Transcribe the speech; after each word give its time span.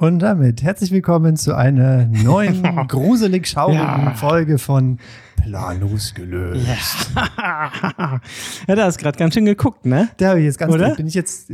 Und 0.00 0.20
damit 0.20 0.62
herzlich 0.62 0.92
willkommen 0.92 1.36
zu 1.36 1.54
einer 1.54 2.06
neuen 2.06 2.62
gruselig 2.88 3.46
schaurigen 3.46 3.82
Ja. 3.82 4.14
Folge 4.14 4.56
von 4.56 4.98
Planlos 5.36 6.14
gelöst. 6.14 7.10
Ja, 7.14 7.70
ja 8.66 8.74
da 8.74 8.84
hast 8.86 8.96
gerade 8.96 9.18
ganz 9.18 9.34
schön 9.34 9.44
geguckt, 9.44 9.84
ne? 9.84 10.08
Da 10.16 10.30
habe 10.30 10.38
ich 10.38 10.46
jetzt 10.46 10.56
ganz 10.58 10.72
Oder? 10.72 10.94
bin 10.94 11.06
ich 11.06 11.12
jetzt 11.12 11.52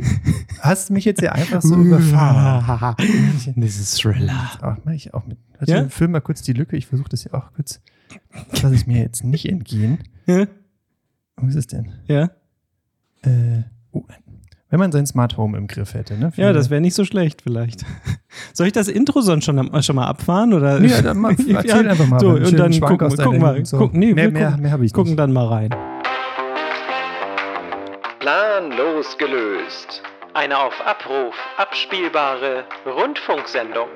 hast 0.61 0.91
mich 0.91 1.03
jetzt 1.03 1.19
hier 1.19 1.33
einfach 1.33 1.61
so 1.61 1.75
überfahren. 1.75 2.95
This 3.59 3.81
is 3.81 3.97
Thriller. 3.97 4.49
Ach, 4.61 4.77
mach 4.85 4.93
ich 4.93 5.13
auch 5.13 5.25
mit. 5.25 5.37
Warte, 5.59 5.69
Ja? 5.69 5.89
Füll 5.89 6.07
mal 6.07 6.21
kurz 6.21 6.41
die 6.41 6.53
Lücke. 6.53 6.77
Ich 6.77 6.87
versuche 6.87 7.09
das 7.09 7.25
ja 7.25 7.33
auch 7.33 7.51
kurz. 7.53 7.81
Lass 8.61 8.71
es 8.71 8.87
mir 8.87 9.01
jetzt 9.01 9.25
nicht 9.25 9.49
entgehen. 9.49 9.99
Ja? 10.25 10.47
Wo 11.35 11.47
ist 11.47 11.55
es 11.55 11.67
denn? 11.67 11.91
Ja, 12.07 12.31
Äh, 13.23 13.63
oh, 13.91 14.05
wenn 14.69 14.79
man 14.79 14.91
sein 14.91 15.05
Smart 15.05 15.37
Home 15.37 15.57
im 15.57 15.67
Griff 15.67 15.93
hätte, 15.93 16.17
ne? 16.17 16.31
ja 16.35 16.51
das 16.51 16.69
wäre 16.69 16.81
nicht 16.81 16.95
so 16.95 17.05
schlecht 17.05 17.41
vielleicht. 17.41 17.85
Soll 18.53 18.67
ich 18.67 18.73
das 18.73 18.87
Intro 18.87 19.21
sonst 19.21 19.45
schon, 19.45 19.81
schon 19.81 19.95
mal 19.95 20.07
abfahren? 20.07 20.53
Oder? 20.53 20.81
Ja, 20.81 21.01
dann 21.01 21.17
mal, 21.17 21.31
erzähl 21.49 21.65
Ja, 21.65 21.75
einfach 21.91 22.07
mal. 22.07 22.19
So, 22.19 22.29
und 22.31 22.59
dann 22.59 22.73
Schwank 22.73 22.99
gucken, 22.99 23.17
gucken. 23.17 23.41
Jugend, 23.41 23.67
so. 23.67 23.77
Gucken, 23.77 23.99
nee, 23.99 24.13
mehr, 24.13 24.25
wir 24.25 24.31
mehr, 24.31 24.47
gucken, 24.47 24.61
mehr 24.61 24.71
habe 24.71 24.85
ich 24.85 24.93
gucken 24.93 25.11
nicht. 25.11 25.19
dann 25.19 25.31
mal 25.31 25.47
rein. 25.47 25.69
Planlos 28.19 29.17
gelöst. 29.17 30.01
Eine 30.33 30.57
auf 30.59 30.73
Abruf 30.85 31.33
abspielbare 31.57 32.65
Rundfunksendung. 32.85 33.87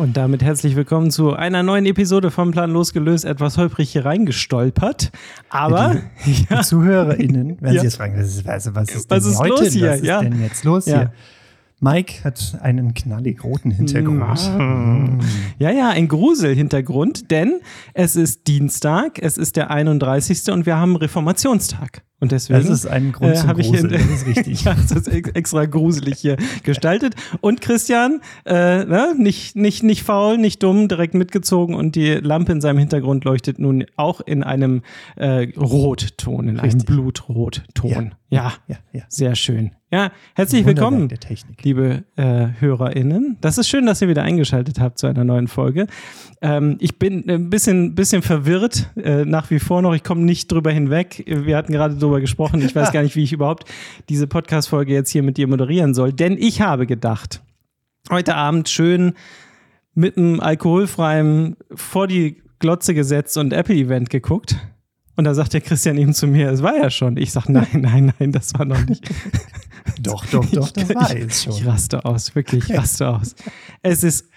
Und 0.00 0.16
damit 0.16 0.42
herzlich 0.42 0.76
willkommen 0.76 1.10
zu 1.10 1.34
einer 1.34 1.62
neuen 1.62 1.84
Episode 1.84 2.30
vom 2.30 2.52
Plan 2.52 2.70
losgelöst. 2.70 3.26
Etwas 3.26 3.58
holprig 3.58 3.92
hier 3.92 4.06
reingestolpert. 4.06 5.10
Aber 5.50 5.98
Die 6.24 6.46
ja, 6.50 6.62
ZuhörerInnen 6.62 7.60
werden 7.60 7.74
Ja. 7.74 7.82
sich 7.82 7.82
jetzt 7.82 7.96
fragen, 7.96 8.16
was 8.18 8.28
ist, 8.28 8.46
was, 8.46 8.64
ist 8.88 9.10
Was 9.10 9.24
denn 9.24 9.32
ist 9.34 9.38
heute? 9.40 9.50
los 9.64 9.72
hier? 9.74 9.90
Was 9.90 9.96
ist 10.00 10.06
Ja. 10.06 10.22
denn 10.22 10.40
jetzt 10.40 10.64
los 10.64 10.86
Ja. 10.86 10.96
hier? 11.00 11.12
Mike 11.80 12.24
hat 12.24 12.58
einen 12.62 12.94
knallig 12.94 13.44
roten 13.44 13.70
Hintergrund. 13.70 14.20
Mm. 14.58 15.18
Ja, 15.58 15.70
ja, 15.70 15.90
ein 15.90 16.08
Gruselhintergrund, 16.08 17.30
denn 17.30 17.60
es 17.92 18.16
ist 18.16 18.46
Dienstag, 18.48 19.18
es 19.20 19.36
ist 19.36 19.56
der 19.56 19.70
31. 19.70 20.50
und 20.50 20.64
wir 20.64 20.76
haben 20.78 20.96
Reformationstag. 20.96 22.02
Und 22.20 22.32
deswegen 22.32 22.60
Das 22.60 22.68
ist 22.68 22.86
ein 22.86 23.12
Grund 23.12 23.32
äh, 23.32 23.34
zum 23.34 23.56
hier, 23.56 23.70
Gruseln, 23.72 23.92
das 23.92 24.02
ist 24.02 24.26
richtig. 24.26 24.64
ja, 24.64 24.74
das 24.74 24.92
ist 24.92 25.08
ex- 25.08 25.30
extra 25.30 25.64
gruselig 25.64 26.18
hier 26.18 26.36
gestaltet. 26.64 27.14
Und 27.40 27.60
Christian, 27.62 28.20
äh, 28.44 28.84
ne, 28.84 29.14
nicht, 29.16 29.56
nicht, 29.56 29.82
nicht 29.82 30.02
faul, 30.02 30.36
nicht 30.36 30.62
dumm, 30.62 30.86
direkt 30.88 31.14
mitgezogen 31.14 31.74
und 31.74 31.96
die 31.96 32.12
Lampe 32.14 32.52
in 32.52 32.60
seinem 32.60 32.78
Hintergrund 32.78 33.24
leuchtet 33.24 33.58
nun 33.58 33.86
auch 33.96 34.20
in 34.20 34.42
einem 34.42 34.82
äh, 35.16 35.48
Rotton, 35.56 36.42
in 36.48 36.48
einem 36.50 36.60
Richtig. 36.60 36.86
Blutrotton. 36.86 38.14
Ja. 38.28 38.52
Ja, 38.68 38.76
ja. 38.92 39.02
sehr 39.08 39.34
schön. 39.34 39.72
Ja, 39.92 40.12
herzlich 40.36 40.64
willkommen 40.64 41.08
liebe 41.64 42.04
äh, 42.14 42.46
HörerInnen. 42.60 43.38
Das 43.40 43.58
ist 43.58 43.68
schön, 43.68 43.86
dass 43.86 44.00
ihr 44.00 44.06
wieder 44.08 44.22
eingeschaltet 44.22 44.78
habt 44.78 45.00
zu 45.00 45.08
einer 45.08 45.24
neuen 45.24 45.48
Folge. 45.48 45.88
Ähm, 46.40 46.76
ich 46.78 47.00
bin 47.00 47.28
ein 47.28 47.50
bisschen, 47.50 47.96
bisschen 47.96 48.22
verwirrt, 48.22 48.88
äh, 48.96 49.24
nach 49.24 49.50
wie 49.50 49.58
vor 49.58 49.82
noch. 49.82 49.94
Ich 49.94 50.04
komme 50.04 50.20
nicht 50.20 50.52
drüber 50.52 50.70
hinweg. 50.70 51.24
Wir 51.26 51.56
hatten 51.56 51.72
gerade 51.72 51.96
drüber 52.10 52.20
gesprochen. 52.20 52.60
Ich 52.62 52.74
weiß 52.74 52.90
gar 52.92 53.02
nicht, 53.02 53.14
wie 53.16 53.22
ich 53.22 53.32
überhaupt 53.32 53.64
diese 54.08 54.26
Podcast-Folge 54.26 54.92
jetzt 54.92 55.10
hier 55.10 55.22
mit 55.22 55.36
dir 55.36 55.46
moderieren 55.46 55.94
soll. 55.94 56.12
Denn 56.12 56.36
ich 56.36 56.60
habe 56.60 56.86
gedacht, 56.86 57.40
heute 58.10 58.34
Abend 58.34 58.68
schön 58.68 59.14
mit 59.94 60.16
einem 60.16 60.40
alkoholfreien 60.40 61.56
vor 61.74 62.06
die 62.08 62.42
Glotze 62.58 62.94
gesetzt 62.94 63.36
und 63.36 63.52
Apple-Event 63.52 64.10
geguckt. 64.10 64.56
Und 65.16 65.24
da 65.24 65.34
sagt 65.34 65.52
der 65.52 65.60
Christian 65.60 65.98
eben 65.98 66.14
zu 66.14 66.26
mir, 66.26 66.50
es 66.50 66.62
war 66.62 66.76
ja 66.76 66.90
schon. 66.90 67.16
Ich 67.16 67.30
sage, 67.32 67.52
nein, 67.52 67.66
nein, 67.72 68.12
nein, 68.18 68.32
das 68.32 68.54
war 68.54 68.64
noch 68.64 68.84
nicht. 68.86 69.08
Doch, 70.00 70.24
doch, 70.26 70.46
doch, 70.46 70.70
das 70.70 70.88
Ich- 70.90 70.96
war 70.96 71.10
ich, 71.12 71.18
jetzt 71.18 71.46
Ich 71.46 71.54
schon. 71.58 71.68
raste 71.68 72.04
aus, 72.04 72.34
wirklich, 72.34 72.68
ich 72.70 72.76
raste 72.76 73.08
aus. 73.08 73.34
Es 73.82 74.02
ist 74.02 74.29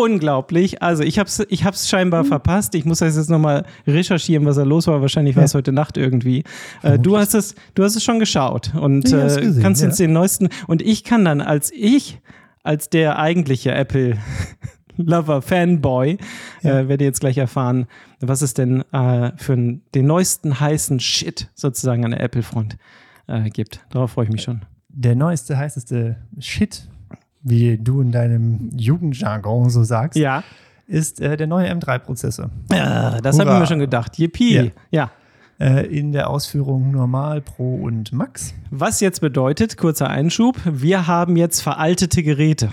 unglaublich. 0.00 0.82
Also 0.82 1.02
ich 1.02 1.18
habe 1.18 1.28
es 1.28 1.44
ich 1.48 1.64
hab's 1.64 1.88
scheinbar 1.88 2.24
verpasst. 2.24 2.74
Ich 2.74 2.84
muss 2.84 2.98
das 2.98 3.16
jetzt 3.16 3.30
nochmal 3.30 3.64
recherchieren, 3.86 4.44
was 4.46 4.56
da 4.56 4.62
los 4.62 4.86
war. 4.86 5.00
Wahrscheinlich 5.00 5.36
war 5.36 5.44
es 5.44 5.54
heute 5.54 5.72
Nacht 5.72 5.96
irgendwie. 5.96 6.44
Äh, 6.82 6.98
du, 6.98 7.16
hast 7.16 7.34
es, 7.34 7.54
du 7.74 7.84
hast 7.84 7.96
es 7.96 8.04
schon 8.04 8.18
geschaut 8.18 8.74
und 8.74 9.06
äh, 9.06 9.10
gesehen, 9.10 9.62
kannst 9.62 9.82
ja. 9.82 9.88
jetzt 9.88 10.00
den 10.00 10.12
neuesten. 10.12 10.48
Und 10.66 10.82
ich 10.82 11.04
kann 11.04 11.24
dann 11.24 11.40
als 11.40 11.72
ich, 11.72 12.20
als 12.62 12.90
der 12.90 13.18
eigentliche 13.18 13.72
Apple 13.72 14.18
Lover, 14.96 15.42
Fanboy, 15.42 16.18
äh, 16.62 16.88
werde 16.88 17.04
jetzt 17.04 17.20
gleich 17.20 17.38
erfahren, 17.38 17.86
was 18.20 18.42
es 18.42 18.54
denn 18.54 18.82
äh, 18.92 19.32
für 19.36 19.56
den 19.56 20.06
neuesten 20.06 20.60
heißen 20.60 21.00
Shit 21.00 21.48
sozusagen 21.54 22.04
an 22.04 22.10
der 22.10 22.20
Apple-Front 22.20 22.76
äh, 23.26 23.48
gibt. 23.50 23.84
Darauf 23.90 24.12
freue 24.12 24.26
ich 24.26 24.32
mich 24.32 24.42
schon. 24.42 24.62
Der 24.88 25.14
neueste, 25.14 25.56
heißeste 25.56 26.16
Shit, 26.38 26.88
wie 27.42 27.78
du 27.78 28.00
in 28.00 28.12
deinem 28.12 28.70
Jugendjargon 28.76 29.70
so 29.70 29.82
sagst, 29.84 30.18
Ja. 30.18 30.42
ist 30.86 31.20
äh, 31.20 31.36
der 31.36 31.46
neue 31.46 31.70
M3-Prozessor. 31.72 32.50
Ja, 32.72 33.20
das 33.20 33.38
habe 33.38 33.52
ich 33.52 33.58
mir 33.58 33.66
schon 33.66 33.78
gedacht. 33.78 34.18
Yippie. 34.18 34.54
Ja. 34.54 34.70
Ja. 34.90 35.10
Äh, 35.58 35.86
in 35.86 36.12
der 36.12 36.30
Ausführung 36.30 36.90
Normal, 36.90 37.40
Pro 37.42 37.76
und 37.76 38.12
Max. 38.12 38.54
Was 38.70 39.00
jetzt 39.00 39.20
bedeutet, 39.20 39.76
kurzer 39.76 40.08
Einschub, 40.08 40.56
wir 40.64 41.06
haben 41.06 41.36
jetzt 41.36 41.60
veraltete 41.60 42.22
Geräte. 42.22 42.70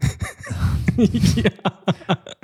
ja, 0.96 1.50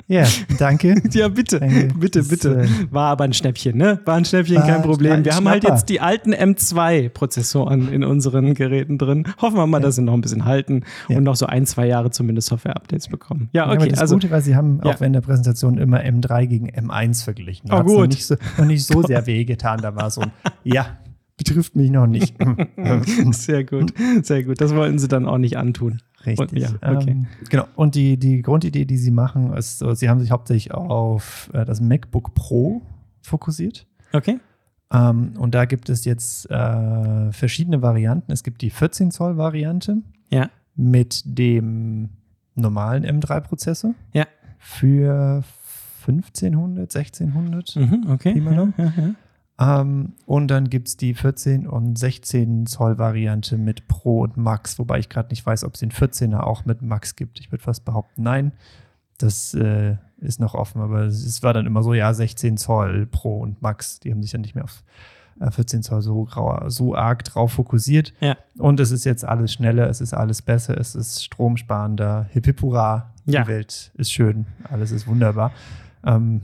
Ja, 0.07 0.25
danke. 0.57 0.95
ja, 1.11 1.27
bitte, 1.29 1.59
Danke. 1.59 1.89
bitte, 1.97 2.19
Das, 2.19 2.27
bitte. 2.27 2.61
äh, 2.63 2.67
War 2.91 3.09
aber 3.11 3.23
ein 3.23 3.33
Schnäppchen, 3.33 3.77
ne? 3.77 3.99
War 4.05 4.15
ein 4.15 4.25
Schnäppchen, 4.25 4.57
War 4.57 4.65
kein 4.65 4.75
ein 4.75 4.81
Problem. 4.81 5.23
Wir 5.25 5.35
haben 5.35 5.47
halt 5.47 5.63
jetzt 5.63 5.87
die 5.89 6.01
alten 6.01 6.33
M2-Prozessoren 6.33 7.91
in 7.91 8.03
unseren 8.03 8.53
Geräten 8.53 8.97
drin. 8.97 9.25
Hoffen 9.41 9.57
wir 9.57 9.67
mal, 9.67 9.79
dass 9.79 9.95
sie 9.95 10.01
noch 10.01 10.13
ein 10.13 10.21
bisschen 10.21 10.45
halten 10.45 10.83
Ja. 11.07 11.17
und 11.17 11.23
noch 11.23 11.35
so 11.35 11.45
ein, 11.45 11.65
zwei 11.65 11.87
Jahre 11.87 12.11
zumindest 12.11 12.47
Software-Updates 12.49 13.07
bekommen. 13.07 13.49
Ja, 13.53 13.61
Ja, 13.61 13.65
aber 13.71 13.81
okay. 13.81 13.89
das 13.89 13.99
Also, 13.99 14.15
Gute 14.15 14.31
war, 14.31 14.41
sie 14.41 14.55
haben 14.55 14.79
Ja. 14.83 14.91
auch 14.91 14.99
während 14.99 15.15
der 15.15 15.21
Präsentation 15.21 15.77
immer 15.77 15.99
M3 16.01 16.45
gegen 16.47 16.69
M1 16.69 17.23
verglichen. 17.23 17.69
Da 17.69 17.75
Oh, 17.75 17.79
hat's 17.79 17.91
noch 17.91 17.97
gut. 17.99 18.09
Nicht 18.09 18.25
so, 18.25 18.35
noch 18.57 18.65
nicht 18.65 18.85
so 18.85 19.01
sehr 19.07 19.25
wehgetan. 19.27 19.79
Da 19.81 19.95
war 19.95 20.09
so 20.09 20.21
ein, 20.21 20.31
ja, 20.63 20.97
betrifft 21.43 21.75
mich 21.75 21.89
noch 21.89 22.07
nicht. 22.07 22.35
sehr 23.31 23.63
gut, 23.63 23.93
sehr 24.23 24.43
gut. 24.43 24.61
Das 24.61 24.75
wollten 24.75 24.99
sie 24.99 25.07
dann 25.07 25.25
auch 25.25 25.37
nicht 25.39 25.57
antun. 25.57 26.01
Richtig. 26.25 26.51
Und, 26.51 26.59
ja, 26.59 26.69
okay. 26.97 27.11
ähm, 27.11 27.27
genau. 27.49 27.65
Und 27.75 27.95
die, 27.95 28.17
die 28.17 28.41
Grundidee, 28.43 28.85
die 28.85 28.97
sie 28.97 29.09
machen, 29.11 29.53
ist, 29.53 29.79
so, 29.79 29.93
sie 29.95 30.07
haben 30.07 30.19
sich 30.19 30.29
hauptsächlich 30.31 30.71
auf 30.73 31.49
äh, 31.53 31.65
das 31.65 31.81
MacBook 31.81 32.35
Pro 32.35 32.83
fokussiert. 33.23 33.87
Okay. 34.13 34.39
Ähm, 34.93 35.33
und 35.39 35.55
da 35.55 35.65
gibt 35.65 35.89
es 35.89 36.05
jetzt 36.05 36.49
äh, 36.51 37.31
verschiedene 37.31 37.81
Varianten. 37.81 38.31
Es 38.31 38.43
gibt 38.43 38.61
die 38.61 38.69
14 38.69 39.09
Zoll 39.09 39.37
Variante 39.37 39.97
Ja. 40.29 40.49
mit 40.75 41.23
dem 41.25 42.09
normalen 42.55 43.03
M3-Prozessor 43.05 43.95
Ja. 44.13 44.27
für 44.59 45.43
1500, 46.07 46.95
1600. 46.95 47.75
Mhm, 47.77 48.05
okay. 48.09 48.39
Ja, 48.45 48.51
ja, 48.77 48.93
ja. 48.97 49.15
Ähm, 49.61 50.13
und 50.25 50.47
dann 50.47 50.69
gibt 50.69 50.87
es 50.87 50.97
die 50.97 51.13
14 51.13 51.67
und 51.67 51.97
16 51.97 52.65
Zoll 52.65 52.97
Variante 52.97 53.57
mit 53.59 53.87
Pro 53.87 54.21
und 54.21 54.35
Max, 54.35 54.79
wobei 54.79 54.97
ich 54.97 55.07
gerade 55.07 55.29
nicht 55.29 55.45
weiß, 55.45 55.63
ob 55.65 55.75
es 55.75 55.81
den 55.81 55.91
14er 55.91 56.39
auch 56.39 56.65
mit 56.65 56.81
Max 56.81 57.15
gibt. 57.15 57.39
Ich 57.39 57.51
würde 57.51 57.63
fast 57.63 57.85
behaupten, 57.85 58.23
nein. 58.23 58.53
Das 59.19 59.53
äh, 59.53 59.97
ist 60.17 60.39
noch 60.39 60.55
offen, 60.55 60.81
aber 60.81 61.01
es 61.01 61.43
war 61.43 61.53
dann 61.53 61.67
immer 61.67 61.83
so, 61.83 61.93
ja, 61.93 62.11
16 62.11 62.57
Zoll 62.57 63.05
Pro 63.05 63.39
und 63.39 63.61
Max. 63.61 63.99
Die 63.99 64.11
haben 64.11 64.23
sich 64.23 64.31
dann 64.31 64.41
nicht 64.41 64.55
mehr 64.55 64.63
auf 64.63 64.83
äh, 65.39 65.51
14 65.51 65.83
Zoll 65.83 66.01
so, 66.01 66.27
so 66.67 66.95
arg 66.95 67.23
drauf 67.25 67.51
fokussiert. 67.53 68.13
Ja. 68.19 68.37
Und 68.57 68.79
es 68.79 68.89
ist 68.89 69.03
jetzt 69.03 69.23
alles 69.23 69.53
schneller, 69.53 69.87
es 69.89 70.01
ist 70.01 70.15
alles 70.15 70.41
besser, 70.41 70.75
es 70.79 70.95
ist 70.95 71.23
stromsparender. 71.23 72.27
Hip 72.31 72.45
hip 72.47 72.61
hurra, 72.63 73.13
Ja. 73.25 73.43
die 73.43 73.47
Welt 73.47 73.91
ist 73.95 74.11
schön, 74.11 74.47
alles 74.71 74.91
ist 74.91 75.05
wunderbar. 75.05 75.51
Ähm, 76.03 76.41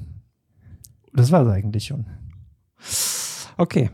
das 1.14 1.32
war 1.32 1.42
es 1.42 1.52
eigentlich 1.52 1.86
schon. 1.86 2.06
Okay. 3.58 3.90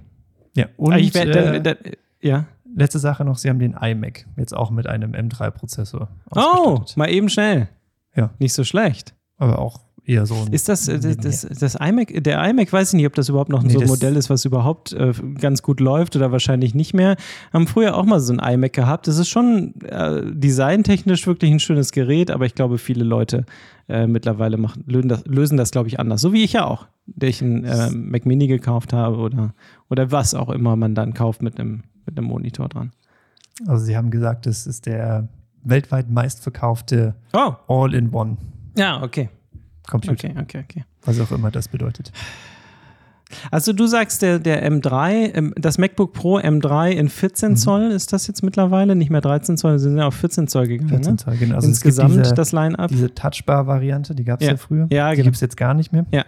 Ja, 0.56 0.68
und 0.78 0.94
Ah, 0.94 0.98
ich 0.98 1.14
werd, 1.14 1.30
äh, 1.36 1.62
dann, 1.62 1.64
dann, 1.64 1.78
ja. 2.22 2.46
letzte 2.76 3.00
Sache 3.00 3.24
noch, 3.26 3.38
sie 3.38 3.50
haben 3.50 3.60
den 3.60 3.74
iMac 3.74 4.26
jetzt 4.38 4.54
auch 4.56 4.70
mit 4.72 4.88
einem 4.88 5.14
M3-Prozessor 5.14 6.10
Oh, 6.36 6.82
mal 6.96 7.10
eben 7.10 7.30
schnell. 7.30 7.70
Ja. 8.16 8.32
Nicht 8.40 8.54
so 8.54 8.64
schlecht. 8.64 9.16
Aber 9.38 9.60
auch 9.60 9.80
eher 10.06 10.26
so 10.26 10.36
ein 10.36 10.52
Ist 10.54 10.68
das, 10.70 10.88
äh, 10.88 11.00
das, 11.00 11.18
das, 11.18 11.60
das 11.60 11.76
iMac, 11.76 12.24
der 12.24 12.44
iMac, 12.50 12.72
weiß 12.74 12.90
ich 12.90 12.98
nicht, 12.98 13.08
ob 13.08 13.14
das 13.16 13.30
überhaupt 13.30 13.50
noch 13.50 13.64
Nee, 13.64 13.70
so 13.74 13.78
ein 13.80 13.82
das- 13.82 13.90
Modell 13.90 14.16
ist, 14.16 14.30
was 14.30 14.44
überhaupt 14.46 14.94
äh, 14.94 15.14
ganz 15.40 15.62
gut 15.62 15.80
läuft 15.80 16.16
oder 16.16 16.32
wahrscheinlich 16.32 16.76
nicht 16.76 16.94
mehr. 16.94 17.16
Haben 17.54 17.68
früher 17.68 17.96
auch 17.96 18.06
mal 18.06 18.20
so 18.20 18.34
ein 18.34 18.40
iMac 18.40 18.74
gehabt. 18.74 19.08
Das 19.08 19.18
ist 19.18 19.30
schon 19.30 19.74
äh, 19.82 20.22
designtechnisch 20.26 21.26
wirklich 21.28 21.52
ein 21.52 21.60
schönes 21.60 21.92
Gerät, 21.92 22.32
aber 22.32 22.46
ich 22.46 22.56
glaube, 22.56 22.78
viele 22.78 23.04
Leute 23.04 23.46
äh, 23.90 24.08
mittlerweile 24.08 24.58
machen, 24.58 24.84
lösen 24.88 25.10
das, 25.10 25.26
lösen 25.26 25.58
das 25.58 25.72
glaube 25.72 25.88
ich, 25.88 26.00
anders. 26.00 26.22
So 26.22 26.34
wie 26.34 26.44
ich 26.44 26.54
ja 26.54 26.66
auch, 26.66 26.88
der 27.06 27.30
ich 27.30 27.42
einen 27.42 27.64
äh, 27.66 27.90
Mac 27.92 28.26
Mini 28.26 28.48
gekauft 28.48 28.94
habe 28.94 29.18
oder, 29.18 29.54
oder 29.90 30.12
was 30.12 30.34
auch 30.36 30.50
immer 30.50 30.76
man 30.76 30.96
dann 30.96 31.14
kauft 31.14 31.42
mit 31.42 31.60
einem, 31.60 31.84
mit 32.06 32.18
einem 32.18 32.28
Monitor 32.28 32.70
dran. 32.70 32.92
Also 33.68 33.86
sie 33.86 33.96
haben 33.98 34.10
gesagt, 34.10 34.48
es 34.48 34.66
ist 34.68 34.86
der 34.86 35.28
weltweit 35.64 36.10
meistverkaufte 36.10 37.16
Oh, 37.34 37.54
All-in-One. 37.68 38.38
ja, 38.78 39.02
okay. 39.04 39.30
Computer, 39.88 40.30
Okay, 40.30 40.34
okay, 40.42 40.64
okay. 40.70 40.86
was 41.04 41.20
auch 41.20 41.32
immer 41.32 41.52
das 41.52 41.68
bedeutet. 41.68 42.12
Also 43.52 43.74
du 43.74 43.88
sagst, 43.88 44.22
der, 44.22 44.38
der 44.40 44.70
M3, 44.72 45.34
ähm, 45.36 45.54
das 45.58 45.78
MacBook 45.80 46.14
Pro 46.14 46.38
M3 46.38 46.92
in 46.92 47.10
14 47.10 47.52
Mhm. 47.52 47.56
Zoll 47.56 47.82
ist 47.92 48.14
das 48.14 48.28
jetzt 48.28 48.44
mittlerweile, 48.44 48.96
nicht 48.96 49.10
mehr 49.10 49.22
13 49.22 49.58
Zoll, 49.58 49.80
sie 49.80 49.90
sind 49.90 49.98
ja 49.98 50.06
auf 50.08 50.14
14 50.16 50.48
Zoll 50.48 50.68
gegangen. 50.68 50.90
14 50.90 51.12
ne? 51.14 51.18
Zoll, 51.18 51.38
genau. 51.38 51.56
Also 51.56 51.68
Insgesamt 51.68 52.16
diese, 52.16 52.34
das 52.36 52.52
Line-Up. 52.52 52.90
diese 52.90 53.14
Touchbar-Variante, 53.14 54.14
die 54.14 54.24
gab 54.24 54.40
es 54.42 54.46
Ja. 54.46 54.52
ja. 54.54 54.58
früher. 54.58 54.88
Ja, 54.92 55.10
die 55.10 55.16
genau. 55.18 55.26
gibt 55.26 55.36
es 55.36 55.42
jetzt 55.42 55.58
gar 55.58 55.74
nicht 55.74 55.92
mehr. 55.92 56.06
Ja. 56.12 56.26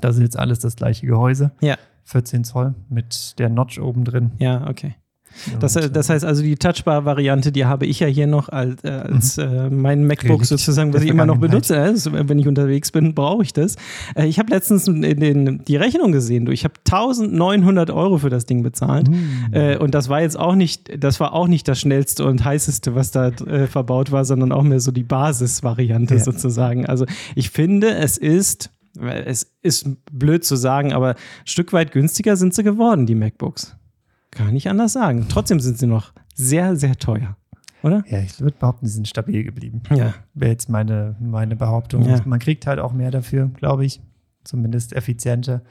Das 0.00 0.16
ist 0.16 0.22
jetzt 0.22 0.38
alles 0.38 0.58
das 0.58 0.74
gleiche 0.74 1.06
Gehäuse. 1.06 1.52
Ja. 1.60 1.76
14 2.04 2.42
Zoll 2.44 2.74
mit 2.88 3.38
der 3.38 3.48
Notch 3.48 3.78
oben 3.78 4.04
drin. 4.04 4.32
Ja, 4.38 4.66
okay. 4.68 4.96
Das, 5.60 5.76
Und, 5.76 5.82
äh, 5.84 5.90
das 5.90 6.08
heißt 6.08 6.24
also, 6.24 6.42
die 6.42 6.56
Touchbar-Variante, 6.56 7.52
die 7.52 7.64
habe 7.64 7.86
ich 7.86 8.00
ja 8.00 8.06
hier 8.06 8.26
noch 8.26 8.48
als, 8.48 8.82
äh, 8.84 8.90
als 8.90 9.38
äh, 9.38 9.70
mein 9.70 10.06
MacBook 10.06 10.22
Mhm. 10.24 10.30
Relikt 10.32 10.46
sozusagen, 10.46 10.92
was 10.94 11.02
ich 11.02 11.10
immer 11.10 11.26
noch 11.26 11.38
benutze. 11.38 11.78
Also, 11.78 12.12
wenn 12.12 12.38
ich 12.38 12.46
unterwegs 12.48 12.90
bin, 12.92 13.14
brauche 13.14 13.42
ich 13.42 13.52
das. 13.52 13.76
Äh, 14.14 14.26
ich 14.26 14.38
habe 14.38 14.50
letztens 14.52 14.88
in 14.88 15.02
den, 15.02 15.64
die 15.64 15.76
Rechnung 15.76 16.12
gesehen. 16.12 16.44
Du, 16.46 16.52
ich 16.52 16.64
habe 16.64 16.74
1900 16.90 17.90
Euro 17.90 18.18
für 18.18 18.30
das 18.30 18.46
Ding 18.46 18.62
bezahlt. 18.62 19.08
Mm. 19.08 19.14
Äh, 19.52 19.76
und 19.78 19.94
das 19.94 20.08
war 20.08 20.20
jetzt 20.22 20.38
auch 20.38 20.54
nicht, 20.54 21.02
das 21.02 21.20
war 21.20 21.32
auch 21.32 21.48
nicht 21.48 21.66
das 21.68 21.80
schnellste 21.80 22.24
und 22.24 22.44
heißeste, 22.44 22.94
was 22.94 23.10
da 23.10 23.30
verbaut 23.68 24.12
war, 24.12 24.24
sondern 24.24 24.52
auch 24.52 24.62
mehr 24.62 24.80
so 24.80 24.90
die 24.92 25.02
Basisvariante 25.02 26.14
Ja. 26.16 26.20
sozusagen. 26.24 26.86
Also 26.86 27.06
ich 27.34 27.50
finde, 27.50 27.94
es 27.94 28.16
ist, 28.18 28.70
es 29.00 29.50
ist 29.62 29.86
blöd 30.12 30.44
zu 30.44 30.56
sagen, 30.56 30.92
aber 30.92 31.10
ein 31.10 31.16
Stück 31.44 31.72
weit 31.72 31.92
günstiger 31.92 32.36
sind 32.36 32.54
sie 32.54 32.62
geworden, 32.62 33.06
die 33.06 33.14
MacBooks. 33.14 33.76
Kann 34.32 34.48
ich 34.48 34.52
nicht 34.52 34.68
anders 34.68 34.92
sagen. 34.92 35.26
Trotzdem 35.28 35.60
sind 35.60 35.78
sie 35.78 35.86
noch 35.86 36.12
sehr, 36.34 36.74
sehr 36.76 36.96
teuer. 36.96 37.36
Oder? 37.82 38.04
ja, 38.08 38.20
ich 38.20 38.40
würde 38.40 38.56
behaupten, 38.58 38.86
die 38.86 38.90
sind 38.92 39.08
stabil 39.08 39.42
geblieben. 39.44 39.82
Ja. 39.90 40.14
Wäre 40.34 40.52
jetzt 40.52 40.68
meine, 40.68 41.16
meine 41.20 41.56
Behauptung. 41.56 42.04
Ja. 42.04 42.20
Man 42.24 42.38
kriegt 42.38 42.66
halt 42.66 42.78
auch 42.78 42.92
mehr 42.92 43.10
dafür, 43.10 43.48
glaube 43.48 43.84
ich. 43.84 44.00
Zumindest 44.44 44.92
effizienter. 44.92 45.62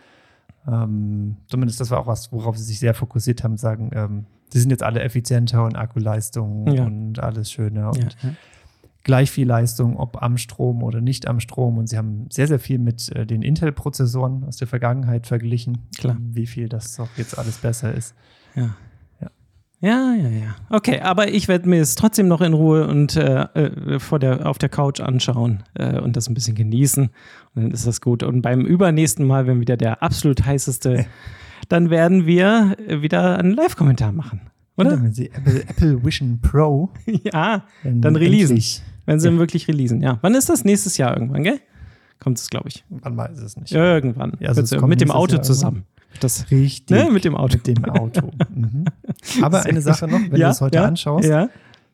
Ähm, 0.68 1.38
zumindest 1.48 1.80
das 1.80 1.90
war 1.90 2.00
auch 2.00 2.08
was, 2.08 2.32
worauf 2.32 2.58
sie 2.58 2.64
sich 2.66 2.80
sehr 2.80 2.94
fokussiert 2.94 3.44
haben, 3.44 3.58
sagen, 3.58 3.92
ähm, 3.94 4.26
die 4.54 4.60
sind 4.60 4.70
jetzt 4.70 4.84
alle 4.84 5.02
effizienter 5.02 5.64
und 5.64 5.76
Akkuleistung 5.78 6.68
Ja. 6.68 6.84
und 6.86 7.20
alles 7.20 7.50
schöner 7.52 7.90
und 7.90 8.18
ja. 8.22 8.30
Gleich 9.04 9.32
viel 9.32 9.48
Leistung, 9.48 9.98
ob 9.98 10.22
am 10.22 10.38
Strom 10.38 10.84
oder 10.84 11.02
nicht 11.02 11.28
am 11.28 11.40
Strom. 11.40 11.78
Und 11.78 11.88
sie 11.88 11.98
haben 11.98 12.26
sehr, 12.30 12.48
sehr 12.48 12.60
viel 12.60 12.80
mit 12.80 13.10
äh, 13.16 13.26
den 13.26 13.42
Intel-Prozessoren 13.42 14.44
aus 14.44 14.58
der 14.58 14.68
Vergangenheit 14.68 15.28
verglichen, 15.28 15.80
Klar. 15.98 16.18
wie 16.20 16.46
viel 16.48 16.70
das 16.70 16.96
doch 16.96 17.10
jetzt 17.18 17.38
alles 17.38 17.58
besser 17.58 17.94
ist. 17.94 18.14
Ja. 18.56 18.76
Ja. 19.20 19.28
Ja, 19.80 20.14
ja, 20.14 20.30
ja. 20.30 20.56
Okay, 20.70 21.00
aber 21.00 21.30
ich 21.34 21.48
werde 21.48 21.68
mir 21.68 21.82
es 21.82 21.96
trotzdem 21.96 22.28
noch 22.28 22.42
in 22.42 22.54
Ruhe 22.54 22.86
und 22.88 23.16
äh, 23.16 23.42
äh, 23.56 24.00
vor 24.00 24.20
der, 24.20 24.46
auf 24.48 24.60
der 24.60 24.70
Couch 24.70 25.00
anschauen 25.02 25.64
äh, 25.74 26.00
und 26.00 26.16
das 26.16 26.30
ein 26.30 26.36
bisschen 26.36 26.54
genießen. 26.56 27.10
Und 27.56 27.64
dann 27.64 27.72
ist 27.72 27.88
das 27.88 28.02
gut. 28.02 28.22
Und 28.22 28.42
beim 28.44 28.62
übernächsten 28.62 29.26
Mal, 29.26 29.48
wenn 29.48 29.60
wieder 29.60 29.78
der 29.78 30.04
absolut 30.04 30.46
heißeste, 30.46 31.06
dann 31.70 31.90
werden 31.90 32.28
wir 32.28 32.76
wieder 32.88 33.40
einen 33.40 33.52
Live-Kommentar 33.56 34.12
machen. 34.12 34.42
Oder? 34.78 34.92
dann, 34.92 35.04
wenn 35.04 35.14
sie 35.14 35.30
Apple, 35.32 35.62
Apple 35.68 36.04
Vision 36.06 36.40
Pro 36.42 36.90
ja, 37.06 37.66
dann 37.84 38.16
releasen. 38.16 38.58
endlich- 38.58 38.82
wenn 39.06 39.20
sie 39.20 39.28
ihn 39.28 39.40
wirklich 39.40 39.68
releasen. 39.68 40.02
Ja. 40.02 40.20
Wann 40.22 40.36
ist 40.36 40.50
das? 40.50 40.64
Nächstes 40.64 40.98
Jahr 40.98 41.16
irgendwann, 41.16 41.44
gell? 41.44 41.60
Kommt 42.20 42.38
es, 42.38 42.50
glaube 42.50 42.70
ich. 42.70 42.86
Man 42.90 43.18
weiß 43.18 43.40
es 43.40 43.58
nicht. 43.58 43.72
Irgendwann. 43.72 44.34
Ja, 44.40 44.50
also 44.50 44.62
es 44.62 44.72
kommt 44.72 44.90
mit 44.90 45.02
dem 45.02 45.12
Auto 45.12 45.36
Jahr 45.36 45.44
zusammen. 45.44 45.86
Das, 46.20 46.52
Richtig. 46.52 46.96
ne, 46.96 47.10
mit 47.10 47.24
dem 47.24 47.36
Auto. 47.36 47.58
Mit 47.58 47.68
dem 47.68 47.86
Auto. 47.86 48.30
mhm. 48.54 48.86
Aber 49.42 49.64
eine 49.66 49.82
Sache 49.82 50.08
noch, 50.08 50.20
wenn 50.30 50.40
ja, 50.40 50.48
du 50.48 50.52
es 50.52 50.62
heute 50.62 50.78
ja, 50.78 50.86
anschaust. 50.86 51.28
Ja. 51.28 51.50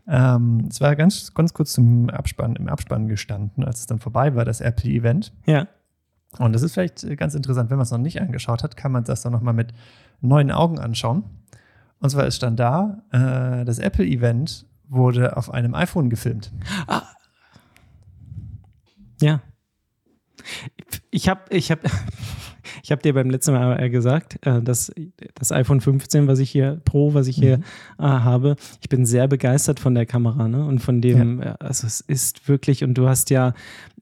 Ähm, 0.08 0.68
es 0.70 0.82
war 0.82 0.96
ganz, 0.96 1.34
ganz 1.34 1.54
kurz 1.54 1.74
zum 1.74 2.10
Abspann, 2.10 2.56
im 2.56 2.68
Abspann 2.68 3.08
gestanden, 3.08 3.64
als 3.64 3.82
es 3.82 3.86
dann 3.88 4.00
vorbei 4.00 4.36
war, 4.36 4.46
das 4.46 4.62
Apple-Event. 4.62 5.34
Ja. 5.46 5.68
Und 6.40 6.54
das 6.54 6.62
ist 6.62 6.74
vielleicht 6.74 7.04
äh, 7.04 7.16
ganz 7.16 7.36
interessant, 7.36 7.70
wenn 7.70 7.78
man 7.78 7.84
es 7.84 7.92
noch 7.92 7.98
nicht 7.98 8.22
angeschaut 8.22 8.64
hat, 8.64 8.78
kann 8.78 8.92
man 8.92 9.04
das 9.04 9.22
dann 9.22 9.32
nochmal 9.32 9.54
mit 9.54 9.74
neuen 10.22 10.52
Augen 10.52 10.80
anschauen. 10.80 11.24
Und 12.00 12.10
zwar 12.10 12.26
ist 12.28 12.36
stand 12.36 12.60
da, 12.60 13.02
äh, 13.12 13.66
das 13.66 13.80
Apple-Event 13.80 14.66
wurde 14.90 15.38
auf 15.38 15.54
einem 15.54 15.74
iPhone 15.76 16.10
gefilmt. 16.10 16.52
Ja. 19.22 19.42
Ich 21.10 21.28
habe 21.28 21.42
ich 21.50 21.72
hab, 21.72 21.80
ich 22.84 22.92
hab 22.92 23.02
dir 23.02 23.14
beim 23.14 23.30
letzten 23.30 23.54
Mal 23.54 23.82
äh, 23.82 23.90
gesagt, 23.90 24.46
äh, 24.46 24.62
dass 24.62 24.94
das 25.36 25.52
iPhone 25.52 25.82
15, 25.82 26.28
was 26.28 26.40
ich 26.40 26.52
hier 26.52 26.80
Pro, 26.86 27.14
was 27.14 27.28
ich 27.28 27.36
hier 27.36 27.56
äh, 27.98 28.04
habe, 28.04 28.56
ich 28.82 28.90
bin 28.90 29.06
sehr 29.06 29.28
begeistert 29.28 29.80
von 29.80 29.96
der 29.96 30.06
Kamera 30.06 30.48
ne? 30.48 30.66
und 30.66 30.80
von 30.80 31.02
dem, 31.02 31.42
äh, 31.42 31.56
also 31.60 31.88
es 31.88 32.02
ist 32.02 32.48
wirklich, 32.48 32.84
und 32.84 32.94
du 32.94 33.08
hast 33.10 33.30
ja, 33.30 33.54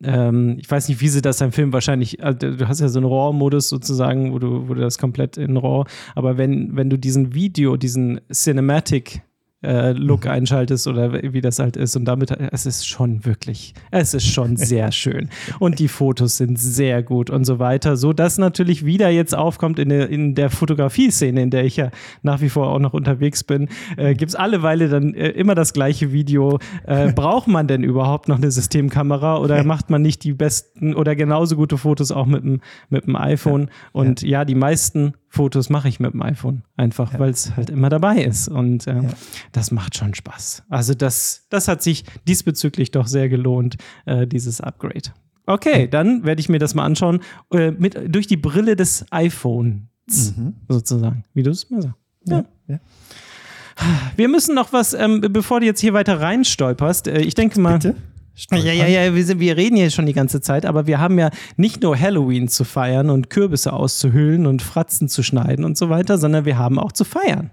ähm, 0.03 0.57
ich 0.59 0.69
weiß 0.69 0.89
nicht, 0.89 1.01
wie 1.01 1.07
sie 1.07 1.21
das 1.21 1.41
im 1.41 1.51
Film 1.51 1.73
wahrscheinlich, 1.73 2.23
also 2.23 2.37
du 2.37 2.67
hast 2.67 2.81
ja 2.81 2.89
so 2.89 2.99
einen 2.99 3.07
RAW-Modus 3.07 3.69
sozusagen, 3.69 4.33
wo 4.33 4.39
du, 4.39 4.67
wo 4.67 4.73
du 4.73 4.81
das 4.81 4.97
komplett 4.97 5.37
in 5.37 5.57
RAW, 5.57 5.89
aber 6.13 6.37
wenn, 6.37 6.75
wenn 6.75 6.89
du 6.89 6.97
diesen 6.97 7.33
Video, 7.33 7.77
diesen 7.77 8.21
Cinematic 8.31 9.21
äh, 9.65 9.91
Look 9.91 10.27
einschaltest 10.27 10.87
oder 10.87 11.13
wie 11.13 11.41
das 11.41 11.59
halt 11.59 11.77
ist. 11.77 11.95
Und 11.95 12.05
damit, 12.05 12.31
es 12.31 12.65
ist 12.65 12.87
schon 12.87 13.25
wirklich, 13.25 13.73
es 13.91 14.13
ist 14.13 14.27
schon 14.27 14.57
sehr 14.57 14.91
schön. 14.91 15.29
Und 15.59 15.79
die 15.79 15.87
Fotos 15.87 16.37
sind 16.37 16.59
sehr 16.59 17.03
gut 17.03 17.29
und 17.29 17.45
so 17.45 17.59
weiter. 17.59 17.97
So 17.97 18.13
dass 18.13 18.37
natürlich 18.37 18.85
wieder 18.85 19.09
jetzt 19.09 19.35
aufkommt 19.35 19.79
in 19.79 19.89
der, 19.89 20.09
in 20.09 20.35
der 20.35 20.49
Fotografie-Szene, 20.49 21.41
in 21.41 21.49
der 21.49 21.65
ich 21.65 21.77
ja 21.77 21.91
nach 22.23 22.41
wie 22.41 22.49
vor 22.49 22.67
auch 22.69 22.79
noch 22.79 22.93
unterwegs 22.93 23.43
bin, 23.43 23.69
äh, 23.97 24.13
gibt 24.13 24.29
es 24.29 24.35
alle 24.35 24.63
Weile 24.63 24.89
dann 24.89 25.13
äh, 25.13 25.29
immer 25.29 25.55
das 25.55 25.73
gleiche 25.73 26.11
Video. 26.11 26.59
Äh, 26.85 27.11
braucht 27.15 27.47
man 27.47 27.67
denn 27.67 27.83
überhaupt 27.83 28.27
noch 28.27 28.37
eine 28.37 28.51
Systemkamera 28.51 29.37
oder 29.37 29.63
macht 29.65 29.89
man 29.89 30.01
nicht 30.01 30.23
die 30.23 30.33
besten 30.33 30.95
oder 30.95 31.15
genauso 31.15 31.55
gute 31.55 31.77
Fotos 31.77 32.11
auch 32.11 32.25
mit 32.25 32.43
dem, 32.43 32.61
mit 32.89 33.05
dem 33.05 33.15
iPhone? 33.15 33.69
Und 33.91 34.21
ja. 34.21 34.45
die 34.45 34.55
meisten 34.55 35.13
Fotos 35.35 35.69
mache 35.69 35.87
ich 35.89 35.99
mit 35.99 36.13
dem 36.13 36.21
iPhone, 36.21 36.63
einfach 36.77 37.19
weil 37.19 37.29
es 37.29 37.55
halt 37.57 37.69
immer 37.69 37.89
dabei 37.89 38.23
ist. 38.23 38.47
Und 38.47 38.87
äh, 38.87 38.95
Ja. 39.03 39.09
das 39.51 39.69
macht 39.71 39.97
schon 39.97 40.13
Spaß. 40.13 40.63
Also 40.69 40.93
das, 40.93 41.45
das 41.49 41.67
hat 41.67 41.83
sich 41.83 42.05
diesbezüglich 42.27 42.91
doch 42.91 43.05
sehr 43.07 43.27
gelohnt, 43.29 43.75
äh, 44.05 44.25
dieses 44.25 44.61
Upgrade. 44.61 45.11
Okay, 45.45 45.87
dann 45.87 46.23
werde 46.23 46.39
ich 46.39 46.47
mir 46.49 46.57
das 46.59 46.73
mal 46.73 46.85
anschauen, 46.85 47.19
äh, 47.51 47.71
mit, 47.71 47.97
durch 48.07 48.27
die 48.27 48.37
Brille 48.37 48.75
des 48.75 49.05
iPhones 49.11 49.81
sozusagen, 50.69 51.25
wie 51.33 51.43
du 51.43 51.51
es 51.51 51.69
mir 51.69 51.81
sagst. 51.81 51.97
Ja. 52.27 52.45
ja. 52.67 52.79
Wir 54.15 54.29
müssen 54.29 54.55
noch 54.55 54.71
was, 54.71 54.93
ähm, 54.93 55.21
bevor 55.21 55.59
du 55.59 55.65
jetzt 55.65 55.81
hier 55.81 55.93
weiter 55.93 56.21
reinstolperst, 56.21 57.07
äh, 57.07 57.19
ich 57.21 57.35
denke 57.35 57.59
mal. 57.59 57.73
Bitte? 57.79 57.95
Ja, 58.51 58.57
ja, 58.57 58.87
ja, 58.87 59.15
wir, 59.15 59.25
sind, 59.25 59.39
wir 59.39 59.55
reden 59.55 59.77
hier 59.77 59.89
schon 59.89 60.05
die 60.05 60.13
ganze 60.13 60.41
Zeit, 60.41 60.65
aber 60.65 60.87
wir 60.87 60.99
haben 60.99 61.17
ja 61.17 61.29
nicht 61.55 61.81
nur 61.81 61.97
Halloween 61.97 62.49
zu 62.49 62.65
feiern 62.65 63.09
und 63.09 63.29
Kürbisse 63.29 63.71
auszuhüllen 63.71 64.45
und 64.45 64.61
Fratzen 64.61 65.07
zu 65.07 65.23
schneiden 65.23 65.63
und 65.63 65.77
so 65.77 65.89
weiter, 65.89 66.17
sondern 66.17 66.43
wir 66.43 66.57
haben 66.57 66.77
auch 66.77 66.91
zu 66.91 67.05
feiern. 67.05 67.51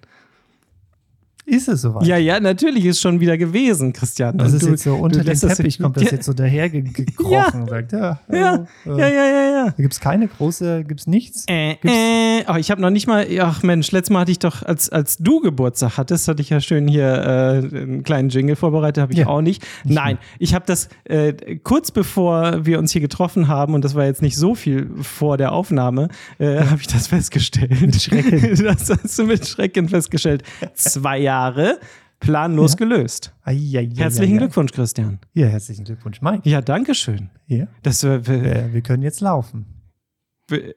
Ist 1.45 1.67
es 1.69 1.83
soweit? 1.83 2.07
Ja, 2.07 2.17
ja, 2.19 2.39
natürlich 2.39 2.85
ist 2.85 3.01
schon 3.01 3.19
wieder 3.19 3.37
gewesen, 3.37 3.93
Christian. 3.93 4.39
Das 4.39 4.51
Und 4.53 4.57
ist 4.59 4.63
du- 4.67 4.71
jetzt 4.71 4.83
so 4.85 4.95
unter 4.95 5.25
den 5.25 5.27
das 5.27 5.41
Teppich, 5.41 5.79
kommt 5.81 5.97
das 5.97 6.05
Ja. 6.05 6.11
jetzt 6.13 6.27
so 6.27 6.33
dahergekrochen 6.33 7.63
und 7.63 7.69
sagt, 7.71 7.93
ja, 7.93 8.21
Ja, 8.33 8.65
hallo, 8.87 8.99
ja, 8.99 9.07
äh, 9.09 9.15
ja, 9.15 9.25
ja, 9.27 9.51
ja. 9.51 9.65
Da 9.67 9.83
gibt 9.83 9.93
es 9.93 9.99
keine 10.01 10.29
große, 10.29 10.85
gibt 10.85 11.01
es 11.01 11.07
nichts. 11.09 11.45
Äh, 11.49 11.75
Gibt's- 11.83 11.97
äh, 11.97 12.45
oh, 12.49 12.55
ich 12.57 12.71
habe 12.71 12.81
noch 12.81 12.91
nicht 12.91 13.09
mal, 13.09 13.27
ach 13.41 13.63
Mensch, 13.65 13.91
letztes 13.91 14.11
Mal 14.13 14.21
hatte 14.21 14.31
ich 14.31 14.39
doch, 14.39 14.63
als, 14.63 14.89
als 14.91 15.19
du 15.19 15.41
Geburtstag 15.41 15.97
hattest, 15.99 16.29
hatte 16.29 16.43
ich 16.43 16.51
ja 16.51 16.61
schön 16.61 16.87
hier 16.87 17.07
äh, 17.13 17.77
einen 17.77 18.05
kleinen 18.05 18.29
Jingle 18.29 18.55
vorbereitet, 18.55 19.03
habe 19.03 19.13
ich 19.13 19.19
Ja. 19.21 19.27
auch 19.27 19.41
nicht. 19.43 19.67
Nein, 19.85 20.19
ich 20.39 20.55
habe 20.55 20.65
das 20.67 20.89
äh, 21.05 21.33
kurz 21.65 21.91
bevor 21.91 22.65
wir 22.65 22.79
uns 22.79 22.93
hier 22.93 23.01
getroffen 23.01 23.49
haben, 23.49 23.75
und 23.75 23.85
das 23.85 23.97
war 23.97 24.05
jetzt 24.05 24.23
nicht 24.23 24.37
so 24.37 24.55
viel 24.55 24.89
vor 25.03 25.37
der 25.39 25.51
Aufnahme, 25.53 26.07
äh, 26.39 26.61
habe 26.61 26.81
ich 26.81 26.87
das 26.87 27.09
festgestellt. 27.09 27.81
Mit 27.81 28.01
Schrecken. 28.01 28.41
Das 28.63 28.89
hast 28.91 29.19
du 29.19 29.25
mit 29.25 29.45
Schrecken 29.47 29.89
festgestellt. 29.89 30.45
Zwei 30.75 31.19
Jahre 31.19 31.32
planlos 32.21 32.73
Ja. 32.73 32.77
gelöst. 32.79 33.33
Ai, 33.43 33.53
ai, 33.75 33.79
ai, 33.79 33.91
Herzlichen. 33.97 34.39
Glückwunsch, 34.39 34.73
Christian. 34.73 35.19
Ja, 35.35 35.47
herzlichen 35.47 35.85
Glückwunsch, 35.85 36.21
Mike. 36.23 36.49
Ja, 36.49 36.61
danke 36.61 36.95
schön. 36.95 37.31
Hier. 37.47 37.69
Das, 37.83 38.03
äh, 38.05 38.17
Äh, 38.17 38.73
wir 38.73 38.81
können 38.83 39.03
jetzt 39.03 39.21
laufen. 39.21 39.67
w- 40.49 40.73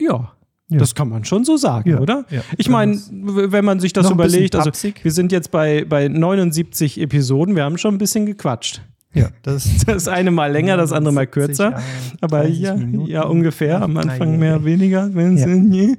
ja. 0.00 0.32
Ja. 0.70 0.78
Das 0.78 0.94
kann 0.94 1.10
man 1.10 1.24
schon 1.26 1.44
so 1.44 1.58
sagen, 1.58 1.90
Ja, 1.90 2.00
oder? 2.00 2.24
ja. 2.30 2.40
Ich 2.56 2.70
meine, 2.70 2.94
wenn 2.96 3.64
man 3.66 3.80
sich 3.80 3.92
das 3.92 4.10
überlegt, 4.10 4.56
also 4.56 4.70
wir 5.02 5.12
sind 5.12 5.30
jetzt 5.30 5.50
bei, 5.50 5.84
bei 5.84 6.08
79 6.08 6.98
Episoden, 7.00 7.54
wir 7.54 7.64
haben 7.64 7.76
schon 7.76 7.94
ein 7.94 7.98
bisschen 7.98 8.24
gequatscht. 8.24 8.80
Ja, 9.14 9.28
das 9.42 9.68
Das 9.86 10.08
eine 10.08 10.30
mal 10.30 10.50
länger, 10.52 10.76
das 10.76 10.92
andere 10.92 11.12
mal 11.14 11.22
70, 11.22 11.32
kürzer. 11.32 11.80
Aber 12.20 12.40
30 12.42 12.58
ja, 12.60 12.76
ja, 13.06 13.22
ungefähr. 13.24 13.80
Am 13.82 13.96
Anfang 13.96 14.38
mehr, 14.38 14.64
weniger. 14.64 15.14
Wenn 15.14 15.36
Ja. 15.36 15.94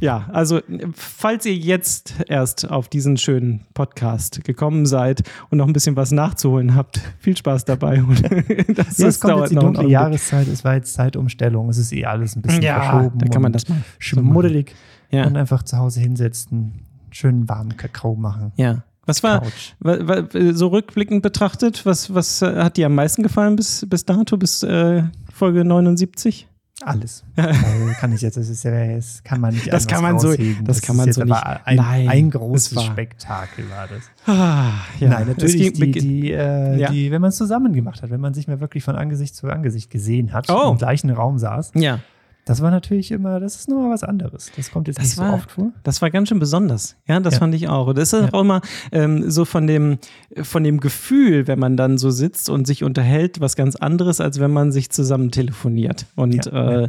ja. 0.00 0.28
also 0.32 0.60
falls 0.94 1.46
ihr 1.46 1.54
jetzt 1.54 2.14
erst 2.28 2.70
auf 2.70 2.88
diesen 2.88 3.16
schönen 3.16 3.60
Podcast 3.74 4.44
gekommen 4.44 4.86
seid 4.86 5.22
und 5.50 5.58
noch 5.58 5.66
ein 5.66 5.72
bisschen 5.72 5.96
was 5.96 6.12
nachzuholen 6.12 6.74
habt, 6.74 7.00
viel 7.18 7.36
Spaß 7.36 7.64
dabei. 7.64 8.02
Das, 8.74 8.98
Ja, 8.98 9.08
es 9.08 9.20
kommt 9.20 9.38
jetzt 9.40 9.50
die 9.50 9.54
dunkle. 9.56 9.88
Jahreszeit, 9.88 10.46
es 10.48 10.64
war 10.64 10.74
jetzt 10.74 10.94
Zeitumstellung, 10.94 11.68
es 11.68 11.78
ist 11.78 11.92
eh 11.92 12.04
alles 12.04 12.36
ein 12.36 12.42
bisschen 12.42 12.62
Ja, 12.62 12.80
verschoben. 12.82 13.18
da 13.18 13.26
kann 13.26 13.42
man 13.42 13.52
das 13.52 13.68
mal. 13.68 13.78
Schmuddelig. 13.98 14.74
Ja. 15.10 15.26
Und 15.26 15.36
einfach 15.36 15.62
zu 15.64 15.76
Hause 15.76 16.00
hinsetzen, 16.00 16.74
schönen 17.10 17.48
warmen 17.48 17.76
Kakao 17.76 18.14
machen. 18.14 18.52
Ja. 18.56 18.84
Was 19.10 19.22
war, 19.22 19.40
Couch. 19.40 19.74
wa- 19.80 19.98
wa- 20.08 20.52
so 20.52 20.68
rückblickend 20.68 21.22
betrachtet, 21.22 21.84
was, 21.84 22.14
was 22.14 22.42
äh, 22.42 22.54
hat 22.56 22.76
dir 22.76 22.86
am 22.86 22.94
meisten 22.94 23.22
gefallen 23.22 23.56
bis, 23.56 23.86
bis 23.88 24.04
dato, 24.04 24.36
bis 24.36 24.62
äh, 24.62 25.02
Folge 25.32 25.64
79? 25.64 26.46
Alles. 26.82 27.24
Äh, 27.36 27.52
kann 28.00 28.12
ich 28.14 28.22
jetzt, 28.22 28.38
das 28.38 28.48
ist 28.48 28.62
ja, 28.64 28.94
das 28.96 29.22
kann 29.22 29.38
man 29.40 29.52
nicht 29.52 29.70
Das 29.70 29.86
kann 29.86 30.02
man 30.02 30.18
so- 30.18 30.28
rausheben. 30.28 30.64
das 30.64 30.80
kann 30.80 30.96
man 30.96 31.12
so 31.12 31.22
nicht- 31.22 31.32
Ein, 31.64 31.76
Nein, 31.76 32.08
ein 32.08 32.26
es 32.28 32.32
großes 32.32 32.76
war- 32.76 32.84
Spektakel 32.84 33.64
war 33.68 33.86
das. 33.88 34.02
Ah, 34.26 34.72
ja. 34.98 35.08
Nein, 35.10 35.26
natürlich 35.28 35.72
die, 35.74 35.90
die, 35.90 36.32
äh, 36.32 36.78
Ja. 36.78 36.90
die, 36.90 37.10
wenn 37.10 37.20
man 37.20 37.28
es 37.28 37.36
zusammen 37.36 37.74
gemacht 37.74 38.02
hat, 38.02 38.08
wenn 38.10 38.20
man 38.20 38.32
sich 38.32 38.48
mal 38.48 38.60
wirklich 38.60 38.82
von 38.84 38.96
Angesicht 38.96 39.34
zu 39.34 39.48
Angesicht 39.48 39.90
gesehen 39.90 40.32
hat, 40.32 40.48
Oh. 40.50 40.70
im 40.72 40.78
gleichen 40.78 41.10
Raum 41.10 41.38
saß, 41.38 41.72
Ja, 41.74 41.98
das 42.46 42.62
war 42.62 42.70
natürlich 42.70 43.10
immer, 43.12 43.38
das 43.38 43.56
ist 43.56 43.68
nochmal 43.68 43.90
was 43.90 44.02
anderes. 44.02 44.50
Das 44.56 44.70
kommt 44.70 44.88
jetzt 44.88 44.98
Das 44.98 45.04
nicht 45.04 45.14
so 45.16 45.22
war- 45.22 45.34
oft 45.34 45.50
vor. 45.52 45.72
das 45.82 46.00
war 46.02 46.10
ganz 46.10 46.28
schön 46.28 46.38
besonders. 46.38 46.96
Ja, 47.06 47.20
das 47.20 47.34
Ja. 47.34 47.40
fand 47.40 47.54
ich 47.54 47.68
auch. 47.68 47.86
Und 47.88 47.98
das 47.98 48.12
ist 48.12 48.20
Ja. 48.22 48.32
auch 48.32 48.40
immer 48.40 48.60
ähm, 48.92 49.30
so 49.30 49.44
von 49.44 49.66
dem, 49.66 49.98
von 50.42 50.64
dem 50.64 50.80
Gefühl, 50.80 51.46
wenn 51.46 51.58
man 51.58 51.76
dann 51.76 51.98
so 51.98 52.10
sitzt 52.10 52.48
und 52.50 52.66
sich 52.66 52.82
unterhält, 52.82 53.40
was 53.40 53.56
ganz 53.56 53.76
anderes, 53.76 54.20
als 54.20 54.40
wenn 54.40 54.50
man 54.50 54.72
sich 54.72 54.90
zusammen 54.90 55.30
telefoniert. 55.30 56.06
Und 56.16 56.46
Ja, 56.46 56.80
äh, 56.82 56.88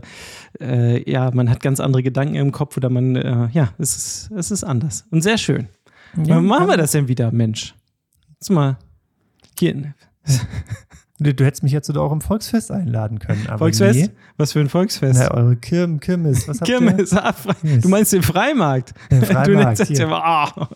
äh, 0.59 1.11
ja, 1.11 1.31
man 1.31 1.49
hat 1.49 1.61
ganz 1.61 1.79
andere 1.79 2.01
Gedanken 2.03 2.35
im 2.35 2.51
Kopf 2.51 2.77
oder 2.77 2.89
man, 2.89 3.15
äh, 3.15 3.47
ja, 3.51 3.69
es 3.77 3.95
ist, 3.97 4.31
es 4.31 4.51
ist 4.51 4.63
anders. 4.63 5.05
Und 5.11 5.21
sehr 5.21 5.37
schön. 5.37 5.67
Wann 6.15 6.45
machen 6.45 6.67
wir 6.67 6.77
das 6.77 6.91
denn 6.91 7.07
wieder, 7.07 7.31
Mensch? 7.31 7.75
Jetzt 8.33 8.49
mal. 8.49 8.77
Hier, 9.59 9.93
Du, 11.23 11.33
du 11.33 11.45
hättest 11.45 11.61
mich 11.63 11.71
jetzt 11.71 11.87
sogar 11.87 12.03
auch 12.03 12.11
im 12.11 12.19
Volksfest 12.21 12.71
einladen 12.71 13.19
können. 13.19 13.45
Volksfest? 13.57 13.99
Nee. 13.99 14.09
Was 14.37 14.53
für 14.53 14.59
ein 14.59 14.69
Volksfest? 14.69 15.19
Na, 15.19 15.31
eure 15.31 15.55
Kirm, 15.55 15.99
Kirmes. 15.99 16.47
Was 16.47 16.59
habt 16.61 16.69
ihr? 16.69 16.79
Kirmes, 16.79 17.13
ah, 17.13 17.29
Fre- 17.29 17.53
Kirmes. 17.61 17.81
du 17.83 17.89
meinst 17.89 18.11
den 18.13 18.23
Freimarkt? 18.23 18.93
Den 19.11 19.19
du 19.19 19.25
Freimarkt, 19.27 19.77
nennst 19.79 19.81
das 19.91 19.97
ja, 19.99 20.05
immer, 20.05 20.23
ah. 20.25 20.69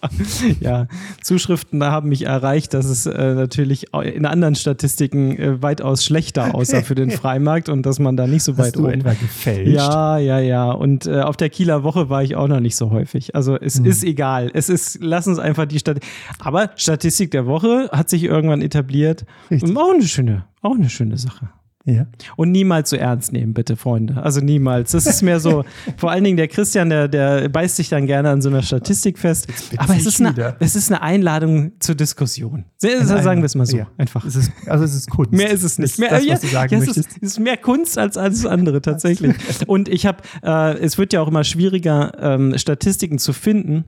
ja, 0.59 0.87
Zuschriften 1.23 1.83
haben 1.83 2.09
mich 2.09 2.25
erreicht, 2.25 2.73
dass 2.73 2.85
es 2.85 3.05
äh, 3.05 3.33
natürlich 3.33 3.87
in 3.93 4.25
anderen 4.25 4.55
Statistiken 4.55 5.37
äh, 5.37 5.61
weitaus 5.61 6.05
schlechter 6.05 6.53
aussah 6.53 6.81
für 6.81 6.95
den 6.95 7.09
Freimarkt 7.11 7.69
und 7.69 7.85
dass 7.85 7.99
man 7.99 8.15
da 8.17 8.27
nicht 8.27 8.43
so 8.43 8.57
weit 8.57 8.67
Hast 8.67 8.75
du 8.75 8.81
oben. 8.83 8.93
etwa 8.93 9.13
gefälscht? 9.13 9.73
Ja, 9.75 10.17
ja, 10.17 10.39
ja. 10.39 10.71
Und 10.71 11.07
äh, 11.07 11.21
auf 11.21 11.37
der 11.37 11.49
Kieler 11.49 11.83
Woche 11.83 12.09
war 12.09 12.21
ich 12.23 12.35
auch 12.35 12.47
noch 12.47 12.59
nicht 12.59 12.75
so 12.75 12.91
häufig. 12.91 13.35
Also 13.35 13.57
es 13.59 13.77
Hm. 13.79 13.85
ist 13.85 14.03
egal. 14.03 14.51
Es 14.53 14.69
ist, 14.69 14.99
lass 15.01 15.27
uns 15.27 15.39
einfach 15.39 15.65
die 15.65 15.79
Statistik. 15.79 16.09
Aber 16.39 16.69
Statistik 16.75 17.31
der 17.31 17.45
Woche 17.45 17.89
hat 17.91 18.09
sich 18.09 18.23
irgendwann 18.23 18.61
etabliert. 18.61 19.25
Richtig. 19.49 19.69
Und 19.69 19.77
auch 19.77 19.93
eine 19.93 20.03
schöne, 20.07 20.34
auch 20.61 20.75
eine 20.75 20.89
schöne 20.89 21.17
Sache. 21.17 21.49
ja. 21.85 22.07
Und 22.35 22.51
niemals 22.51 22.89
so 22.89 22.95
ernst 22.95 23.31
nehmen, 23.31 23.53
bitte, 23.53 23.75
Freunde. 23.75 24.21
Also 24.21 24.41
niemals. 24.41 24.91
Das 24.91 25.05
ist 25.05 25.21
mehr 25.21 25.39
so, 25.39 25.63
vor 25.97 26.09
allen 26.09 26.23
Dingen 26.23 26.37
der 26.37 26.47
Christian, 26.47 26.89
der, 26.89 27.07
der 27.07 27.47
beißt 27.49 27.75
sich 27.75 27.89
dann 27.89 28.07
gerne 28.07 28.29
an 28.31 28.41
so 28.41 28.49
einer 28.49 28.63
Statistik 28.63 29.19
fest. 29.19 29.47
Aber 29.77 29.95
es 29.95 30.05
ist, 30.05 30.19
eine, 30.19 30.55
es 30.59 30.75
ist 30.75 30.91
eine 30.91 31.01
Einladung 31.01 31.73
zur 31.79 31.93
Diskussion. 31.95 32.65
Eine 32.83 33.05
sagen 33.05 33.41
wir 33.41 33.45
es 33.45 33.55
mal 33.55 33.65
so. 33.65 33.77
Ja. 33.77 33.87
Einfach. 33.97 34.25
Es 34.25 34.35
ist, 34.35 34.51
also 34.65 34.83
es 34.83 34.95
ist 34.95 35.09
Kunst. 35.09 35.31
Mehr 35.31 35.51
ist 35.51 35.63
es 35.63 35.77
nicht. 35.77 35.91
Ist 35.91 35.99
Mehr, 35.99 36.09
das, 36.09 36.25
ja, 36.25 36.33
was 36.33 36.41
du 36.41 36.47
sagen 36.47 36.73
ja, 36.73 36.79
es, 36.79 36.85
möchtest. 36.87 37.09
ist, 37.09 37.17
es 37.21 37.31
ist 37.33 37.39
mehr 37.39 37.57
Kunst 37.57 37.97
als 37.99 38.17
alles 38.17 38.45
andere 38.45 38.81
tatsächlich. 38.81 39.35
Und 39.67 39.87
ich 39.87 40.05
habe, 40.05 40.23
äh, 40.43 40.77
es 40.79 40.97
wird 40.97 41.13
ja 41.13 41.21
auch 41.21 41.27
immer 41.27 41.43
schwieriger, 41.43 42.13
ähm, 42.19 42.57
Statistiken 42.57 43.19
zu 43.19 43.31
finden. 43.31 43.85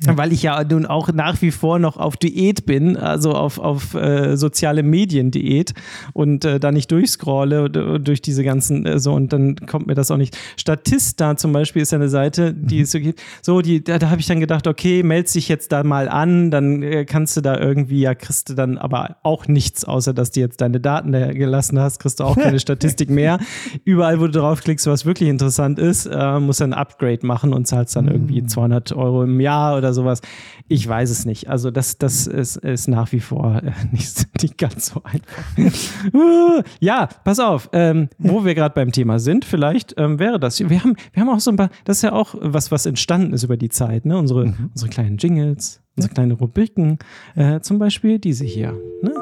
Weil 0.00 0.32
ich 0.32 0.42
ja 0.42 0.62
nun 0.64 0.86
auch 0.86 1.12
nach 1.12 1.40
wie 1.40 1.52
vor 1.52 1.78
noch 1.78 1.96
auf 1.96 2.16
Diät 2.16 2.66
bin, 2.66 2.96
also 2.96 3.32
auf, 3.32 3.60
auf 3.60 3.94
äh, 3.94 4.36
soziale 4.36 4.82
Medien-Diät 4.82 5.72
und 6.12 6.44
äh, 6.44 6.58
da 6.58 6.72
nicht 6.72 6.90
durchscrolle 6.90 7.70
durch 7.70 8.20
diese 8.20 8.42
ganzen 8.42 8.86
äh, 8.86 8.98
so 8.98 9.12
und 9.12 9.32
dann 9.32 9.54
kommt 9.54 9.86
mir 9.86 9.94
das 9.94 10.10
auch 10.10 10.16
nicht. 10.16 10.36
Statista 10.56 11.36
zum 11.36 11.52
Beispiel 11.52 11.82
ist 11.82 11.92
ja 11.92 11.98
eine 11.98 12.08
Seite, 12.08 12.52
die 12.52 12.80
es 12.80 12.90
so 12.90 12.98
gibt. 12.98 13.22
So, 13.40 13.60
die, 13.60 13.84
da, 13.84 13.98
da 14.00 14.10
habe 14.10 14.20
ich 14.20 14.26
dann 14.26 14.40
gedacht, 14.40 14.66
okay, 14.66 15.04
meld 15.04 15.32
dich 15.32 15.48
jetzt 15.48 15.70
da 15.70 15.84
mal 15.84 16.08
an, 16.08 16.50
dann 16.50 16.82
äh, 16.82 17.04
kannst 17.04 17.36
du 17.36 17.40
da 17.40 17.56
irgendwie, 17.56 18.00
ja, 18.00 18.16
kriegst 18.16 18.50
du 18.50 18.54
dann 18.54 18.78
aber 18.78 19.18
auch 19.22 19.46
nichts, 19.46 19.84
außer 19.84 20.12
dass 20.12 20.32
du 20.32 20.40
jetzt 20.40 20.60
deine 20.60 20.80
Daten 20.80 21.12
da 21.12 21.32
gelassen 21.32 21.78
hast, 21.78 22.00
kriegst 22.00 22.18
du 22.18 22.24
auch 22.24 22.36
keine 22.36 22.58
Statistik 22.64 23.10
mehr. 23.10 23.38
Überall, 23.84 24.18
wo 24.18 24.26
du 24.26 24.32
draufklickst, 24.32 24.88
was 24.88 25.06
wirklich 25.06 25.28
interessant 25.28 25.78
ist, 25.78 26.06
äh, 26.06 26.40
musst 26.40 26.60
du 26.60 26.64
ein 26.64 26.74
Upgrade 26.74 27.24
machen 27.24 27.54
und 27.54 27.68
zahlst 27.68 27.94
dann 27.94 28.08
irgendwie 28.08 28.44
200 28.44 28.92
Euro 28.92 29.22
im 29.22 29.38
Jahr 29.38 29.76
oder 29.76 29.83
sowas. 29.92 30.20
Ich 30.68 30.88
weiß 30.88 31.10
es 31.10 31.24
nicht. 31.24 31.48
Also 31.48 31.70
das, 31.70 31.98
das 31.98 32.26
ist, 32.26 32.56
ist 32.56 32.88
nach 32.88 33.12
wie 33.12 33.20
vor 33.20 33.62
äh, 33.62 33.72
nicht, 33.92 34.26
nicht 34.42 34.58
ganz 34.58 34.86
so 34.86 35.02
einfach. 35.04 35.44
Ja, 36.80 37.08
pass 37.24 37.40
auf, 37.40 37.68
ähm, 37.72 38.08
wo 38.18 38.44
wir 38.44 38.54
gerade 38.54 38.74
beim 38.74 38.92
Thema 38.92 39.18
sind, 39.18 39.44
vielleicht 39.44 39.94
ähm, 39.98 40.18
wäre 40.18 40.38
das. 40.38 40.60
Wir 40.60 40.82
haben, 40.82 40.96
wir 41.12 41.22
haben 41.22 41.28
auch 41.28 41.40
so 41.40 41.50
ein 41.50 41.56
paar, 41.56 41.70
das 41.84 41.98
ist 41.98 42.02
ja 42.02 42.12
auch 42.12 42.34
was, 42.40 42.70
was 42.70 42.86
entstanden 42.86 43.32
ist 43.32 43.42
über 43.42 43.56
die 43.56 43.68
Zeit, 43.68 44.04
ne? 44.04 44.16
Unsere, 44.16 44.54
unsere 44.72 44.90
kleinen 44.90 45.16
Jingles, 45.18 45.82
unsere 45.96 46.14
kleinen 46.14 46.32
Rubriken, 46.32 46.98
äh, 47.34 47.60
zum 47.60 47.78
Beispiel 47.78 48.18
diese 48.18 48.44
hier. 48.44 48.72
Ne? 49.02 49.12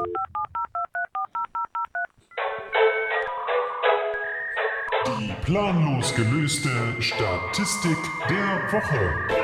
Die 5.07 5.33
planlos 5.45 6.13
gelöste 6.15 6.69
Statistik 6.99 7.97
der 8.29 8.71
Woche. 8.71 9.42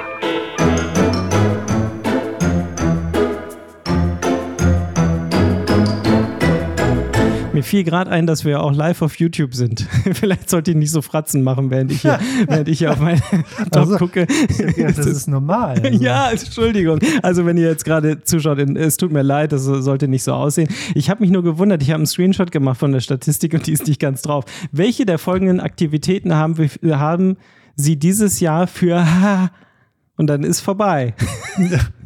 Mir 7.60 7.64
fiel 7.64 7.84
gerade 7.84 8.10
ein, 8.10 8.26
dass 8.26 8.46
wir 8.46 8.64
auch 8.64 8.72
live 8.72 9.02
auf 9.02 9.20
YouTube 9.20 9.54
sind. 9.54 9.82
Vielleicht 10.14 10.50
sollte 10.50 10.72
ich 10.72 10.78
nicht 10.78 10.92
so 10.92 11.02
Fratzen 11.02 11.44
machen, 11.44 11.70
während 11.70 11.92
ich 11.92 12.04
hier, 12.04 12.18
während 12.48 12.70
ich 12.70 12.78
hier 12.78 12.94
auf 12.94 13.02
meinen 13.02 13.22
Laptop 13.58 13.76
Also, 13.76 13.98
gucke. 13.98 14.28
Ja, 14.78 14.94
das 14.94 15.06
ist 15.06 15.28
normal. 15.28 15.78
Also, 15.84 16.02
Ja, 16.02 16.32
Entschuldigung. 16.32 17.00
Also 17.22 17.46
wenn 17.46 17.58
ihr 17.58 17.68
jetzt 17.68 17.84
gerade 17.84 18.24
zuschaut, 18.24 18.60
es 18.60 18.96
tut 18.96 19.12
mir 19.12 19.24
leid, 19.24 19.52
das 19.52 19.66
sollte 19.66 20.08
nicht 20.08 20.24
so 20.24 20.32
aussehen. 20.32 20.70
Ich 20.96 21.10
habe 21.10 21.20
mich 21.20 21.32
nur 21.32 21.44
gewundert, 21.44 21.84
ich 21.84 21.90
habe 21.90 21.98
einen 21.98 22.06
Screenshot 22.08 22.50
gemacht 22.54 22.80
von 22.80 22.94
der 22.94 23.02
Statistik 23.02 23.54
und 23.54 23.68
die 23.68 23.74
ist 23.74 23.88
nicht 23.88 24.00
ganz 24.00 24.22
drauf. 24.22 24.46
Welche 24.72 25.06
der 25.06 25.18
folgenden 25.18 25.60
Aktivitäten 25.60 26.36
haben, 26.36 26.58
wir, 26.58 26.98
haben 26.98 27.36
Sie 27.76 27.98
dieses 27.98 28.40
Jahr 28.40 28.68
für 28.68 29.06
und 30.16 30.28
dann 30.28 30.44
ist 30.44 30.62
vorbei. 30.62 31.14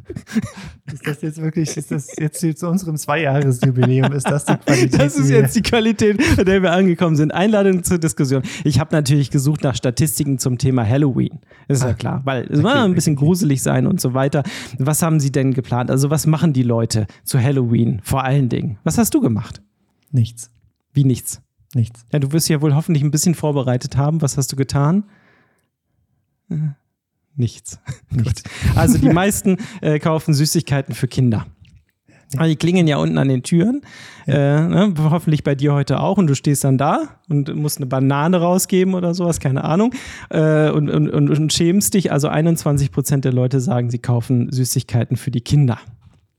Ist 0.92 1.08
das 1.08 1.22
jetzt 1.22 1.42
wirklich, 1.42 1.76
ist 1.76 1.92
das 1.92 2.08
jetzt 2.18 2.60
zu 2.60 2.68
unserem 2.70 2.98
Zweijahresjubiläum, 2.98 4.12
ist 4.12 4.30
das 4.30 4.46
die 4.46 4.56
Qualität? 4.58 5.00
Das 5.00 5.16
ist 5.16 5.30
jetzt 5.30 5.56
die 5.56 5.62
Qualität, 5.62 6.22
bei 6.36 6.44
der 6.44 6.62
wir 6.62 6.72
angekommen 6.72 7.16
sind. 7.16 7.34
Einladung 7.34 7.84
zur 7.84 7.98
Diskussion. 7.98 8.44
Ich 8.64 8.80
habe 8.80 8.94
natürlich 8.94 9.32
gesucht 9.32 9.64
nach 9.64 9.76
Statistiken 9.76 10.38
zum 10.38 10.58
Thema 10.58 10.88
Halloween. 10.88 11.40
Ist 11.68 11.84
ja 11.84 11.94
klar, 11.94 12.22
weil 12.26 12.44
es 12.52 12.62
war 12.62 12.74
Okay, 12.76 12.86
ein 12.86 12.96
bisschen 12.96 13.18
okay. 13.18 13.26
gruselig 13.26 13.64
sein 13.64 13.88
und 13.88 14.02
so 14.02 14.14
weiter. 14.14 14.44
Was 14.78 15.02
haben 15.02 15.20
Sie 15.20 15.32
denn 15.32 15.54
geplant? 15.54 15.90
Also 15.90 16.10
was 16.10 16.28
machen 16.28 16.54
die 16.54 16.64
Leute 16.64 17.08
zu 17.24 17.42
Halloween 17.42 18.02
vor 18.04 18.24
allen 18.24 18.50
Dingen? 18.50 18.78
Was 18.84 18.98
hast 18.98 19.14
du 19.16 19.22
gemacht? 19.22 19.62
Nichts. 20.12 20.52
Wie 20.94 21.06
nichts. 21.06 21.42
Nichts. 21.74 22.06
Ja, 22.12 22.20
du 22.20 22.32
wirst 22.34 22.50
ja 22.50 22.62
wohl 22.62 22.76
hoffentlich 22.76 23.04
ein 23.04 23.10
bisschen 23.12 23.34
vorbereitet 23.36 23.98
haben. 23.98 24.22
Was 24.22 24.38
hast 24.38 24.52
du 24.52 24.56
getan? 24.56 25.06
Äh, 26.50 26.56
Nichts. 27.36 27.80
Nichts. 28.10 28.44
Also 28.76 28.98
die 28.98 29.10
meisten 29.10 29.58
äh, 29.82 30.00
kaufen 30.00 30.34
Süßigkeiten 30.34 30.94
für 30.94 31.08
Kinder. 31.08 31.46
Aber 32.38 32.48
die 32.48 32.56
klingen 32.56 32.88
ja 32.88 32.98
unten 32.98 33.18
an 33.18 33.28
den 33.28 33.44
Türen. 33.44 33.82
Äh, 34.26 34.34
ne, 34.34 34.94
hoffentlich 34.98 35.44
bei 35.44 35.56
dir 35.56 35.74
heute 35.74 36.00
auch. 36.00 36.18
Und 36.18 36.28
du 36.28 36.36
stehst 36.36 36.64
dann 36.64 36.78
da 36.78 37.20
und 37.30 37.54
musst 37.56 37.78
eine 37.78 37.86
Banane 37.86 38.38
rausgeben 38.38 38.96
oder 38.96 39.14
sowas, 39.14 39.40
keine 39.40 39.64
Ahnung. 39.64 39.94
Äh, 40.30 40.72
und, 40.72 40.90
und, 40.90 41.10
und, 41.10 41.30
und 41.30 41.54
schämst 41.54 41.94
dich. 41.94 42.12
Also 42.12 42.30
21 42.30 42.92
Prozent 42.92 43.26
der 43.26 43.34
Leute 43.34 43.60
sagen, 43.60 43.90
sie 43.90 44.00
kaufen 44.00 44.52
Süßigkeiten 44.52 45.16
für 45.16 45.32
die 45.32 45.42
Kinder. 45.42 45.80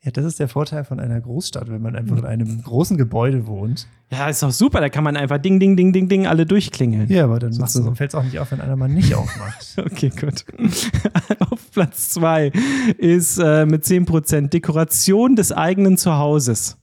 Ja, 0.05 0.11
das 0.11 0.27
ist 0.27 0.39
der 0.39 0.49
Vorteil 0.49 0.85
von 0.85 1.01
einer 1.01 1.19
Großstadt, 1.19 1.71
wenn 1.71 1.81
man 1.81 1.97
einfach 1.97 2.19
in 2.19 2.27
einem 2.27 2.63
großen 2.63 2.99
Gebäude 2.99 3.47
wohnt. 3.47 3.87
Ja, 4.11 4.29
ist 4.29 4.43
doch 4.43 4.51
super. 4.51 4.83
Da 4.83 4.91
kann 4.91 5.03
man 5.03 5.17
einfach 5.17 5.39
ding, 5.39 5.59
ding, 5.59 5.79
ding, 5.79 5.95
ding, 5.95 6.11
ding 6.11 6.27
alle 6.27 6.45
durchklingeln. 6.45 7.11
Ja, 7.11 7.25
aber 7.25 7.39
dann 7.39 7.55
Sozusagen. 7.55 7.97
fällt 7.97 8.11
es 8.11 8.15
auch 8.15 8.23
nicht 8.23 8.39
auf, 8.39 8.53
wenn 8.53 8.61
einer 8.61 8.77
mal 8.77 8.89
nicht 8.89 9.15
aufmacht. 9.15 9.77
Okay, 9.79 10.11
gut. 10.11 10.45
Auf 11.51 11.71
Platz 11.73 12.11
zwei 12.11 12.53
ist 12.99 13.39
äh, 13.39 13.65
mit 13.67 13.85
10% 13.85 14.49
Dekoration 14.49 15.37
des 15.37 15.53
eigenen 15.53 15.97
Zuhauses. 15.97 16.77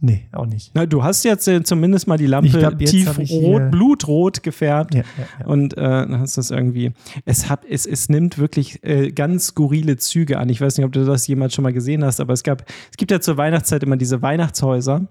Nee, 0.00 0.26
auch 0.32 0.44
nicht. 0.44 0.72
Na, 0.74 0.84
du 0.84 1.02
hast 1.02 1.24
jetzt 1.24 1.48
äh, 1.48 1.62
zumindest 1.62 2.06
mal 2.06 2.18
die 2.18 2.26
Lampe 2.26 2.50
glaub, 2.58 2.78
tiefrot, 2.78 3.26
hier- 3.26 3.60
blutrot 3.70 4.42
gefärbt. 4.42 4.94
Ja, 4.94 5.00
ja, 5.00 5.24
ja. 5.40 5.46
Und 5.46 5.76
äh, 5.76 5.80
dann 5.80 6.20
hast 6.20 6.36
du 6.36 6.40
das 6.40 6.50
irgendwie. 6.50 6.92
Es, 7.24 7.48
hat, 7.48 7.64
es, 7.68 7.86
es 7.86 8.08
nimmt 8.10 8.36
wirklich 8.36 8.84
äh, 8.84 9.10
ganz 9.10 9.46
skurrile 9.48 9.96
Züge 9.96 10.38
an. 10.38 10.50
Ich 10.50 10.60
weiß 10.60 10.76
nicht, 10.76 10.84
ob 10.84 10.92
du 10.92 11.04
das 11.06 11.26
jemals 11.26 11.54
schon 11.54 11.62
mal 11.62 11.72
gesehen 11.72 12.04
hast, 12.04 12.20
aber 12.20 12.34
es 12.34 12.42
gab, 12.42 12.64
es 12.90 12.96
gibt 12.98 13.10
ja 13.10 13.20
zur 13.20 13.38
Weihnachtszeit 13.38 13.82
immer 13.82 13.96
diese 13.96 14.20
Weihnachtshäuser. 14.20 15.06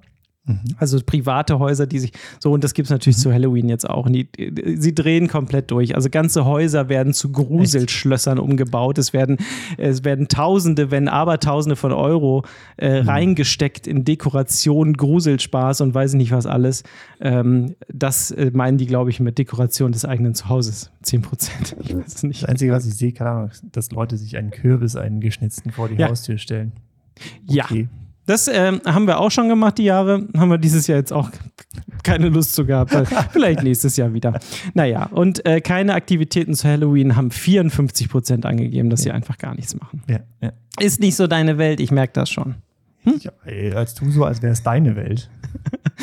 Also 0.78 1.00
private 1.04 1.58
Häuser, 1.58 1.88
die 1.88 2.00
sich 2.00 2.12
so, 2.40 2.52
und 2.52 2.64
das 2.64 2.74
gibt 2.74 2.86
es 2.86 2.92
natürlich 2.92 3.18
zu 3.18 3.34
Halloween 3.34 3.68
jetzt 3.68 3.90
auch. 3.90 4.08
Die, 4.08 4.30
sie 4.78 4.94
drehen 4.94 5.28
komplett 5.28 5.72
durch. 5.72 5.96
Also 5.96 6.10
ganze 6.10 6.46
Häuser 6.46 6.88
werden 6.88 7.14
zu 7.14 7.32
Gruselschlössern 7.32 8.38
umgebaut. 8.38 8.98
Es 9.00 9.12
werden, 9.12 9.38
es 9.78 10.04
werden 10.04 10.28
Tausende, 10.28 10.92
wenn 10.92 11.08
Abertausende 11.08 11.75
von 11.75 11.92
Euro 11.92 12.44
äh, 12.78 12.98
reingesteckt 12.98 13.88
in 13.88 14.06
Dekoration, 14.06 14.94
Gruselspaß 14.94 15.82
und 15.82 15.96
weiß 15.96 16.14
ich 16.14 16.18
nicht 16.18 16.32
was 16.32 16.46
alles. 16.46 16.84
Ähm, 17.20 17.75
das 17.92 18.30
äh, 18.32 18.52
meinen 18.54 18.78
die, 18.78 18.86
glaube 18.86 19.10
ich, 19.10 19.20
mit 19.20 19.38
Dekoration 19.40 19.92
des 19.92 20.06
eigenen 20.06 20.36
Zuhauses. 20.36 20.92
10 21.02 21.22
Prozent. 21.24 21.75
Ich 21.82 21.96
weiß 21.96 22.16
es 22.16 22.24
nicht. 22.24 22.44
Das 22.44 22.50
Einzige, 22.50 22.72
was 22.72 22.86
ich 22.86 22.96
sehe, 22.96 23.14
keine 23.14 23.30
Ahnung, 23.32 23.52
dass 23.72 23.92
Leute 23.92 24.18
sich 24.18 24.38
einen 24.38 24.52
Kürbis, 24.52 24.96
einen 24.96 25.22
geschnitzten 25.22 25.72
vor 25.72 25.90
die 25.90 25.96
Ja. 25.96 26.10
Haustür 26.10 26.38
stellen. 26.38 26.74
Ja. 27.48 27.66
Das 28.25 28.48
ähm, 28.48 28.82
haben 28.86 29.08
wir 29.08 29.20
auch 29.20 29.29
schon 29.29 29.50
gemacht, 29.50 29.77
die 29.77 29.84
Jahre. 29.84 30.27
Haben 30.36 30.50
wir 30.50 30.58
dieses 30.58 30.88
Jahr 30.88 30.98
jetzt 30.98 31.13
auch 31.13 31.29
keine 32.03 32.29
Lust 32.29 32.55
zu 32.55 32.65
gehabt. 32.65 32.94
weil 32.94 33.05
Vielleicht 33.32 33.63
nächstes 33.63 33.98
Jahr 33.98 34.13
wieder. 34.13 34.39
Naja, 34.74 35.08
und 35.08 35.46
äh, 35.46 35.62
keine 35.62 35.94
Aktivitäten 35.94 36.53
zu 36.53 36.67
Halloween 36.67 37.15
haben 37.15 37.32
54 37.32 38.10
Prozent 38.10 38.46
angegeben, 38.46 38.89
dass 38.89 39.01
sie 39.01 39.12
einfach 39.12 39.38
gar 39.38 39.55
nichts 39.55 39.75
machen. 39.75 40.03
Ja, 40.08 40.20
ja. 40.41 40.51
Ist 40.79 41.00
nicht 41.00 41.15
so 41.15 41.27
deine 41.27 41.58
Welt, 41.58 41.79
ich 41.79 41.91
merke 41.91 42.13
das 42.13 42.29
schon. 42.29 42.55
ja 43.03 43.32
ey, 43.46 43.74
als 43.74 43.94
du 43.94 44.10
so, 44.10 44.24
als 44.25 44.41
wäre 44.41 44.53
es 44.53 44.63
deine 44.63 44.96
Welt. 44.96 45.29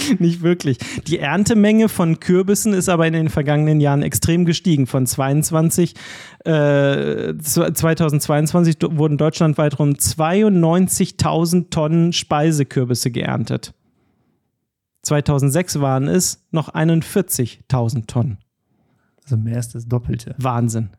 Nicht 0.18 0.42
wirklich. 0.42 0.78
Die 1.06 1.18
Erntemenge 1.18 1.88
von 1.88 2.20
Kürbissen 2.20 2.72
ist 2.72 2.88
aber 2.88 3.06
in 3.06 3.12
den 3.12 3.28
vergangenen 3.28 3.80
Jahren 3.80 4.02
extrem 4.02 4.44
gestiegen. 4.44 4.86
Von 4.86 5.06
22, 5.06 5.94
äh, 6.44 7.34
2022 7.38 8.78
do- 8.78 8.96
wurden 8.96 9.18
deutschlandweit 9.18 9.78
rund 9.78 10.00
92.000 10.00 11.70
Tonnen 11.70 12.12
Speisekürbisse 12.12 13.10
geerntet. 13.10 13.74
2006 15.02 15.80
waren 15.80 16.06
es 16.08 16.44
noch 16.52 16.68
41.000 16.68 18.06
Tonnen. 18.06 18.38
Also 19.24 19.36
mehr 19.36 19.58
ist 19.58 19.74
das 19.74 19.86
Doppelte. 19.86 20.34
Wahnsinn. 20.38 20.90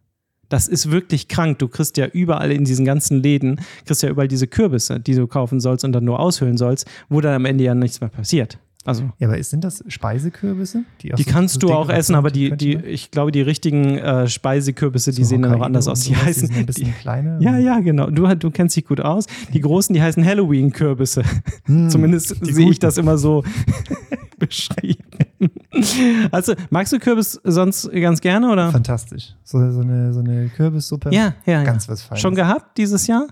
Das 0.49 0.67
ist 0.67 0.91
wirklich 0.91 1.27
krank. 1.29 1.59
Du 1.59 1.67
kriegst 1.67 1.97
ja 1.97 2.05
überall 2.05 2.51
in 2.51 2.65
diesen 2.65 2.85
ganzen 2.85 3.23
Läden, 3.23 3.59
kriegst 3.85 4.03
ja 4.03 4.09
überall 4.09 4.27
diese 4.27 4.47
Kürbisse, 4.47 4.99
die 4.99 5.15
du 5.15 5.25
kaufen 5.25 5.59
sollst 5.59 5.83
und 5.85 5.93
dann 5.93 6.03
nur 6.03 6.19
aushöhlen 6.19 6.57
sollst, 6.57 6.87
wo 7.09 7.21
dann 7.21 7.33
am 7.33 7.45
Ende 7.45 7.63
ja 7.63 7.73
nichts 7.73 8.01
mehr 8.01 8.09
passiert. 8.09 8.59
Also 8.85 9.03
Ja, 9.17 9.29
aber 9.29 9.41
sind 9.43 9.63
das 9.63 9.81
Speisekürbisse? 9.87 10.79
auch 10.79 11.15
Die 11.15 11.23
so- 11.23 11.31
kannst 11.31 11.53
so 11.55 11.59
du 11.61 11.73
auch 11.73 11.89
essen, 11.89 12.15
aber 12.15 12.31
die, 12.31 12.51
die, 12.57 12.75
ich 12.75 13.11
glaube, 13.11 13.31
die 13.31 13.41
richtigen 13.41 13.97
äh, 13.97 14.27
Speisekürbisse, 14.27 15.11
die 15.11 15.23
so 15.23 15.29
sehen 15.29 15.41
dann 15.41 15.51
Hokkaido 15.51 15.65
anders 15.65 15.87
aus. 15.87 16.01
Die 16.01 16.15
heißen, 16.15 16.47
sind 16.47 16.57
ein 16.57 16.65
bisschen 16.65 16.87
die, 16.87 16.91
kleiner. 16.91 17.39
ja, 17.41 17.57
ja, 17.57 17.79
genau. 17.79 18.09
Du, 18.09 18.27
du 18.35 18.51
kennst 18.51 18.75
dich 18.75 18.85
gut 18.85 18.99
aus. 18.99 19.25
Die 19.53 19.61
großen, 19.61 19.93
die 19.93 20.01
heißen 20.01 20.25
Halloween-Kürbisse. 20.25 21.23
Hm, 21.65 21.89
Zumindest 21.89 22.45
die 22.45 22.51
sehe 22.51 22.69
ich 22.69 22.79
das 22.79 22.97
immer 22.97 23.17
so 23.17 23.43
beschrieben. 24.37 25.03
Also, 26.31 26.53
magst 26.69 26.91
du 26.93 26.99
Kürbis 26.99 27.39
sonst 27.43 27.89
ganz 27.91 28.19
gerne 28.21 28.51
oder? 28.51 28.71
Fantastisch. 28.71 29.33
So, 29.43 29.57
eine, 29.59 30.13
so 30.13 30.19
eine 30.19 30.49
Kürbissuppe. 30.49 31.09
Ja, 31.13 31.35
ja, 31.45 31.53
ja. 31.53 31.63
Ganz 31.63 31.87
was 31.87 32.01
Feines. 32.01 32.21
Schon 32.21 32.35
gehabt 32.35 32.77
dieses 32.77 33.07
Jahr? 33.07 33.27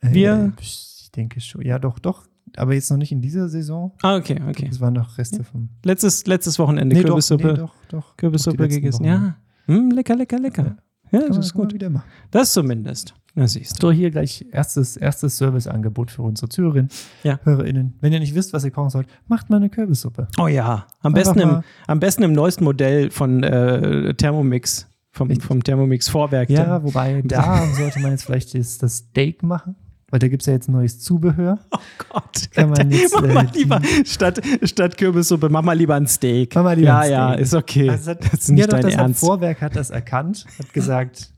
Äh, 0.00 0.12
wir- 0.12 0.52
Ich 0.60 1.10
denke 1.14 1.40
schon. 1.40 1.62
Ja, 1.62 1.78
doch, 1.78 1.98
doch. 1.98 2.24
Aber 2.56 2.74
jetzt 2.74 2.90
noch 2.90 2.98
nicht 2.98 3.12
in 3.12 3.20
dieser 3.20 3.48
Saison. 3.48 3.92
Ah, 4.02 4.16
okay, 4.16 4.40
okay. 4.48 4.68
Es 4.70 4.80
waren 4.80 4.94
noch 4.94 5.16
Reste 5.18 5.42
vom. 5.44 5.68
Letztes, 5.84 6.26
letztes 6.26 6.58
Wochenende 6.58 6.94
Nee, 6.96 7.02
Kürbissuppe, 7.02 7.48
nee, 7.48 7.54
doch, 7.54 7.74
doch. 7.88 8.16
Kürbissuppe 8.16 8.68
gegessen. 8.68 9.00
Wochen. 9.00 9.08
Ja. 9.08 9.36
Hm, 9.66 9.90
lecker, 9.90 10.16
lecker, 10.16 10.38
lecker. 10.38 10.76
Ja, 11.10 11.18
Kann 11.20 11.28
das 11.28 11.36
man- 11.36 11.40
ist 11.40 11.54
gut. 11.54 11.74
wieder 11.74 11.90
machen. 11.90 12.06
Das 12.30 12.52
zumindest. 12.52 13.14
Na, 13.34 13.46
siehst 13.46 13.82
du. 13.82 13.86
So, 13.86 13.92
hier 13.92 14.10
gleich 14.10 14.44
erstes, 14.52 14.96
erstes 14.98 15.38
Serviceangebot 15.38 16.10
für 16.10 16.20
unsere 16.22 16.48
Zuhörerinnen, 16.50 16.90
Ja. 17.22 17.38
HörerInnen. 17.44 17.94
Wenn 18.00 18.12
ihr 18.12 18.20
nicht 18.20 18.34
wisst, 18.34 18.52
was 18.52 18.64
ihr 18.64 18.70
kochen 18.70 18.90
sollt, 18.90 19.06
macht 19.26 19.48
mal 19.48 19.56
eine 19.56 19.70
Kürbissuppe. 19.70 20.28
Oh 20.38 20.48
ja, 20.48 20.86
am 21.00 21.14
Einfach 21.14 21.32
besten, 21.34 21.40
im, 21.40 21.48
mal- 21.48 21.64
am 21.86 22.00
besten 22.00 22.22
im 22.24 22.32
neuesten 22.32 22.64
Modell 22.64 23.10
von 23.10 23.42
äh, 23.42 24.12
Thermomix, 24.14 24.86
vom, 25.12 25.30
vom 25.40 25.62
Thermomix 25.64 26.08
Vorwerk. 26.10 26.50
Ja, 26.50 26.82
wobei 26.82 27.22
da 27.26 27.66
sollte 27.74 28.00
man 28.00 28.10
jetzt 28.10 28.24
vielleicht 28.24 28.54
das, 28.54 28.76
das 28.76 28.96
Steak 28.98 29.42
machen, 29.42 29.76
weil 30.12 30.18
da 30.18 30.28
gibt 30.28 30.42
es 30.42 30.46
ja 30.46 30.52
jetzt 30.52 30.68
neues 30.68 31.00
Zubehör. 31.00 31.58
Oh 31.70 31.78
Gott. 32.10 32.50
Kann 32.52 32.68
man 32.68 32.90
jetzt, 32.90 33.14
mach 33.14 33.22
mal 33.22 33.46
äh, 33.46 33.58
lieber, 33.58 33.80
statt, 34.04 34.42
statt 34.62 34.98
Kürbissuppe, 34.98 35.48
mach 35.48 35.62
mal 35.62 35.72
lieber 35.72 35.94
ein 35.94 36.06
Steak. 36.06 36.54
Mach 36.54 36.64
mal 36.64 36.76
lieber 36.76 36.88
ja, 36.88 36.98
ein 37.00 37.10
ja, 37.10 37.28
Steak. 37.30 37.40
ist 37.40 37.54
okay. 37.54 37.88
Also 37.88 38.12
das, 38.12 38.30
das 38.30 38.40
ist 38.40 38.48
nicht 38.50 38.60
ja, 38.60 38.66
doch, 38.66 38.72
dein 38.72 38.82
das 38.82 38.94
hat 38.94 39.00
Ernst. 39.00 39.20
Vorwerk 39.20 39.62
hat 39.62 39.74
das 39.74 39.88
erkannt, 39.88 40.44
hat 40.58 40.70
gesagt, 40.74 41.32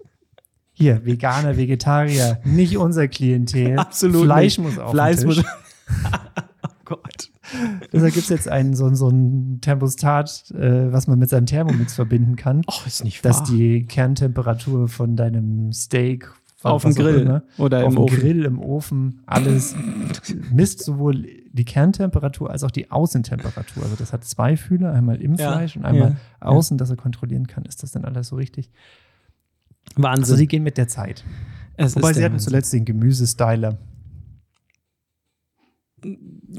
hier, 0.72 1.06
Veganer, 1.06 1.56
Vegetarier, 1.56 2.40
nicht 2.42 2.76
unser 2.76 3.06
Klientel. 3.06 3.78
Absolut. 3.78 4.24
Fleisch 4.24 4.58
nicht. 4.58 4.66
muss 4.66 4.78
auf 4.80 4.90
Fleisch 4.90 5.18
den 5.18 5.28
Tisch. 5.28 5.36
muss. 5.36 5.46
oh 6.64 6.68
Gott. 6.84 7.30
Deshalb 7.92 8.12
gibt 8.12 8.24
es 8.24 8.28
jetzt 8.28 8.48
einen, 8.48 8.74
so, 8.74 8.92
so 8.96 9.08
ein 9.08 9.60
Thermostat, 9.60 10.50
äh, 10.50 10.92
was 10.92 11.06
man 11.06 11.20
mit 11.20 11.30
seinem 11.30 11.46
Thermomix 11.46 11.94
verbinden 11.94 12.34
kann, 12.34 12.62
Oh, 12.66 12.72
ist 12.86 13.04
nicht 13.04 13.24
dass 13.24 13.38
wahr. 13.38 13.46
die 13.50 13.86
Kerntemperatur 13.86 14.88
von 14.88 15.14
deinem 15.14 15.72
Steak 15.72 16.28
Auf 16.64 16.83
dem 16.83 16.92
auch 16.92 16.96
Grill 16.96 17.20
immer, 17.20 17.42
oder 17.59 17.79
auf 17.81 17.92
im 17.92 17.96
dem 17.96 17.98
Ofen. 17.98 18.18
Grill, 18.18 18.44
im 18.44 18.59
Ofen, 18.59 19.20
alles 19.27 19.74
misst 20.53 20.83
sowohl 20.83 21.27
die 21.53 21.64
Kerntemperatur 21.64 22.50
als 22.50 22.64
auch 22.64 22.70
die 22.70 22.90
Außentemperatur. 22.90 23.83
Also 23.83 23.96
das 23.96 24.12
hat 24.12 24.24
zwei 24.24 24.57
Fühler, 24.57 24.92
einmal 24.92 25.20
im 25.20 25.35
Ja, 25.35 25.53
Fleisch 25.53 25.77
und 25.77 25.85
einmal 25.85 26.11
ja, 26.11 26.16
außen, 26.48 26.79
dass 26.79 26.90
er 26.90 26.96
kontrollieren 26.96 27.46
kann, 27.46 27.64
ist 27.64 27.83
das 27.83 27.92
denn 27.92 28.05
alles 28.05 28.29
so 28.29 28.37
richtig? 28.37 28.70
Wahnsinn. 29.96 30.22
Also 30.24 30.37
sie 30.37 30.46
gehen 30.46 30.62
mit 30.62 30.79
der 30.79 30.88
Zeit. 30.88 31.24
es 31.77 31.94
Wobei 31.94 32.12
sie 32.12 32.24
hatten 32.24 32.35
Wahnsinn. 32.35 32.48
zuletzt 32.48 32.72
den 32.72 32.85
Gemüsestyler. 32.85 33.79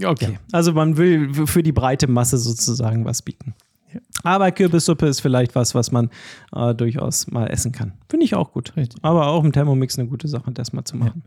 Okay, 0.04 0.40
also 0.52 0.74
man 0.74 0.98
will 0.98 1.46
für 1.46 1.62
die 1.62 1.72
breite 1.72 2.08
Masse 2.08 2.38
sozusagen 2.38 3.06
was 3.06 3.22
bieten. 3.22 3.54
Ja. 3.96 4.02
Aber 4.24 4.52
Kürbissuppe 4.52 5.06
ist 5.06 5.22
vielleicht 5.22 5.56
was, 5.56 5.74
was 5.76 5.92
man 5.92 6.10
äh, 6.54 6.74
durchaus 6.74 7.28
mal 7.32 7.48
essen 7.48 7.72
kann. 7.72 7.94
Finde 8.10 8.26
ich 8.26 8.36
auch 8.36 8.52
gut. 8.52 8.74
Richtig. 8.76 9.00
Aber 9.04 9.28
auch 9.28 9.44
im 9.44 9.54
Thermomix 9.54 9.98
eine 9.98 10.08
gute 10.08 10.28
Sache, 10.28 10.52
das 10.52 10.74
mal 10.74 10.84
zu 10.84 10.98
machen. 10.98 11.24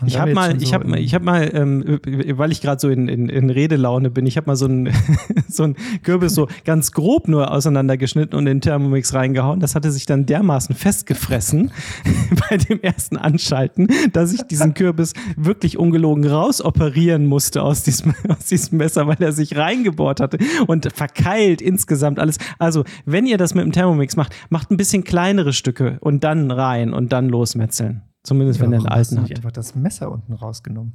Und 0.00 0.08
Ich 0.08 0.18
habe 0.18 0.34
mal, 0.34 0.60
ich 0.60 0.68
so 0.68 0.74
habe 0.74 0.86
mal, 0.86 0.98
ich 0.98 1.14
habe 1.14 1.24
mal, 1.24 1.50
ähm, 1.54 2.00
weil 2.36 2.52
ich 2.52 2.60
gerade 2.60 2.80
so 2.80 2.90
in, 2.90 3.08
in, 3.08 3.28
in 3.30 3.48
Redelaune 3.48 4.10
bin, 4.10 4.26
ich 4.26 4.36
habe 4.36 4.48
mal 4.48 4.56
so 4.56 4.66
einen 4.66 4.92
so 5.48 5.62
einen 5.62 5.76
Kürbis 6.02 6.34
so 6.34 6.48
ganz 6.64 6.92
grob 6.92 7.28
nur 7.28 7.50
auseinandergeschnitten 7.50 8.36
und 8.36 8.46
in 8.46 8.56
den 8.56 8.60
Thermomix 8.60 9.14
reingehauen. 9.14 9.60
Das 9.60 9.74
hatte 9.74 9.90
sich 9.90 10.04
dann 10.04 10.26
dermaßen 10.26 10.74
festgefressen 10.74 11.70
bei 12.50 12.58
dem 12.58 12.82
ersten 12.82 13.16
Anschalten, 13.16 13.88
dass 14.12 14.32
ich 14.32 14.42
diesen 14.42 14.74
Kürbis 14.74 15.14
wirklich 15.36 15.78
ungelogen 15.78 16.26
rausoperieren 16.26 17.26
musste 17.26 17.62
aus 17.62 17.82
diesem, 17.82 18.14
aus 18.28 18.46
diesem 18.46 18.78
Messer, 18.78 19.06
weil 19.06 19.16
er 19.20 19.32
sich 19.32 19.56
reingebohrt 19.56 20.20
hatte 20.20 20.38
und 20.66 20.92
verkeilt 20.92 21.62
insgesamt 21.62 21.93
alles. 22.18 22.38
Also, 22.58 22.84
wenn 23.04 23.26
ihr 23.26 23.38
das 23.38 23.54
mit 23.54 23.64
dem 23.64 23.72
Thermomix 23.72 24.16
macht, 24.16 24.34
macht 24.50 24.70
ein 24.70 24.76
bisschen 24.76 25.04
kleinere 25.04 25.52
Stücke 25.52 25.98
und 26.00 26.24
dann 26.24 26.50
rein 26.50 26.92
und 26.92 27.12
dann 27.12 27.28
losmetzeln. 27.28 28.02
Zumindest 28.22 28.58
Ja, 28.58 28.64
wenn 28.66 28.72
ihr 28.72 28.78
einen 28.78 28.88
alten 28.88 29.20
habt. 29.20 29.36
einfach 29.36 29.52
das 29.52 29.74
Messer 29.74 30.10
unten 30.10 30.32
rausgenommen. 30.32 30.92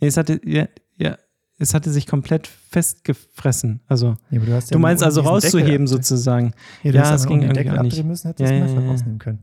Es 0.00 0.16
hatte, 0.16 0.40
ja, 0.44 0.66
ja, 0.96 1.16
es 1.58 1.74
hatte 1.74 1.90
sich 1.90 2.06
komplett 2.06 2.46
festgefressen. 2.46 3.80
Also, 3.86 4.16
Ja, 4.30 4.40
du, 4.40 4.46
ja 4.50 4.60
du 4.60 4.78
meinst 4.78 5.02
also 5.02 5.20
rauszuheben 5.20 5.86
sozusagen. 5.86 6.54
Ja, 6.82 6.92
du 6.92 6.98
Ja, 6.98 7.14
es 7.14 7.26
ging 7.26 7.42
irgendwie 7.42 7.82
nicht. 7.82 8.04
müssen, 8.04 8.28
hättest 8.28 8.50
Ja, 8.50 8.58
das 8.58 8.70
ja, 8.70 8.74
Messer 8.74 8.84
ja. 8.86 8.90
rausnehmen 8.90 9.18
können. 9.18 9.38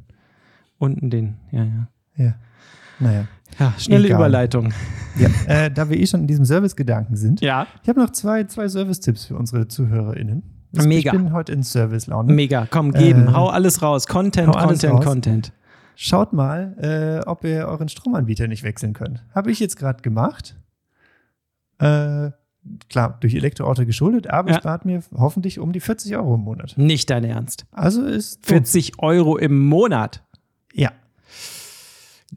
Unten 0.78 1.10
den, 1.10 1.36
ja, 1.52 1.64
ja. 1.64 1.88
Ja. 2.16 2.36
Naja. 3.00 3.28
Ja, 3.58 3.74
schnelle 3.78 4.06
Egal. 4.08 4.18
Überleitung. 4.20 4.74
Ja, 5.18 5.30
äh, 5.48 5.72
da 5.72 5.90
wir 5.90 5.98
eh 5.98 6.06
schon 6.08 6.22
in 6.22 6.28
diesem 6.28 6.46
Service-Gedanken 6.46 7.16
sind, 7.18 7.42
Ja. 7.42 7.68
ich 7.84 7.90
habe 7.90 8.00
noch 8.00 8.12
zwei, 8.12 8.44
zwei 8.46 8.68
Service-Tipps 8.70 9.26
für 9.26 9.36
unsere 9.36 9.68
ZuhörerInnen. 9.68 10.44
Ich- 10.72 10.84
Mega. 10.86 11.12
Ich 11.12 11.18
bin 11.18 11.34
heute 11.34 11.52
in 11.52 11.64
Service-Laune. 11.64 12.32
Mega, 12.32 12.68
komm, 12.70 12.92
geben. 12.92 13.28
Äh, 13.30 13.34
hau 13.34 13.48
alles 13.48 13.82
raus. 13.82 14.06
Content, 14.08 14.56
alles 14.56 14.82
Content, 14.82 14.94
raus. 14.94 15.06
Content. 15.06 15.54
Schaut 15.96 16.32
mal, 16.32 16.76
äh, 17.26 17.28
ob 17.28 17.44
ihr 17.44 17.68
euren 17.68 17.90
Stromanbieter 17.90 18.48
nicht 18.48 18.64
wechseln 18.64 18.94
könnt. 18.94 19.26
Habe 19.36 19.52
ich 19.52 19.60
jetzt 19.60 19.76
gerade 19.78 20.02
gemacht. 20.02 20.56
Äh, 21.80 22.32
klar, 22.90 23.18
durch 23.20 23.34
Elektroauto 23.34 23.86
geschuldet, 23.86 24.30
aber 24.30 24.50
Ja. 24.52 24.56
es 24.58 24.62
spart 24.62 24.86
mir 24.86 25.02
hoffentlich 25.18 25.60
um 25.60 25.72
die 25.74 25.80
40 25.80 26.16
Euro 26.16 26.36
im 26.36 26.42
Monat. 26.42 26.76
Nicht 26.78 27.10
dein 27.10 27.24
Ernst. 27.24 27.66
Also 27.72 28.04
ist. 28.06 28.46
40 28.46 29.00
Euro 29.00 29.38
im 29.38 29.66
Monat. 29.66 30.24
Ja. 30.74 30.92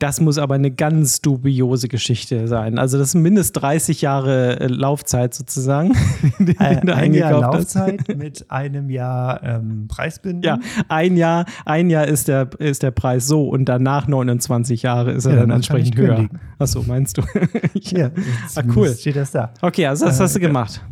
Das 0.03 0.21
muss 0.21 0.37
aber 0.39 0.57
eine 0.57 0.73
ganz 0.73 1.21
dubiose 1.21 1.87
Geschichte 1.87 2.49
sein. 2.49 2.77
Also, 2.79 2.99
das 2.99 3.13
sind 3.13 3.23
mindestens 3.23 3.53
30 3.61 4.03
Jahre 4.03 4.59
äh, 4.59 4.67
Laufzeit 4.67 5.33
sozusagen, 5.33 5.93
die 6.41 6.59
Äh, 6.59 6.81
du 6.85 6.93
ein 6.95 7.15
Jahr 7.15 7.29
eingekauft 7.37 7.45
hast. 7.45 7.75
Laufzeit 7.77 8.17
mit 8.19 8.51
einem 8.51 8.91
Jahr 8.91 9.41
ähm, 9.45 9.87
Preisbindung. 9.87 10.43
Ja, 10.43 10.59
ein 10.89 11.17
Jahr, 11.17 11.45
ein 11.65 11.89
Jahr 11.89 12.09
ist 12.09 12.27
der, 12.27 12.49
ist 12.59 12.83
der 12.83 12.91
Preis 12.91 13.29
so 13.29 13.49
und 13.49 13.67
danach 13.67 14.09
29 14.09 14.83
Jahre 14.83 15.13
ist 15.13 15.25
er 15.27 15.31
Ja, 15.35 15.37
dann 15.37 15.49
danach 15.51 15.57
entsprechend 15.59 15.97
höher. 15.97 16.17
kündigen. 16.17 16.41
Achso, 16.59 16.83
meinst 16.87 17.19
du? 17.19 17.23
Ja, 17.75 18.11
Ah, 18.57 18.63
cool. 18.75 18.93
steht 18.95 19.15
das 19.17 19.31
da. 19.31 19.53
Okay, 19.63 19.87
also 19.87 20.07
das 20.07 20.19
Äh, 20.19 20.23
hast 20.25 20.35
du 20.37 20.41
ja. 20.41 20.49
gemacht. 20.49 20.85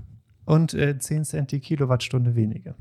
Und 0.50 0.74
äh, 0.74 0.98
10 0.98 1.24
Cent 1.24 1.52
die 1.52 1.60
Kilowattstunde 1.60 2.34
weniger. 2.34 2.74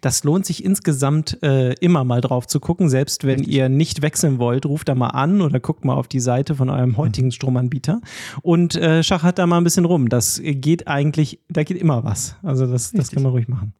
Das 0.00 0.24
lohnt 0.24 0.46
sich 0.46 0.64
insgesamt 0.64 1.40
äh, 1.44 1.72
immer 1.74 2.02
mal 2.02 2.20
drauf 2.20 2.48
zu 2.48 2.58
gucken. 2.58 2.88
Selbst 2.88 3.22
wenn 3.22 3.44
ihr 3.44 3.68
nicht 3.68 4.02
wechseln 4.02 4.40
wollt, 4.40 4.66
ruft 4.66 4.88
da 4.88 4.96
mal 4.96 5.10
an 5.10 5.40
oder 5.40 5.60
guckt 5.60 5.84
mal 5.84 5.94
auf 5.94 6.08
die 6.08 6.18
Seite 6.18 6.56
von 6.56 6.70
eurem 6.70 6.96
heutigen 6.96 7.30
Stromanbieter 7.30 8.00
und 8.42 8.74
äh, 8.74 9.04
schachert 9.04 9.38
da 9.38 9.46
mal 9.46 9.58
ein 9.58 9.64
bisschen 9.64 9.84
rum. 9.84 10.08
Das 10.08 10.40
geht 10.42 10.88
eigentlich, 10.88 11.38
da 11.48 11.62
geht 11.62 11.76
immer 11.76 12.02
was. 12.02 12.34
Also 12.42 12.66
das, 12.66 12.90
das 12.90 13.00
Richtig. 13.00 13.14
kann 13.14 13.22
man 13.22 13.32
ruhig 13.32 13.46
machen. 13.46 13.74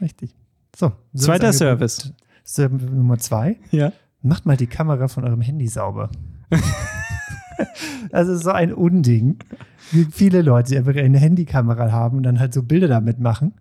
Richtig. 0.00 0.34
So. 0.74 0.92
Zweiter. 1.14 1.52
Service. 1.52 2.14
Service 2.42 2.90
Nummer 2.90 3.18
zwei. 3.18 3.58
Ja. 3.70 3.92
Macht 4.22 4.46
mal 4.46 4.56
die 4.56 4.66
Kamera 4.66 5.08
von 5.08 5.24
eurem 5.24 5.42
Handy 5.42 5.68
sauber. 5.68 6.08
also 8.12 8.34
so 8.34 8.50
ein 8.50 8.72
Unding. 8.72 9.36
Wie 9.92 10.04
viele 10.10 10.42
Leute, 10.42 10.70
die 10.70 10.78
einfach 10.78 10.94
eine 10.94 11.18
Handykamera 11.18 11.90
haben 11.92 12.16
und 12.18 12.22
dann 12.22 12.38
halt 12.38 12.52
so 12.54 12.62
Bilder 12.62 12.88
damit 12.88 13.18
machen. 13.20 13.54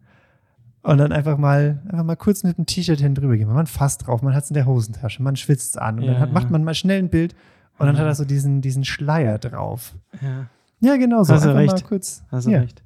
Und 0.84 1.00
dann 1.00 1.12
einfach 1.12 1.38
mal, 1.38 1.82
einfach 1.90 2.06
mal 2.06 2.16
kurz 2.16 2.44
mit 2.44 2.58
dem 2.58 2.66
T-Shirt 2.66 3.00
hin 3.02 3.14
drüber 3.14 3.36
gehen. 3.36 3.50
Man 3.52 3.68
fasst 3.68 4.08
drauf, 4.08 4.22
man 4.22 4.34
hat 4.34 4.46
es 4.46 4.52
in 4.52 4.54
der 4.54 4.66
Hosentasche, 4.66 5.22
man 5.22 5.36
schwitzt 5.36 5.78
an 5.78 5.98
und 5.98 6.04
Ja, 6.06 6.14
dann 6.14 6.22
hat, 6.22 6.32
macht 6.34 6.50
man 6.50 6.64
mal 6.64 6.76
schnell 6.76 7.00
ein 7.00 7.10
Bild 7.10 7.36
und 7.78 7.88
dann 7.88 7.96
Ja. 7.96 8.02
hat 8.02 8.08
er 8.08 8.16
so 8.16 8.24
diesen, 8.24 8.62
diesen 8.62 8.86
Schleier 8.86 9.38
drauf. 9.40 9.96
ja. 10.22 10.46
Ja, 10.80 10.96
genau 10.98 11.24
so. 11.24 11.34
Hast 11.34 11.44
du 11.44 11.56
recht. 11.56 11.74
mal 11.74 11.82
kurz. 11.82 12.24
Hast 12.30 12.46
du 12.46 12.52
ja. 12.52 12.60
recht. 12.60 12.84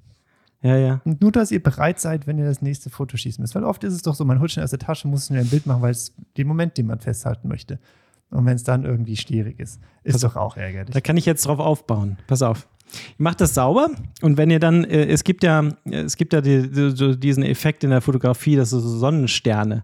Ja, 0.62 0.78
ja. 0.78 1.02
Und 1.04 1.20
nur, 1.22 1.32
dass 1.34 1.52
ihr 1.52 1.62
bereit 1.62 2.00
seid, 2.00 2.26
wenn 2.26 2.38
ihr 2.38 2.46
das 2.46 2.62
nächste 2.62 2.90
Foto 2.90 3.18
schießen 3.18 3.42
müsst. 3.42 3.54
Weil 3.54 3.66
oft 3.66 3.84
ist 3.84 3.94
es 3.94 4.02
doch 4.02 4.16
so, 4.16 4.24
man 4.24 4.40
holt 4.40 4.50
schnell 4.50 4.64
aus 4.64 4.70
der 4.70 4.80
Tasche, 4.80 5.10
muss 5.10 5.28
schnell 5.28 5.42
ein 5.42 5.50
Bild 5.50 5.66
machen, 5.66 5.82
weil 5.82 5.92
es 5.92 6.14
den 6.38 6.48
Moment, 6.48 6.78
den 6.78 6.86
man 6.88 7.00
festhalten 7.02 7.50
möchte. 7.50 7.80
Und 8.30 8.46
wenn 8.46 8.56
es 8.56 8.64
dann 8.64 8.86
irgendwie 8.86 9.18
schwierig 9.18 9.60
ist, 9.60 9.82
ist 10.04 10.14
Also, 10.16 10.30
doch 10.30 10.38
auch 10.38 10.56
ärgerlich. 10.56 10.94
Da 10.94 11.02
kann 11.02 11.18
ich 11.18 11.26
jetzt 11.26 11.46
drauf 11.46 11.60
aufbauen. 11.60 12.18
Pass 12.28 12.42
auf. 12.42 12.66
Macht 13.18 13.42
das 13.42 13.54
sauber 13.54 13.90
und 14.22 14.38
wenn 14.38 14.50
ihr 14.50 14.60
dann, 14.60 14.84
äh, 14.84 15.06
es 15.06 15.24
gibt 15.24 15.44
ja, 15.44 15.64
es 15.86 16.18
gibt 16.18 16.34
ja 16.34 16.42
die, 16.42 16.70
die, 16.70 16.92
so 16.92 17.16
diesen 17.16 17.44
Effekt 17.44 17.84
in 17.84 17.90
der 17.90 18.02
Fotografie, 18.02 18.56
dass 18.56 18.72
so 18.72 18.80
Sonnensterne 18.80 19.84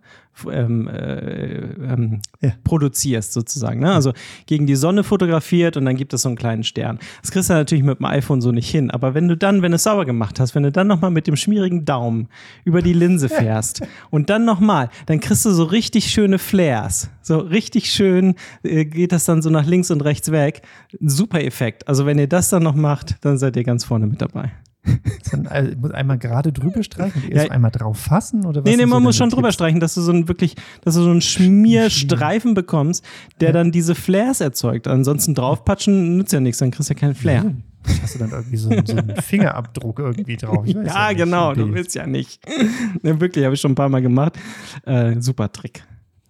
ähm, 0.52 0.88
äh, 0.88 1.60
ähm, 1.94 2.22
Ja. 2.42 2.52
produzierst 2.64 3.34
sozusagen. 3.34 3.80
Ne? 3.80 3.92
Also 3.94 4.14
gegen 4.46 4.68
die 4.68 4.76
Sonne 4.76 5.04
fotografiert 5.04 5.78
und 5.78 5.86
dann 5.86 5.96
gibt 5.96 6.14
es 6.14 6.22
so 6.22 6.30
einen 6.30 6.38
kleinen 6.38 6.64
Stern. 6.64 7.00
Das 7.22 7.32
kriegst 7.32 7.50
du 7.50 7.54
natürlich 7.54 7.84
mit 7.84 8.00
dem 8.00 8.06
iPhone 8.06 8.42
so 8.42 8.52
nicht 8.52 8.70
hin. 8.70 8.92
Aber 8.92 9.14
wenn 9.14 9.28
du 9.28 9.36
dann, 9.38 9.62
wenn 9.62 9.72
du 9.72 9.76
es 9.76 9.84
sauber 9.84 10.06
gemacht 10.06 10.40
hast, 10.40 10.56
wenn 10.56 10.64
du 10.64 10.72
dann 10.72 10.88
nochmal 10.88 11.12
mit 11.12 11.28
dem 11.28 11.36
schmierigen 11.36 11.86
Daumen 11.86 12.28
über 12.66 12.82
die 12.82 12.94
Linse 12.94 13.30
fährst 13.30 13.82
und 14.10 14.30
dann 14.30 14.46
nochmal, 14.46 14.90
dann 15.06 15.20
kriegst 15.20 15.46
du 15.46 15.52
so 15.52 15.64
richtig 15.64 16.12
schöne 16.12 16.40
Flares. 16.40 17.10
So 17.22 17.38
richtig 17.40 17.92
schön 17.92 18.36
äh, 18.64 18.86
geht 18.86 19.12
das 19.12 19.26
dann 19.26 19.42
so 19.42 19.50
nach 19.50 19.66
links 19.66 19.92
und 19.92 20.02
rechts 20.02 20.32
weg. 20.32 20.62
Super 21.00 21.44
Effekt. 21.44 21.88
Also 21.88 22.06
wenn 22.06 22.20
ihr 22.20 22.28
das 22.28 22.50
dann 22.50 22.64
noch 22.64 22.76
macht, 22.76 23.16
dann 23.22 23.38
seid 23.38 23.56
ihr 23.58 23.64
ganz 23.64 23.84
vorne 23.84 24.08
mit 24.08 24.22
dabei. 24.22 24.52
Äh, 25.52 25.76
muss 25.76 25.92
einmal 25.92 26.18
gerade 26.18 26.52
drüber 26.54 26.82
streichen 26.84 27.22
und 27.24 27.30
Ja. 27.30 27.42
erst 27.42 27.52
einmal 27.52 27.72
drauf 27.72 27.98
fassen? 28.00 28.46
Oder 28.46 28.62
was 28.62 28.66
Nee, 28.66 28.72
nee, 28.72 28.78
sind 28.78 28.90
so 28.90 28.96
man 28.96 29.04
muss 29.04 29.18
schon 29.18 29.30
drüber 29.30 29.52
streichen, 29.52 29.80
dass 29.80 29.94
du 29.94 30.02
so 30.02 30.12
einen 30.12 30.28
wirklich, 30.28 30.56
dass 30.84 30.96
du 30.96 31.02
so 31.04 31.10
einen 31.10 31.22
Schmierstreifen 31.22 32.54
bekommst, 32.54 33.04
der 33.42 33.52
dann 33.54 33.72
diese 33.72 33.94
Flares 33.96 34.42
erzeugt. 34.42 34.88
Ansonsten 34.88 35.36
draufpatschen 35.36 36.18
nützt 36.18 36.34
ja 36.34 36.40
nichts, 36.40 36.60
dann 36.60 36.72
kriegst 36.72 36.90
du 36.90 36.94
ja 36.94 37.00
keinen 37.00 37.16
Flair. 37.16 37.54
Hast 38.02 38.16
du 38.16 38.20
dann 38.20 38.32
irgendwie 38.32 38.58
so, 38.58 38.70
so 38.86 38.96
einen 38.98 39.16
Fingerabdruck 39.22 40.00
irgendwie 40.00 40.38
drauf? 40.38 40.66
Ja, 40.68 41.10
nicht. 41.10 41.18
genau, 41.18 41.54
du 41.54 41.74
willst 41.74 41.96
ja 41.96 42.08
nicht. 42.08 42.40
wirklich, 43.02 43.44
habe 43.46 43.56
ich 43.56 43.62
schon 43.62 43.72
ein 43.72 43.76
paar 43.76 43.90
Mal 43.90 44.02
gemacht. 44.02 44.38
Äh, 44.86 45.20
super 45.22 45.52
Trick. 45.52 45.84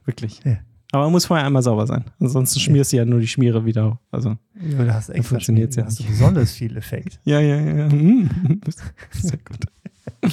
Wirklich. 0.05 0.39
Ja. 0.43 0.57
Aber 0.91 1.03
man 1.03 1.11
muss 1.11 1.25
vorher 1.25 1.45
einmal 1.45 1.61
sauber 1.63 1.85
sein. 1.85 2.05
Ansonsten 2.19 2.59
schmierst 2.59 2.93
du 2.93 2.97
ja 2.97 3.05
nur 3.05 3.19
die 3.19 3.27
Schmiere 3.27 3.65
wieder. 3.65 3.99
Also, 4.11 4.37
Ja, 4.55 4.85
da 4.85 4.93
hast 4.93 5.09
extra 5.09 5.29
funktioniert's 5.35 5.75
Spiel, 5.75 5.83
ja 5.83 5.87
hast 5.87 5.99
du 5.99 6.03
besonders 6.05 6.51
viel 6.53 6.77
Effekt. 6.77 7.19
ja, 7.25 7.39
ja, 7.41 7.57
ja. 7.59 7.75
ja. 7.77 7.91
Hm. 7.91 8.29
Sehr 9.11 9.37
gut. 9.37 10.31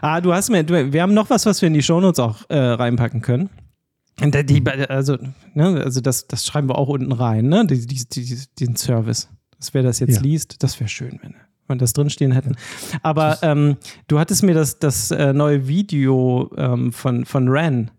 ah, 0.00 0.20
du 0.20 0.32
hast 0.32 0.50
mir, 0.50 0.64
du, 0.64 0.92
wir 0.92 1.02
haben 1.02 1.14
noch 1.14 1.30
was, 1.30 1.46
was 1.46 1.62
wir 1.62 1.68
in 1.68 1.74
die 1.74 1.82
Shownotes 1.82 2.18
auch 2.18 2.38
äh, 2.48 2.58
reinpacken 2.58 3.22
können. 3.22 3.48
Die, 4.18 4.64
also, 4.88 5.18
ne, 5.52 5.82
also 5.84 6.00
das, 6.00 6.26
das 6.26 6.46
schreiben 6.46 6.68
wir 6.70 6.78
auch 6.78 6.88
unten 6.88 7.12
rein, 7.12 7.48
ne? 7.48 7.66
Die, 7.66 7.86
die, 7.86 8.08
die, 8.08 8.38
den 8.58 8.74
Service. 8.74 9.28
Dass 9.58 9.74
wer 9.74 9.82
das 9.82 10.00
jetzt 10.00 10.16
Ja. 10.16 10.20
liest, 10.22 10.62
das 10.62 10.80
wäre 10.80 10.88
schön, 10.88 11.18
wenn 11.22 11.34
wir 11.68 11.76
das 11.76 11.92
drinstehen 11.92 12.32
hätten. 12.32 12.56
Aber 13.02 13.38
ähm, 13.42 13.76
du 14.08 14.18
hattest 14.18 14.42
mir 14.42 14.54
das, 14.54 14.78
das 14.78 15.10
äh, 15.10 15.32
neue 15.34 15.68
Video 15.68 16.50
ähm, 16.56 16.92
von, 16.92 17.26
von 17.26 17.48
Ren 17.48 17.90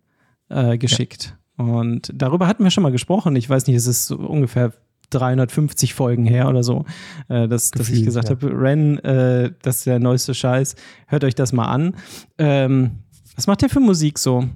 äh, 0.50 0.78
geschickt. 0.80 1.38
Und 1.58 2.12
darüber 2.14 2.48
hatten 2.48 2.64
wir 2.64 2.72
schon 2.72 2.84
mal 2.84 2.92
gesprochen. 2.92 3.36
Ich 3.36 3.50
weiß 3.50 3.68
nicht, 3.68 3.76
es 3.76 3.88
ist 3.88 4.08
so 4.08 4.16
ungefähr 4.18 4.74
350 5.10 5.94
Folgen 5.94 6.26
her 6.26 6.48
oder 6.50 6.64
so, 6.64 6.86
äh, 7.30 7.48
dass, 7.48 7.72
dass 7.72 7.90
ich 7.90 8.04
gesagt 8.04 8.30
ja. 8.30 8.36
habe, 8.36 8.52
Ren, 8.52 9.00
äh, 9.00 9.52
das 9.62 9.78
ist 9.78 9.86
der 9.86 10.00
neueste 10.00 10.34
Scheiß. 10.34 10.76
Hört 11.08 11.24
euch 11.24 11.36
das 11.36 11.54
mal 11.54 11.66
an. 11.66 11.96
Ähm, 12.38 12.92
was 13.36 13.48
macht 13.48 13.62
der 13.62 13.70
für 13.70 13.80
Musik 13.80 14.20
so? 14.20 14.48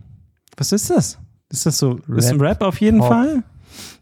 Was 0.58 0.72
ist 0.72 0.90
das? 0.90 1.18
Ist 1.50 1.66
das 1.66 1.78
so? 1.78 2.00
ist 2.16 2.32
ein 2.32 2.42
Rap 2.42 2.62
auf 2.62 2.80
jeden 2.82 3.00
Pop. 3.00 3.10
Fall. 3.10 3.44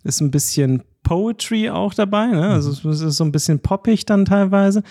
Ist 0.04 0.22
ein 0.22 0.32
bisschen 0.32 0.84
Poetry 1.10 1.72
auch 1.72 1.96
dabei, 1.96 2.28
ne? 2.28 2.50
Also 2.50 2.70
es 2.70 3.02
ist 3.02 3.18
so 3.18 3.24
ein 3.24 3.32
bisschen 3.32 3.62
poppig 3.62 4.06
dann 4.06 4.26
teilweise. 4.26 4.84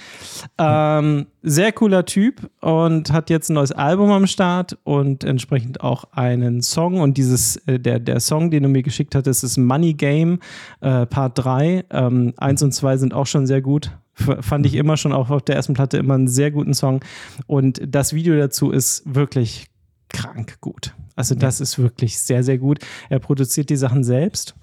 Ähm, 0.59 1.27
sehr 1.45 1.71
cooler 1.71 2.05
Typ 2.07 2.51
und 2.61 3.13
hat 3.13 3.31
jetzt 3.31 3.51
ein 3.51 3.55
neues 3.55 3.71
Album 3.71 4.11
am 4.11 4.27
Start 4.27 4.77
und 4.83 5.23
entsprechend 5.23 5.81
auch 5.81 6.07
einen 6.11 6.61
Song. 6.61 7.01
Und 7.01 7.19
dieses, 7.19 7.59
äh, 7.69 7.79
der, 7.79 8.01
der 8.01 8.19
Song, 8.19 8.51
den 8.51 8.65
du 8.65 8.69
mir 8.69 8.83
geschickt 8.83 9.15
hattest, 9.15 9.45
ist 9.45 9.59
Money 9.59 9.95
Game, 9.95 10.41
äh, 10.81 11.07
Part 11.07 11.39
3. 11.39 11.85
Ähm, 11.91 12.35
eins 12.37 12.65
und 12.65 12.73
zwei 12.73 12.97
sind 12.97 13.15
auch 13.15 13.27
schon 13.29 13.47
sehr 13.47 13.63
gut. 13.63 13.93
Fand 14.41 14.67
ich 14.67 14.75
immer 14.75 14.97
schon 14.97 15.13
auch 15.13 15.31
auf 15.31 15.43
der 15.43 15.55
ersten 15.55 15.75
Platte 15.75 15.99
immer 15.99 16.15
einen 16.15 16.27
sehr 16.27 16.51
guten 16.51 16.75
Song. 16.75 16.99
Und 17.47 17.81
das 17.87 18.13
Video 18.13 18.37
dazu 18.37 18.73
ist 18.73 19.03
wirklich 19.05 19.69
krank 20.09 20.61
gut. 20.61 20.97
Also 21.15 21.37
das 21.37 21.61
ist 21.61 21.79
wirklich 21.79 22.19
sehr, 22.19 22.43
sehr 22.43 22.59
gut. 22.59 22.81
Er 23.09 23.21
produziert 23.21 23.71
die 23.71 23.77
Sachen 23.77 24.03
selbst. 24.03 24.57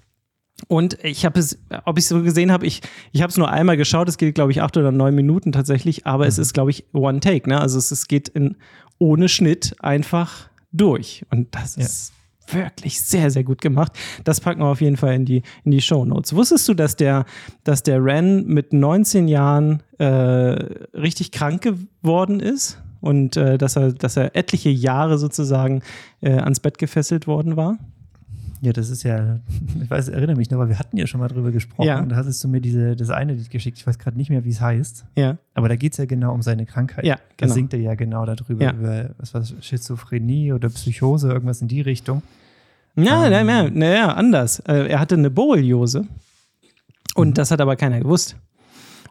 Und 0.68 0.98
ich 1.04 1.24
habe 1.26 1.38
es, 1.38 1.58
ob 1.84 1.98
ich 1.98 2.04
es 2.04 2.08
so 2.08 2.22
gesehen 2.22 2.50
habe, 2.50 2.66
ich, 2.66 2.80
ich 3.12 3.22
habe 3.22 3.30
es 3.30 3.36
nur 3.36 3.50
einmal 3.50 3.76
geschaut, 3.76 4.08
es 4.08 4.16
geht, 4.16 4.34
glaube 4.34 4.52
ich, 4.52 4.62
acht 4.62 4.76
oder 4.76 4.90
neun 4.90 5.14
Minuten 5.14 5.52
tatsächlich, 5.52 6.06
aber 6.06 6.26
es 6.26 6.38
ist, 6.38 6.54
glaube 6.54 6.70
ich, 6.70 6.84
One 6.92 7.20
Take, 7.20 7.48
ne? 7.48 7.60
Also 7.60 7.78
es, 7.78 7.90
es 7.90 8.08
geht 8.08 8.28
in, 8.28 8.56
ohne 8.98 9.28
Schnitt 9.28 9.74
einfach 9.80 10.48
durch. 10.72 11.24
Und 11.30 11.54
das 11.54 11.76
Ja. 11.76 11.82
ist 11.84 12.12
wirklich 12.48 13.02
sehr, 13.02 13.30
sehr 13.30 13.44
gut 13.44 13.60
gemacht. 13.60 13.92
Das 14.24 14.40
packen 14.40 14.60
wir 14.60 14.66
auf 14.66 14.80
jeden 14.80 14.96
Fall 14.96 15.14
in 15.14 15.24
die, 15.24 15.42
in 15.64 15.72
die 15.72 15.80
Show 15.82 16.04
Notes. 16.04 16.34
Wusstest 16.34 16.66
du, 16.68 16.74
dass 16.74 16.96
der, 16.96 17.24
dass 17.64 17.82
der 17.82 18.02
Ren 18.02 18.46
mit 18.46 18.72
19 18.72 19.28
Jahren 19.28 19.82
äh, 19.98 20.04
richtig 20.06 21.32
krank 21.32 21.62
geworden 21.62 22.40
ist? 22.40 22.80
Und 23.00 23.36
äh, 23.36 23.58
dass, 23.58 23.76
er, 23.76 23.92
dass 23.92 24.16
er 24.16 24.34
etliche 24.34 24.70
Jahre 24.70 25.18
sozusagen 25.18 25.82
äh, 26.22 26.30
ans 26.32 26.60
Bett 26.60 26.78
gefesselt 26.78 27.26
worden 27.26 27.56
war? 27.56 27.78
Ja, 28.66 28.72
das 28.72 28.90
ist 28.90 29.04
ja, 29.04 29.38
ich 29.82 29.88
weiß, 29.88 30.08
erinnere 30.08 30.34
mich 30.36 30.50
noch, 30.50 30.58
weil 30.58 30.68
wir 30.68 30.78
hatten 30.80 30.96
ja 30.96 31.06
schon 31.06 31.20
mal 31.20 31.28
drüber 31.28 31.52
gesprochen. 31.52 31.86
Ja. 31.86 32.00
Und 32.00 32.08
da 32.08 32.16
hattest 32.16 32.42
du 32.42 32.48
mir 32.48 32.60
diese, 32.60 32.96
das 32.96 33.10
eine 33.10 33.34
Lied 33.34 33.48
geschickt. 33.48 33.78
Ich 33.78 33.86
weiß 33.86 33.96
gerade 34.00 34.16
nicht 34.16 34.28
mehr, 34.28 34.44
wie 34.44 34.50
es 34.50 34.60
heißt. 34.60 35.04
Ja. 35.14 35.36
Aber 35.54 35.68
da 35.68 35.76
geht 35.76 35.92
es 35.92 35.98
ja 35.98 36.04
genau 36.04 36.34
um 36.34 36.42
seine 36.42 36.66
Krankheit. 36.66 37.04
Ja, 37.04 37.14
Da 37.36 37.46
genau. 37.46 37.54
singt 37.54 37.72
er 37.74 37.78
ja 37.80 37.94
genau 37.94 38.26
darüber, 38.26 38.64
Ja. 38.64 38.72
über 38.72 39.10
was 39.18 39.32
war 39.34 39.40
das, 39.40 39.54
Schizophrenie 39.60 40.52
oder 40.52 40.68
Psychose, 40.68 41.28
irgendwas 41.28 41.62
in 41.62 41.68
die 41.68 41.80
Richtung. 41.80 42.22
Na, 42.96 43.28
na, 43.30 43.40
Ähm. 43.40 43.46
na, 43.46 43.70
na, 43.72 43.86
ja, 43.94 44.12
anders. 44.14 44.58
Äh, 44.66 44.88
er 44.88 44.98
hatte 44.98 45.14
eine 45.14 45.30
Borreliose 45.30 46.06
und 47.14 47.38
das 47.38 47.50
hat 47.52 47.60
aber 47.60 47.76
keiner 47.76 48.00
gewusst. 48.00 48.36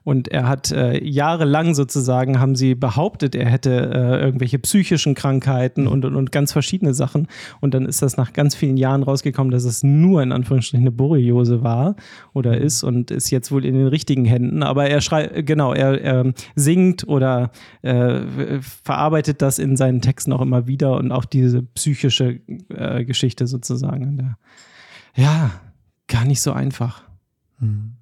Und 0.05 0.27
er 0.27 0.47
hat 0.47 0.71
äh, 0.71 1.03
jahrelang 1.03 1.73
sozusagen, 1.73 2.39
haben 2.39 2.55
sie 2.55 2.75
behauptet, 2.75 3.33
er 3.33 3.49
hätte 3.49 3.71
äh, 3.71 4.23
irgendwelche 4.23 4.59
psychischen 4.59 5.15
Krankheiten 5.15 5.87
und, 5.87 6.05
und, 6.05 6.15
und 6.15 6.31
ganz 6.31 6.51
verschiedene 6.51 6.93
Sachen. 6.93 7.27
Und 7.59 7.73
dann 7.73 7.87
ist 7.87 8.03
das 8.03 8.15
nach 8.15 8.31
ganz 8.31 8.53
vielen 8.53 8.77
Jahren 8.77 9.01
rausgekommen, 9.01 9.49
dass 9.49 9.63
es 9.63 9.81
nur 9.81 10.21
in 10.21 10.31
Anführungsstrichen 10.31 10.83
eine 10.83 10.91
Borreliose 10.91 11.63
war 11.63 11.95
oder 12.33 12.59
ist 12.59 12.83
und 12.83 13.09
ist 13.09 13.31
jetzt 13.31 13.51
wohl 13.51 13.65
in 13.65 13.73
den 13.73 13.87
richtigen 13.87 14.25
Händen. 14.25 14.61
Aber 14.61 14.87
er 14.87 15.01
schreibt, 15.01 15.43
genau, 15.47 15.73
er, 15.73 15.99
er 15.99 16.33
singt 16.53 17.07
oder 17.07 17.49
äh, 17.81 18.59
verarbeitet 18.61 19.41
das 19.41 19.57
in 19.57 19.75
seinen 19.75 20.01
Texten 20.01 20.33
auch 20.33 20.41
immer 20.41 20.67
wieder 20.67 20.97
und 20.97 21.11
auch 21.11 21.25
diese 21.25 21.63
psychische 21.63 22.41
äh, 22.69 23.03
Geschichte 23.05 23.47
sozusagen. 23.47 24.35
Ja, 25.15 25.49
gar 26.07 26.25
nicht 26.25 26.41
so 26.41 26.51
einfach. 26.51 27.01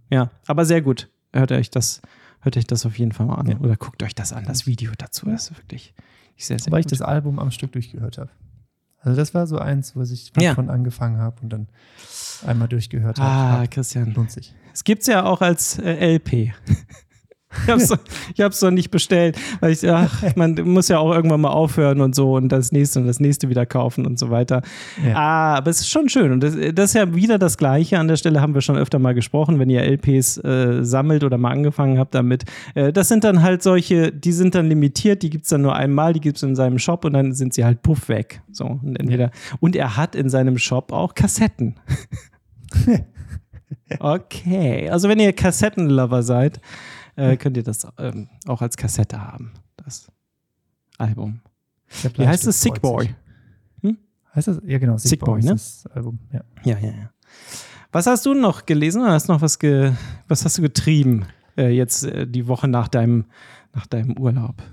Ja, 0.09 0.31
aber 0.47 0.65
sehr 0.65 0.81
gut. 0.81 1.07
Hört 1.33 1.51
euch 1.51 1.69
das, 1.71 2.01
hört 2.41 2.57
euch 2.57 2.67
das 2.67 2.85
auf 2.85 2.97
jeden 2.97 3.11
Fall 3.11 3.25
mal 3.25 3.35
an. 3.35 3.47
Ja. 3.47 3.57
Oder 3.57 3.75
guckt 3.75 4.01
euch 4.03 4.15
das 4.15 4.33
an, 4.33 4.45
das 4.45 4.65
Video 4.67 4.91
dazu. 4.97 5.25
Das 5.25 5.49
ist 5.49 5.57
wirklich 5.57 5.93
sehr, 6.37 6.59
sehr 6.59 6.71
Weil 6.71 6.81
ich 6.81 6.85
gut. 6.85 6.93
das 6.93 7.01
Album 7.01 7.39
am 7.39 7.51
Stück 7.51 7.71
durchgehört 7.71 8.17
habe. 8.17 8.29
Also 8.99 9.17
das 9.17 9.33
war 9.33 9.47
so 9.47 9.57
eins, 9.57 9.95
wo 9.95 10.01
ich 10.01 10.31
Ja. 10.39 10.55
von 10.55 10.69
angefangen 10.69 11.17
habe 11.17 11.41
und 11.41 11.49
dann 11.49 11.67
einmal 12.45 12.67
durchgehört 12.69 13.19
ah, 13.19 13.23
habe. 13.51 13.67
Christian. 13.67 14.13
Lohnt 14.13 14.31
sich. 14.31 14.53
Es 14.73 14.83
gibt 14.83 15.01
es 15.01 15.07
ja 15.07 15.25
auch 15.25 15.41
als 15.41 15.77
äh, 15.79 16.15
LP. 16.15 16.53
Ich 17.63 17.69
hab's, 17.69 17.89
noch- 17.89 17.97
ich 18.53 18.61
noch 18.61 18.71
nicht 18.71 18.91
bestellt, 18.91 19.37
weil 19.59 19.71
ich, 19.71 19.89
ach, 19.89 20.23
man 20.35 20.55
muss 20.63 20.87
ja 20.87 20.97
auch 20.99 21.13
irgendwann 21.13 21.41
mal 21.41 21.51
aufhören 21.51 22.01
und 22.01 22.15
so 22.15 22.35
und 22.35 22.49
das 22.49 22.71
nächste 22.71 22.99
und 22.99 23.07
das 23.07 23.19
nächste 23.19 23.49
wieder 23.49 23.65
kaufen 23.65 24.05
und 24.05 24.17
so 24.19 24.29
weiter. 24.29 24.61
Ja. 25.05 25.15
Ah, 25.15 25.55
aber 25.57 25.69
es 25.71 25.79
ist 25.81 25.89
schon 25.89 26.09
schön 26.09 26.31
und 26.31 26.41
das, 26.41 26.55
das 26.73 26.89
ist 26.91 26.93
ja 26.95 27.13
wieder 27.15 27.37
das 27.37 27.57
Gleiche. 27.57 27.99
An 27.99 28.07
der 28.07 28.15
Stelle 28.17 28.41
haben 28.41 28.53
wir 28.53 28.61
schon 28.61 28.77
öfter 28.77 28.99
mal 28.99 29.13
gesprochen, 29.13 29.59
wenn 29.59 29.69
ihr 29.69 29.83
LPs 29.83 30.37
äh, 30.37 30.83
sammelt 30.83 31.23
oder 31.23 31.37
mal 31.37 31.51
angefangen 31.51 31.99
habt 31.99 32.15
damit. 32.15 32.43
Äh, 32.75 32.91
das 32.91 33.07
sind 33.07 33.23
dann 33.23 33.41
halt 33.41 33.63
solche, 33.63 34.11
die 34.11 34.31
sind 34.31 34.55
dann 34.55 34.67
limitiert, 34.67 35.21
die 35.23 35.29
gibt's 35.29 35.49
dann 35.49 35.61
nur 35.61 35.75
einmal, 35.75 36.13
die 36.13 36.21
gibt's 36.21 36.43
in 36.43 36.55
seinem 36.55 36.79
Shop 36.79 37.05
und 37.05 37.13
dann 37.13 37.33
sind 37.33 37.53
sie 37.53 37.63
halt 37.65 37.81
puff 37.83 38.09
weg. 38.09 38.41
So, 38.51 38.79
und, 38.83 38.99
entweder, 38.99 39.31
und 39.59 39.75
er 39.75 39.95
hat 39.97 40.15
in 40.15 40.29
seinem 40.29 40.57
Shop 40.57 40.91
auch 40.91 41.13
Kassetten. 41.13 41.75
Okay, 43.99 44.89
also 44.89 45.09
wenn 45.09 45.19
ihr 45.19 45.33
Kassettenlover 45.33 46.23
seid, 46.23 46.59
äh, 47.15 47.37
könnt 47.37 47.57
ihr 47.57 47.63
das 47.63 47.87
ähm, 47.97 48.29
auch 48.47 48.61
als 48.61 48.77
Kassette 48.77 49.21
haben, 49.21 49.53
das 49.77 50.11
Album. 50.97 51.41
Wie 52.15 52.27
heißt 52.27 52.47
es? 52.47 52.61
Sick 52.61 52.81
Boy. 52.81 53.05
sich. 53.05 53.15
Heißt 54.35 54.47
das? 54.47 54.61
Ja, 54.65 54.79
genau. 54.79 54.97
Sick 54.97 55.19
Boy, 55.19 55.39
ist 55.39 55.45
ne? 55.45 55.51
Das 55.51 55.87
Album. 55.93 56.19
Ja. 56.31 56.41
Ja, 56.63 56.79
ja, 56.79 56.91
ja. 56.91 57.09
Was 57.91 58.07
hast 58.07 58.25
du 58.25 58.33
noch 58.33 58.65
gelesen 58.65 59.03
oder 59.03 59.11
hast 59.11 59.27
noch 59.27 59.41
was, 59.41 59.59
ge 59.59 59.91
was 60.27 60.43
hast 60.43 60.57
du 60.57 60.63
getrieben 60.63 61.27
äh, 61.57 61.69
jetzt 61.69 62.03
äh, 62.03 62.25
die 62.25 62.47
Woche 62.47 62.67
nach 62.67 62.87
deinem, 62.87 63.25
nach 63.73 63.85
deinem 63.85 64.17
Urlaub? 64.17 64.63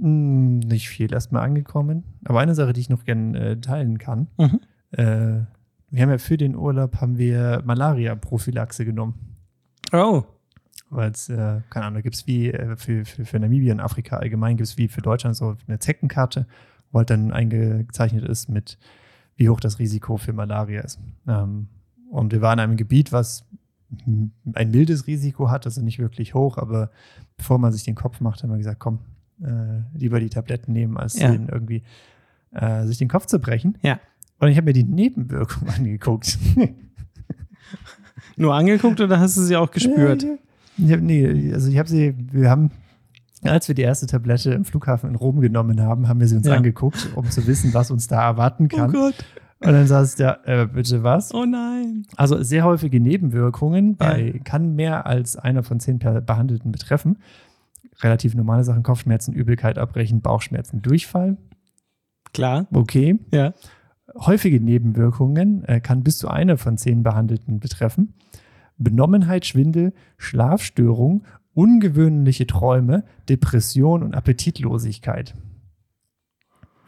Hm, 0.00 0.60
Nicht 0.60 0.88
viel. 0.88 1.12
Erstmal 1.12 1.42
angekommen. 1.42 2.04
Aber 2.24 2.40
eine 2.40 2.54
Sache, 2.54 2.72
die 2.72 2.80
ich 2.80 2.88
noch 2.88 3.04
gerne 3.04 3.38
äh, 3.38 3.60
teilen 3.60 3.98
kann. 3.98 4.28
Mhm. 4.38 4.60
Äh, 4.92 5.44
wir 5.90 6.02
haben 6.02 6.10
ja 6.10 6.18
für 6.18 6.38
den 6.38 6.56
Urlaub 6.56 7.02
haben 7.02 7.18
wir 7.18 7.62
Malaria-Prophylaxe 7.66 8.86
genommen. 8.86 9.14
Oh, 9.92 10.22
weil 10.92 11.10
es, 11.10 11.28
äh, 11.28 11.60
keine 11.70 11.86
Ahnung, 11.86 11.94
da 11.94 12.00
gibt 12.02 12.14
es 12.14 12.26
wie 12.26 12.50
äh, 12.50 12.76
für, 12.76 13.04
für, 13.04 13.24
für 13.24 13.38
Namibia 13.40 13.72
und 13.72 13.80
Afrika 13.80 14.16
allgemein, 14.16 14.56
gibt 14.56 14.68
es 14.68 14.78
wie 14.78 14.88
für 14.88 15.02
Deutschland 15.02 15.36
so 15.36 15.56
eine 15.66 15.78
Zeckenkarte, 15.78 16.46
wo 16.90 16.98
halt 16.98 17.10
dann 17.10 17.32
eingezeichnet 17.32 18.24
ist 18.24 18.48
mit, 18.48 18.78
wie 19.36 19.48
hoch 19.48 19.60
das 19.60 19.78
Risiko 19.78 20.16
für 20.16 20.32
Malaria 20.32 20.82
ist. 20.82 20.98
Ähm, 21.26 21.68
und 22.10 22.32
wir 22.32 22.42
waren 22.42 22.58
in 22.58 22.64
einem 22.64 22.76
Gebiet, 22.76 23.12
was 23.12 23.44
ein 24.54 24.70
mildes 24.70 25.06
Risiko 25.06 25.50
hat, 25.50 25.66
also 25.66 25.82
nicht 25.82 25.98
wirklich 25.98 26.34
hoch, 26.34 26.56
aber 26.58 26.90
bevor 27.36 27.58
man 27.58 27.72
sich 27.72 27.84
den 27.84 27.94
Kopf 27.94 28.20
macht, 28.20 28.42
haben 28.42 28.50
wir 28.50 28.56
gesagt, 28.58 28.78
komm, 28.80 29.00
äh, 29.42 29.80
lieber 29.98 30.20
die 30.20 30.30
Tabletten 30.30 30.72
nehmen, 30.72 30.96
als 30.96 31.18
Ja. 31.18 31.32
irgendwie 31.32 31.82
äh, 32.52 32.84
sich 32.86 32.98
den 32.98 33.08
Kopf 33.08 33.26
zu 33.26 33.38
brechen. 33.38 33.76
Ja. 33.82 33.98
Und 34.38 34.48
ich 34.48 34.56
habe 34.56 34.66
mir 34.66 34.72
die 34.72 34.84
Nebenwirkungen 34.84 35.70
angeguckt. 35.74 36.38
Nur 38.36 38.54
angeguckt 38.54 39.00
oder 39.00 39.18
hast 39.20 39.36
du 39.36 39.42
sie 39.42 39.56
auch 39.56 39.70
gespürt? 39.70 40.22
Ja, 40.22 40.28
ich 40.78 40.92
hab, 40.92 41.00
nee, 41.00 41.52
also 41.52 41.70
ich 41.70 41.78
habe 41.78 41.88
sie, 41.88 42.14
wir 42.32 42.50
haben, 42.50 42.70
als 43.42 43.68
wir 43.68 43.74
die 43.74 43.82
erste 43.82 44.06
Tablette 44.06 44.52
im 44.52 44.64
Flughafen 44.64 45.10
in 45.10 45.16
Rom 45.16 45.40
genommen 45.40 45.80
haben, 45.80 46.08
haben 46.08 46.20
wir 46.20 46.28
sie 46.28 46.36
uns 46.36 46.46
Ja. 46.46 46.54
angeguckt, 46.56 47.08
um 47.14 47.28
zu 47.30 47.46
wissen, 47.46 47.74
was 47.74 47.90
uns 47.90 48.06
da 48.08 48.22
erwarten 48.22 48.68
Oh 48.72 48.76
kann. 48.76 48.92
Gott. 48.92 49.14
Und 49.60 49.72
dann 49.72 49.86
saß 49.86 50.16
da, 50.16 50.38
äh, 50.44 50.66
bitte 50.66 51.04
was? 51.04 51.32
Oh 51.32 51.44
nein. 51.44 52.04
Also 52.16 52.42
sehr 52.42 52.64
häufige 52.64 52.98
Nebenwirkungen, 53.00 53.90
Ja. 54.00 54.10
bei, 54.10 54.40
kann 54.44 54.74
mehr 54.74 55.06
als 55.06 55.36
einer 55.36 55.62
von 55.62 55.78
zehn 55.78 55.98
Behandelten 56.00 56.72
betreffen. 56.72 57.18
Relativ 58.00 58.34
normale 58.34 58.64
Sachen, 58.64 58.82
Kopfschmerzen, 58.82 59.32
Übelkeit, 59.34 59.78
Abbrechen, 59.78 60.20
Bauchschmerzen, 60.20 60.82
Durchfall. 60.82 61.36
Klar. 62.32 62.66
Okay. 62.72 63.18
Ja. 63.32 63.52
Häufige 64.14 64.60
Nebenwirkungen 64.60 65.64
äh, 65.64 65.80
kann 65.80 66.02
bis 66.02 66.18
zu 66.18 66.28
einer 66.28 66.56
von 66.58 66.76
zehn 66.76 67.02
Behandelten 67.02 67.60
betreffen. 67.60 68.14
Benommenheit, 68.82 69.46
Schwindel, 69.46 69.92
Schlafstörung, 70.16 71.24
ungewöhnliche 71.54 72.46
Träume, 72.46 73.04
Depression 73.28 74.02
und 74.02 74.14
Appetitlosigkeit. 74.14 75.34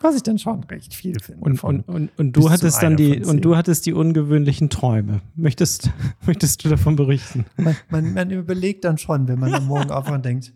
Was 0.00 0.16
ich 0.16 0.22
dann 0.22 0.38
schon 0.38 0.62
recht 0.64 0.92
viel 0.92 1.18
finde. 1.18 1.40
Und, 1.42 1.64
und, 1.64 1.88
und, 1.88 2.10
und 2.18 2.36
du 2.36 2.50
hattest 2.50 2.82
dann 2.82 2.96
die 2.96 3.24
und 3.24 3.42
du 3.42 3.56
hattest 3.56 3.86
die 3.86 3.94
ungewöhnlichen 3.94 4.68
Träume. 4.68 5.22
Möchtest, 5.34 5.90
möchtest 6.26 6.62
du 6.62 6.68
davon 6.68 6.96
berichten? 6.96 7.46
man, 7.56 7.74
man, 7.88 8.12
man 8.12 8.30
überlegt 8.30 8.84
dann 8.84 8.98
schon, 8.98 9.28
wenn 9.28 9.38
man 9.38 9.54
am 9.54 9.66
Morgen 9.66 9.90
aufwacht 9.90 10.16
und 10.16 10.24
denkt, 10.24 10.52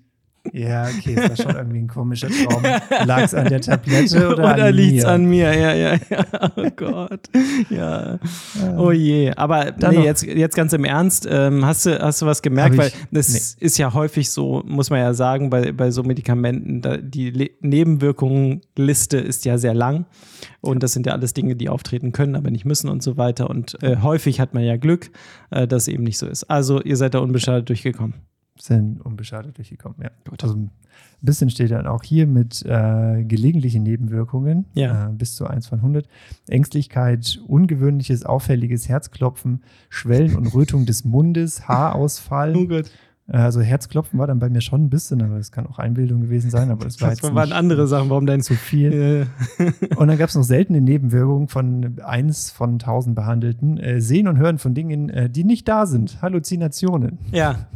ja, 0.52 0.86
okay, 0.86 1.14
das 1.14 1.30
war 1.30 1.36
schon 1.36 1.56
irgendwie 1.56 1.78
ein 1.78 1.88
komischer 1.88 2.28
Traum. 2.28 2.62
Lag 3.06 3.22
es 3.22 3.34
an 3.34 3.48
der 3.48 3.60
Tablette 3.60 4.28
oder, 4.28 4.54
Oder 4.54 4.64
an 4.66 4.74
liegt's 4.74 5.04
mir? 5.04 5.08
an 5.08 5.24
mir? 5.26 5.54
Ja, 5.54 5.74
ja, 5.74 5.94
ja. 5.94 6.50
Oh 6.56 6.68
Gott. 6.76 7.28
Ja. 7.70 8.18
Oh 8.76 8.90
je. 8.90 9.32
Aber 9.32 9.72
Dann 9.72 9.94
nee, 9.94 10.04
jetzt, 10.04 10.22
jetzt 10.22 10.56
ganz 10.56 10.72
im 10.72 10.84
Ernst, 10.84 11.28
ähm, 11.30 11.64
hast, 11.64 11.86
du, 11.86 12.00
hast 12.00 12.22
du 12.22 12.26
was 12.26 12.42
gemerkt? 12.42 12.76
Weil 12.76 12.92
das 13.10 13.54
ist 13.54 13.78
ja 13.78 13.92
häufig 13.94 14.30
so, 14.30 14.62
muss 14.66 14.90
man 14.90 15.00
ja 15.00 15.14
sagen, 15.14 15.50
bei, 15.50 15.72
bei 15.72 15.90
so 15.90 16.02
Medikamenten, 16.02 16.82
die 17.10 17.30
Le 17.30 17.50
Nebenwirkungenliste 17.60 19.18
ist 19.18 19.44
ja 19.44 19.58
sehr 19.58 19.74
lang. 19.74 20.06
Und 20.60 20.82
das 20.82 20.92
sind 20.92 21.06
ja 21.06 21.12
alles 21.12 21.34
Dinge, 21.34 21.56
die 21.56 21.68
auftreten 21.68 22.12
können, 22.12 22.34
aber 22.34 22.50
nicht 22.50 22.64
müssen 22.64 22.88
und 22.88 23.02
so 23.02 23.16
weiter. 23.16 23.48
Und 23.50 23.80
äh, 23.82 23.96
häufig 24.02 24.40
hat 24.40 24.54
man 24.54 24.64
ja 24.64 24.76
Glück, 24.76 25.10
äh, 25.50 25.66
dass 25.66 25.82
es 25.82 25.88
eben 25.88 26.04
nicht 26.04 26.18
so 26.18 26.26
ist. 26.26 26.44
Also 26.44 26.80
ihr 26.82 26.96
seid 26.96 27.14
da 27.14 27.20
unbeschadet 27.20 27.68
durchgekommen. 27.68 28.14
Sind 28.60 29.00
unbeschadet 29.00 29.56
durchgekommen, 29.58 29.96
ja. 30.02 30.10
Gut. 30.28 30.42
Also 30.42 30.56
ein 30.56 30.70
bisschen 31.20 31.50
steht 31.50 31.70
dann 31.70 31.86
auch 31.86 32.02
hier 32.02 32.26
mit 32.26 32.64
äh, 32.66 33.24
gelegentlichen 33.24 33.82
Nebenwirkungen, 33.82 34.64
Ja. 34.74 35.08
äh, 35.08 35.12
bis 35.12 35.34
zu 35.36 35.46
1 35.46 35.66
von 35.66 35.78
100. 35.78 36.06
Ängstlichkeit, 36.48 37.40
ungewöhnliches, 37.46 38.24
auffälliges 38.24 38.88
Herzklopfen, 38.88 39.62
Schwellen 39.90 40.36
und 40.36 40.46
Rötung 40.54 40.86
des 40.86 41.04
Mundes, 41.04 41.68
Haarausfall. 41.68 42.52
Gott. 42.66 42.90
Äh, 43.28 43.36
also 43.36 43.60
Herzklopfen 43.60 44.18
war 44.18 44.26
dann 44.26 44.38
bei 44.38 44.48
mir 44.48 44.60
schon 44.62 44.84
ein 44.84 44.90
bisschen, 44.90 45.22
aber 45.22 45.36
es 45.36 45.52
kann 45.52 45.66
auch 45.66 45.78
Einbildung 45.78 46.22
gewesen 46.22 46.50
sein, 46.50 46.70
aber 46.70 46.84
das 46.86 47.00
war 47.00 47.10
jetzt 47.10 47.22
waren 47.34 47.52
andere 47.52 47.86
Sachen, 47.86 48.08
warum 48.10 48.24
dein 48.26 48.40
zu 48.40 48.54
viel. 48.54 49.26
Und 49.96 50.08
dann 50.08 50.16
gab 50.18 50.30
es 50.30 50.34
noch 50.34 50.42
seltene 50.44 50.80
Nebenwirkungen 50.80 51.48
von 51.48 51.98
eins 52.02 52.50
von 52.50 52.72
1000 52.74 53.14
Behandelten. 53.14 53.76
Äh, 53.78 54.00
Sehen 54.00 54.28
und 54.28 54.38
Hören 54.38 54.58
von 54.58 54.74
Dingen, 54.74 55.10
äh, 55.10 55.28
die 55.28 55.44
nicht 55.44 55.68
da 55.68 55.84
sind. 55.86 56.20
Halluzinationen. 56.22 57.18
ja. 57.32 57.66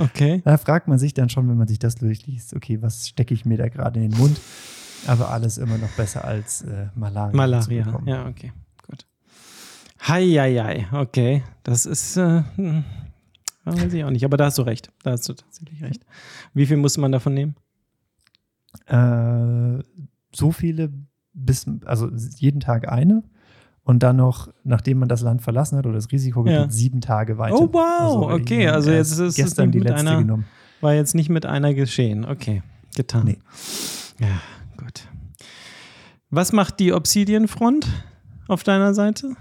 Okay. 0.00 0.40
Da 0.44 0.56
fragt 0.56 0.88
man 0.88 0.98
sich 0.98 1.12
dann 1.12 1.28
schon, 1.28 1.48
wenn 1.48 1.58
man 1.58 1.68
sich 1.68 1.78
das 1.78 1.94
durchliest, 1.94 2.54
okay, 2.54 2.80
was 2.80 3.08
stecke 3.08 3.34
ich 3.34 3.44
mir 3.44 3.58
da 3.58 3.68
gerade 3.68 4.00
in 4.00 4.10
den 4.10 4.18
Mund? 4.18 4.40
Aber 5.06 5.30
alles 5.30 5.58
immer 5.58 5.76
noch 5.76 5.90
besser 5.90 6.24
als 6.24 6.62
äh, 6.62 6.88
Malaria. 6.94 7.36
Malaria, 7.36 8.00
ja, 8.06 8.26
okay, 8.26 8.52
gut. 8.86 9.06
Heieiei, 10.06 10.86
okay. 10.92 11.42
Das 11.62 11.86
ist, 11.86 12.16
äh, 12.16 12.42
hm, 12.56 12.84
weiß 13.64 13.92
ich 13.92 14.04
auch 14.04 14.10
nicht, 14.10 14.24
aber 14.24 14.36
da 14.36 14.46
hast 14.46 14.58
du 14.58 14.62
recht. 14.62 14.90
Da 15.02 15.12
hast 15.12 15.28
du 15.28 15.34
tatsächlich 15.34 15.82
recht. 15.82 16.04
Wie 16.54 16.66
viel 16.66 16.76
muss 16.78 16.96
man 16.96 17.12
davon 17.12 17.34
nehmen? 17.34 17.56
Äh, 18.86 19.82
so 20.34 20.52
viele 20.52 20.92
bis, 21.32 21.66
also 21.84 22.10
jeden 22.36 22.60
Tag 22.60 22.88
eine. 22.88 23.22
Und 23.84 24.02
dann 24.02 24.16
noch, 24.16 24.48
nachdem 24.62 24.98
man 24.98 25.08
das 25.08 25.22
Land 25.22 25.42
verlassen 25.42 25.78
hat 25.78 25.86
oder 25.86 25.94
das 25.96 26.12
Risiko 26.12 26.46
Ja. 26.46 26.68
sieben 26.70 27.00
Tage 27.00 27.38
weiter. 27.38 27.56
Oh, 27.56 27.68
wow, 27.72 28.30
ich 28.36 28.42
okay, 28.42 28.68
also 28.68 28.90
jetzt 28.90 29.12
ist 29.12 29.18
es 29.18 29.34
gestern 29.36 29.70
die 29.72 29.80
letzte 29.80 30.00
einer- 30.08 30.18
genommen. 30.18 30.44
War 30.80 30.94
jetzt 30.94 31.14
nicht 31.14 31.28
mit 31.28 31.44
einer 31.46 31.74
geschehen. 31.74 32.24
Okay, 32.24 32.62
getan. 32.96 33.24
Nee. 33.26 33.38
Ja, 34.18 34.40
gut. 34.78 35.06
Was 36.30 36.52
macht 36.52 36.78
die 36.80 36.92
Obsidian-Front 36.92 37.86
auf 38.48 38.62
deiner 38.62 38.94
Seite? 38.94 39.32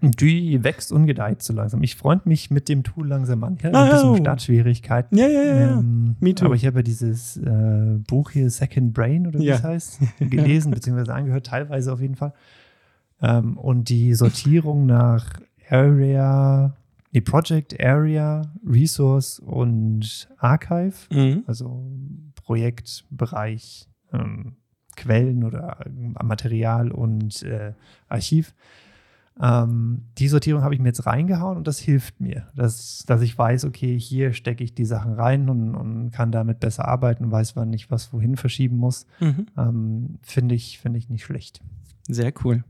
Die 0.00 0.62
wächst 0.62 0.92
und 0.92 1.06
gedeiht 1.06 1.42
so 1.42 1.52
langsam. 1.52 1.82
Ich 1.82 1.96
freund 1.96 2.24
mich 2.24 2.50
mit 2.52 2.68
dem 2.68 2.84
Tool 2.84 3.08
langsam 3.08 3.42
an. 3.42 3.56
Ich 3.58 3.64
hatte 3.64 3.76
Ah, 3.76 3.84
ein 3.84 3.90
bisschen 3.90 4.08
oh. 4.10 4.16
Startschwierigkeiten. 4.16 5.18
Ja, 5.18 5.26
ja, 5.26 5.42
ja. 5.42 5.78
Ähm, 5.78 6.14
Me 6.20 6.34
too. 6.36 6.44
Aber 6.46 6.54
ich 6.54 6.64
habe 6.66 6.78
ja 6.78 6.82
dieses 6.84 7.36
äh, 7.36 7.98
Buch 8.06 8.30
hier, 8.30 8.48
Second 8.48 8.94
Brain 8.94 9.26
oder 9.26 9.40
wie 9.40 9.44
Ja. 9.46 9.56
es 9.56 9.64
heißt, 9.64 9.98
gelesen, 10.20 10.70
beziehungsweise 10.70 11.12
angehört, 11.12 11.46
teilweise 11.46 11.92
auf 11.92 12.00
jeden 12.00 12.14
Fall. 12.14 12.32
Ähm, 13.20 13.56
und 13.56 13.88
die 13.88 14.14
Sortierung 14.14 14.86
nach 14.86 15.40
Area, 15.70 16.76
nee, 17.12 17.20
Project 17.20 17.78
Area, 17.82 18.42
Resource 18.64 19.38
und 19.40 20.28
Archive, 20.38 20.94
Mhm. 21.10 21.42
also 21.46 21.84
Projekt, 22.36 23.04
Bereich, 23.10 23.88
ähm, 24.12 24.56
Quellen 24.96 25.44
oder 25.44 25.84
Material 26.22 26.90
und 26.90 27.42
äh, 27.42 27.72
Archiv. 28.08 28.54
Ähm, 29.40 30.06
die 30.18 30.26
Sortierung 30.26 30.62
habe 30.62 30.74
ich 30.74 30.80
mir 30.80 30.88
jetzt 30.88 31.06
reingehauen 31.06 31.56
und 31.58 31.68
das 31.68 31.78
hilft 31.78 32.20
mir, 32.20 32.48
dass, 32.56 33.04
dass 33.06 33.22
ich 33.22 33.38
weiß, 33.38 33.64
okay, 33.66 33.96
hier 33.98 34.32
stecke 34.32 34.64
ich 34.64 34.74
die 34.74 34.84
Sachen 34.84 35.12
rein 35.12 35.48
und, 35.48 35.76
und 35.76 36.10
kann 36.10 36.32
damit 36.32 36.58
besser 36.58 36.88
arbeiten 36.88 37.26
und 37.26 37.30
weiß, 37.30 37.54
wann 37.54 37.72
ich 37.72 37.88
was 37.90 38.12
wohin 38.12 38.36
verschieben 38.36 38.76
muss. 38.78 39.06
Mhm. 39.20 39.46
Ähm, 39.56 40.18
Finde 40.22 40.56
ich, 40.56 40.80
finde 40.80 40.98
ich 40.98 41.08
nicht 41.08 41.22
schlecht. 41.24 41.60
Sehr 42.08 42.32
cool. 42.44 42.64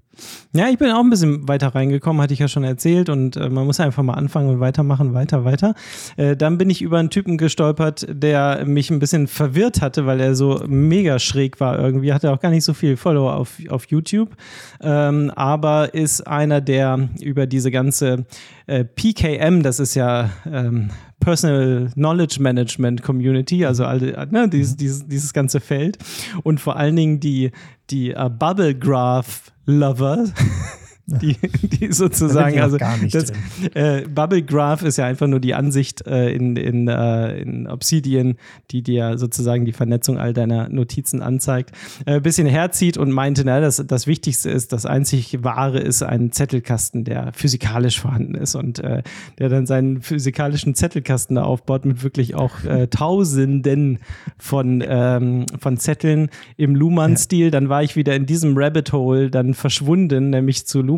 Ja, 0.53 0.68
ich 0.68 0.79
bin 0.79 0.90
auch 0.90 1.01
ein 1.01 1.11
bisschen 1.11 1.47
weiter 1.47 1.68
reingekommen, 1.68 2.23
hatte 2.23 2.33
ich 2.33 2.40
ja 2.40 2.49
schon 2.49 2.64
erzählt. 2.64 3.09
Und 3.09 3.37
äh, 3.37 3.49
man 3.49 3.66
muss 3.66 3.81
einfach 3.81 4.03
mal 4.03 4.14
anfangen 4.14 4.49
und 4.49 4.61
weitermachen, 4.61 5.14
weiter, 5.14 5.44
weiter. 5.44 5.75
Äh, 6.16 6.37
dann 6.37 6.59
bin 6.59 6.71
ich 6.71 6.83
über 6.83 6.99
einen 6.99 7.11
Typen 7.11 7.38
gestolpert, 7.38 8.07
der 8.11 8.64
mich 8.64 8.90
ein 8.90 8.99
bisschen 8.99 9.27
verwirrt 9.27 9.81
hatte, 9.81 10.07
weil 10.07 10.21
er 10.21 10.35
so 10.35 10.64
mega 10.66 11.18
schräg 11.18 11.61
war 11.61 11.79
irgendwie. 11.79 12.12
Hatte 12.12 12.33
auch 12.33 12.40
gar 12.40 12.51
nicht 12.51 12.64
so 12.64 12.75
viel 12.75 12.97
Follower 12.97 13.35
auf, 13.35 13.59
auf 13.68 13.87
YouTube. 13.87 14.37
Ähm, 14.81 15.31
aber 15.37 15.94
ist 15.94 16.27
einer, 16.27 16.61
der 16.61 17.09
über 17.21 17.47
diese 17.47 17.71
ganze 17.71 18.27
äh, 18.66 18.85
PKM, 18.85 19.62
das 19.62 19.81
ist 19.81 19.94
ja 19.94 20.31
ähm, 20.51 20.90
Personal 21.21 21.90
Knowledge 21.94 22.40
Management 22.40 23.03
Community, 23.03 23.64
also 23.64 23.85
alle, 23.85 24.29
ne, 24.31 24.49
dieses, 24.49 24.77
dieses, 24.77 25.07
dieses 25.07 25.33
ganze 25.33 25.61
Feld 25.61 25.99
und 26.44 26.61
vor 26.61 26.77
allen 26.77 26.94
Dingen 26.94 27.21
die, 27.21 27.51
die 27.90 28.14
uh, 28.14 28.31
Bubble 28.31 28.75
Graph 28.75 29.53
Lover, 29.70 30.24
die, 31.23 31.37
die 31.62 31.90
sozusagen, 31.90 32.61
also 32.61 32.77
das, 32.77 33.33
äh, 33.73 34.03
Bubble 34.03 34.42
Graph 34.42 34.83
ist 34.83 34.99
ja 34.99 35.07
einfach 35.07 35.27
nur 35.27 35.40
die 35.40 35.55
Ansicht 35.55 36.07
äh, 36.07 36.31
in, 36.31 36.57
in, 36.57 36.87
äh, 36.87 37.40
in 37.40 37.66
Obsidian, 37.66 38.37
die 38.71 38.83
dir 38.83 39.16
sozusagen 39.16 39.64
die 39.64 39.73
Vernetzung 39.73 40.18
all 40.18 40.35
deiner 40.35 40.68
Notizen 40.68 41.23
anzeigt, 41.23 41.73
äh, 42.05 42.16
ein 42.16 42.23
bisschen 42.23 42.47
herzieht 42.47 42.99
und 42.99 43.11
meinte, 43.11 43.42
na, 43.47 43.59
das, 43.59 43.83
das 43.87 44.07
Wichtigste 44.07 44.51
ist, 44.51 44.75
das 44.75 44.85
einzig 44.85 45.42
Wahre 45.42 45.79
ist 45.79 46.03
ein 46.03 46.31
Zettelkasten, 46.31 47.05
der 47.05 47.33
physikalisch 47.33 48.01
vorhanden 48.01 48.35
ist 48.35 48.55
und 48.55 48.79
äh, 48.81 49.03
der 49.38 49.49
dann 49.49 49.64
seinen 49.64 50.03
physikalischen 50.03 50.75
Zettelkasten 50.75 51.37
da 51.37 51.44
aufbaut 51.44 51.87
mit 51.87 52.03
wirklich 52.03 52.35
auch 52.35 52.64
äh, 52.64 52.87
Tausenden 52.90 53.99
von, 54.37 54.85
ähm, 54.87 55.47
von 55.59 55.79
Zetteln 55.79 56.29
im 56.59 56.75
Luhmann-Stil. 56.75 57.51
Dann 57.51 57.71
war 57.71 57.83
ich 57.83 57.97
wieder 57.97 58.14
in 58.14 58.27
diesem 58.27 58.59
Rabbit 58.59 58.92
Hole 58.92 59.31
dann 59.31 59.55
verschwunden, 59.55 60.29
nämlich 60.29 60.66
zu 60.66 60.83
Luhmann 60.83 60.98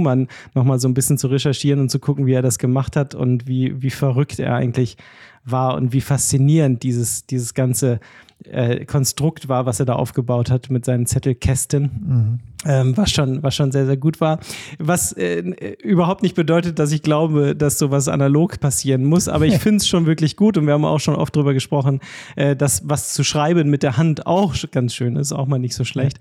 nochmal 0.55 0.79
so 0.79 0.89
ein 0.89 0.95
bisschen 0.95 1.19
zu 1.19 1.29
recherchieren 1.29 1.81
und 1.81 1.91
zu 1.91 1.99
gucken, 1.99 2.27
wie 2.27 2.33
er 2.33 2.43
das 2.43 2.59
gemacht 2.59 2.97
hat 2.97 3.15
und 3.15 3.47
wie, 3.47 3.83
wie 3.83 3.91
verrückt 3.91 4.39
er 4.39 4.55
eigentlich 4.55 4.97
war 5.45 5.75
und 5.75 5.93
wie 5.93 6.01
faszinierend 6.01 6.83
dieses, 6.83 7.27
dieses 7.27 7.55
ganze 7.55 8.01
äh, 8.44 8.85
Konstrukt 8.85 9.48
war, 9.48 9.66
was 9.66 9.81
er 9.81 9.87
da 9.87 9.94
aufgebaut 9.94 10.50
hat 10.50 10.70
mit 10.70 10.85
seinen 10.85 11.07
Zettelkästen, 11.07 12.40
ähm, 12.66 12.96
was, 12.96 13.11
schon, 13.11 13.42
was 13.42 13.55
schon 13.55 13.72
sehr, 13.72 13.87
sehr 13.87 13.96
gut 13.96 14.20
war. 14.20 14.38
Was 14.79 15.12
äh, 15.12 15.40
überhaupt 15.83 16.22
nicht 16.22 16.35
bedeutet, 16.35 16.79
dass 16.79 16.92
ich 16.92 17.03
glaube, 17.03 17.57
dass 17.57 17.79
sowas 17.79 18.09
analog 18.09 18.61
passieren 18.61 19.05
muss, 19.05 19.29
aber 19.29 19.46
ich 19.46 19.59
finde 19.59 19.79
es 19.79 19.88
schon 19.88 20.07
wirklich 20.07 20.37
gut 20.37 20.59
und 20.59 20.66
wir 20.66 20.74
haben 20.74 20.85
auch 20.85 21.00
schon 21.00 21.14
oft 21.14 21.35
drüber 21.35 21.55
gesprochen, 21.55 22.00
äh, 22.37 22.57
dass 22.57 22.88
was 22.88 23.14
zu 23.14 23.24
schreiben 23.24 23.70
mit 23.70 23.83
der 23.83 23.96
Hand 23.96 24.26
auch 24.26 24.55
ganz 24.72 24.94
schön 24.94 25.16
ist, 25.16 25.33
auch 25.33 25.46
mal 25.46 25.59
nicht 25.59 25.74
so 25.74 25.85
schlecht. 25.85 26.18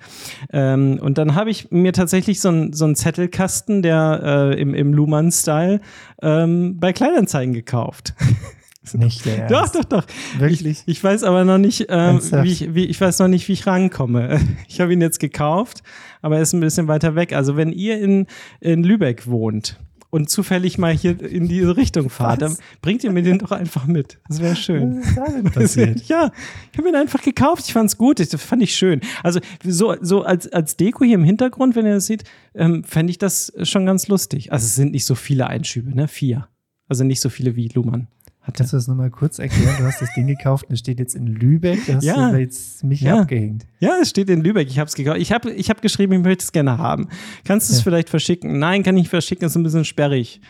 Ähm, 0.51 0.99
und 1.01 1.17
dann 1.17 1.35
habe 1.35 1.49
ich 1.49 1.71
mir 1.71 1.93
tatsächlich 1.93 2.41
so 2.41 2.49
einen 2.49 2.73
so 2.73 2.85
einen 2.85 2.95
Zettelkasten, 2.95 3.81
der 3.81 4.21
äh, 4.23 4.61
im, 4.61 4.73
im 4.73 4.93
Luhmann-Style 4.93 5.81
ähm, 6.21 6.79
bei 6.79 6.93
Kleinanzeigen 6.93 7.53
gekauft. 7.53 8.13
Nicht 8.93 9.25
der 9.25 9.47
Doch, 9.47 9.61
Ernst. 9.61 9.75
doch, 9.75 9.83
doch. 9.83 10.05
Wirklich? 10.37 10.65
Ich, 10.65 10.83
ich 10.85 11.03
weiß 11.03 11.23
aber 11.23 11.43
noch 11.43 11.57
nicht, 11.57 11.87
ähm, 11.89 12.19
wie 12.21 12.51
ich, 12.51 12.73
wie, 12.73 12.85
ich 12.85 12.99
weiß 12.99 13.19
noch 13.19 13.27
nicht, 13.27 13.47
wie 13.47 13.53
ich 13.53 13.67
rankomme. 13.67 14.39
Ich 14.67 14.79
habe 14.79 14.93
ihn 14.93 15.01
jetzt 15.01 15.19
gekauft, 15.19 15.83
aber 16.21 16.37
er 16.37 16.41
ist 16.41 16.53
ein 16.53 16.59
bisschen 16.61 16.87
weiter 16.87 17.15
weg. 17.15 17.33
Also 17.33 17.57
wenn 17.57 17.71
ihr 17.71 17.99
in, 17.99 18.27
in 18.61 18.83
Lübeck 18.83 19.27
wohnt 19.27 19.77
und 20.09 20.29
zufällig 20.29 20.77
mal 20.77 20.93
hier 20.93 21.21
in 21.21 21.47
diese 21.47 21.75
Richtung 21.75 22.09
fahrt, 22.09 22.41
dann 22.41 22.55
bringt 22.81 23.03
ihr 23.03 23.11
mir 23.11 23.21
den 23.21 23.39
doch 23.39 23.51
einfach 23.51 23.85
mit. 23.85 24.19
Das 24.29 24.41
wäre 24.41 24.55
schön. 24.55 24.99
Was 24.99 25.07
ist 25.07 25.17
da 25.17 25.25
denn 25.25 25.43
passiert? 25.51 26.01
Ja, 26.07 26.31
ich 26.71 26.77
habe 26.77 26.87
ihn 26.87 26.95
einfach 26.95 27.21
gekauft. 27.21 27.65
Ich 27.67 27.73
fand's 27.73 27.97
gut. 27.97 28.19
Das 28.19 28.41
fand 28.41 28.61
ich 28.63 28.75
schön. 28.75 29.01
Also 29.23 29.39
so, 29.63 29.95
so 30.01 30.23
als, 30.23 30.47
als 30.51 30.77
Deko 30.77 31.03
hier 31.03 31.15
im 31.15 31.23
Hintergrund, 31.25 31.75
wenn 31.75 31.85
ihr 31.85 31.95
das 31.95 32.05
seht, 32.05 32.23
ähm, 32.55 32.83
fände 32.85 33.11
ich 33.11 33.17
das 33.17 33.51
schon 33.63 33.85
ganz 33.85 34.07
lustig. 34.07 34.53
Also 34.53 34.65
es 34.65 34.75
sind 34.75 34.93
nicht 34.93 35.05
so 35.05 35.15
viele 35.15 35.47
Einschübe, 35.47 35.93
ne? 35.93 36.07
Vier. 36.07 36.47
Also 36.87 37.03
nicht 37.03 37.21
so 37.21 37.29
viele 37.29 37.55
wie 37.55 37.67
Luhmann 37.67 38.07
hatte. 38.41 38.57
Kannst 38.57 38.73
du 38.73 38.77
das 38.77 38.87
nochmal 38.87 39.09
kurz 39.09 39.37
erklären? 39.39 39.75
Du 39.79 39.83
hast 39.85 40.01
das 40.01 40.13
Ding 40.15 40.27
gekauft 40.27 40.65
und 40.67 40.73
es 40.73 40.79
steht 40.79 40.99
jetzt 40.99 41.15
in 41.15 41.27
Lübeck. 41.27 41.79
Da 41.87 41.95
hast 41.95 42.03
Ja. 42.03 42.31
du 42.31 42.37
jetzt 42.39 42.83
mich 42.83 43.01
Ja. 43.01 43.21
abgehängt. 43.21 43.65
Ja, 43.79 43.97
es 44.01 44.09
steht 44.09 44.29
in 44.29 44.41
Lübeck. 44.41 44.67
Ich 44.69 44.79
habe 44.79 44.87
es 44.87 44.95
gekauft. 44.95 45.17
Ich 45.19 45.31
habe 45.31 45.51
ich 45.51 45.69
hab 45.69 45.81
geschrieben, 45.81 46.13
ich 46.13 46.19
möchte 46.21 46.43
es 46.43 46.51
gerne 46.51 46.77
haben. 46.77 47.07
Kannst 47.45 47.69
du 47.69 47.73
es 47.73 47.79
Ja. 47.79 47.83
vielleicht 47.83 48.09
verschicken? 48.09 48.57
Nein, 48.59 48.83
kann 48.83 48.95
ich 48.95 49.03
nicht 49.03 49.09
verschicken. 49.09 49.45
Ist 49.45 49.55
ein 49.55 49.63
bisschen 49.63 49.85
sperrig. 49.85 50.41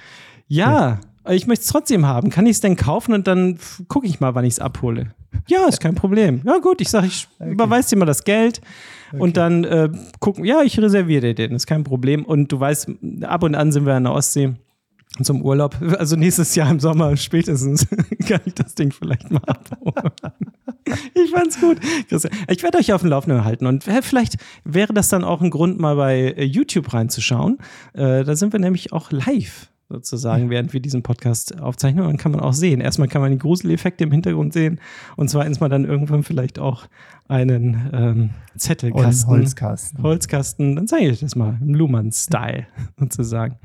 Ja, 0.47 0.99
ich 1.29 1.47
möchte 1.47 1.63
es 1.63 1.67
trotzdem 1.69 2.05
haben. 2.05 2.29
Kann 2.29 2.45
ich 2.45 2.51
es 2.53 2.61
denn 2.61 2.75
kaufen 2.75 3.13
und 3.13 3.27
dann 3.27 3.57
gucke 3.87 4.07
ich 4.07 4.19
mal, 4.19 4.33
wann 4.35 4.45
ich 4.45 4.53
es 4.53 4.59
abhole? 4.59 5.13
Ja, 5.47 5.67
ist 5.67 5.79
kein 5.79 5.95
Problem. 5.95 6.41
Ja, 6.45 6.57
gut, 6.57 6.81
ich 6.81 6.89
sage, 6.89 7.07
ich 7.07 7.27
überweise 7.39 7.89
dir 7.91 7.97
mal 7.97 8.05
das 8.05 8.23
Geld 8.23 8.61
und 9.11 9.37
dann 9.37 9.63
äh, 9.63 9.89
gucken. 10.19 10.43
Ja, 10.45 10.61
ich 10.63 10.79
reserviere 10.79 11.21
dir 11.21 11.35
den. 11.35 11.51
Ist 11.55 11.67
kein 11.67 11.83
Problem. 11.83 12.25
Und 12.25 12.51
du 12.51 12.59
weißt, 12.59 12.89
ab 13.21 13.43
und 13.43 13.55
an 13.55 13.71
sind 13.71 13.85
wir 13.85 13.93
an 13.93 14.03
der 14.03 14.13
Ostsee 14.13 14.53
zum 15.21 15.41
Urlaub. 15.41 15.77
Also 15.97 16.15
nächstes 16.15 16.55
Jahr 16.55 16.69
im 16.69 16.79
Sommer 16.79 17.17
spätestens 17.17 17.87
kann 18.27 18.41
ich 18.45 18.53
das 18.53 18.75
Ding 18.75 18.91
vielleicht 18.91 19.31
mal 19.31 19.41
abholen. 19.45 20.11
Ich 21.13 21.31
fand's 21.31 21.59
gut. 21.59 21.77
Ich 22.47 22.63
werde 22.63 22.77
euch 22.77 22.93
auf 22.93 23.01
dem 23.01 23.09
Laufenden 23.09 23.43
halten 23.43 23.65
und 23.67 23.83
vielleicht 23.83 24.37
wäre 24.63 24.93
das 24.93 25.09
dann 25.09 25.23
auch 25.23 25.41
ein 25.41 25.49
Grund, 25.49 25.79
mal 25.79 25.95
bei 25.95 26.33
äh, 26.35 26.43
YouTube 26.43 26.93
reinzuschauen. 26.93 27.57
Äh, 27.93 28.23
da 28.23 28.35
sind 28.35 28.53
wir 28.53 28.59
nämlich 28.59 28.91
auch 28.91 29.11
live 29.11 29.69
sozusagen, 29.89 30.49
während 30.51 30.71
wir 30.71 30.79
diesen 30.79 31.01
Podcast 31.03 31.59
aufzeichnen. 31.59 32.03
Und 32.05 32.11
dann 32.11 32.17
kann 32.17 32.31
man 32.31 32.41
auch 32.41 32.53
sehen. 32.53 32.79
Erstmal 32.79 33.07
kann 33.07 33.21
man 33.21 33.31
die 33.31 33.39
Gruseleffekte 33.39 34.03
im 34.03 34.11
Hintergrund 34.11 34.53
sehen 34.53 34.79
und 35.17 35.29
zweitens 35.29 35.59
mal 35.59 35.67
dann 35.69 35.83
irgendwann 35.85 36.23
vielleicht 36.23 36.59
auch 36.59 36.85
einen 37.27 37.89
ähm, 37.91 38.29
Und 38.53 38.59
Zettelkasten. 38.61 39.29
Holzkasten. 39.29 40.03
Holzkasten, 40.03 40.75
dann 40.75 40.87
zeige 40.87 41.09
ich 41.09 41.19
das 41.19 41.35
mal 41.35 41.57
im 41.61 41.73
Luhmann-Style 41.73 42.67
sozusagen. 42.99 43.57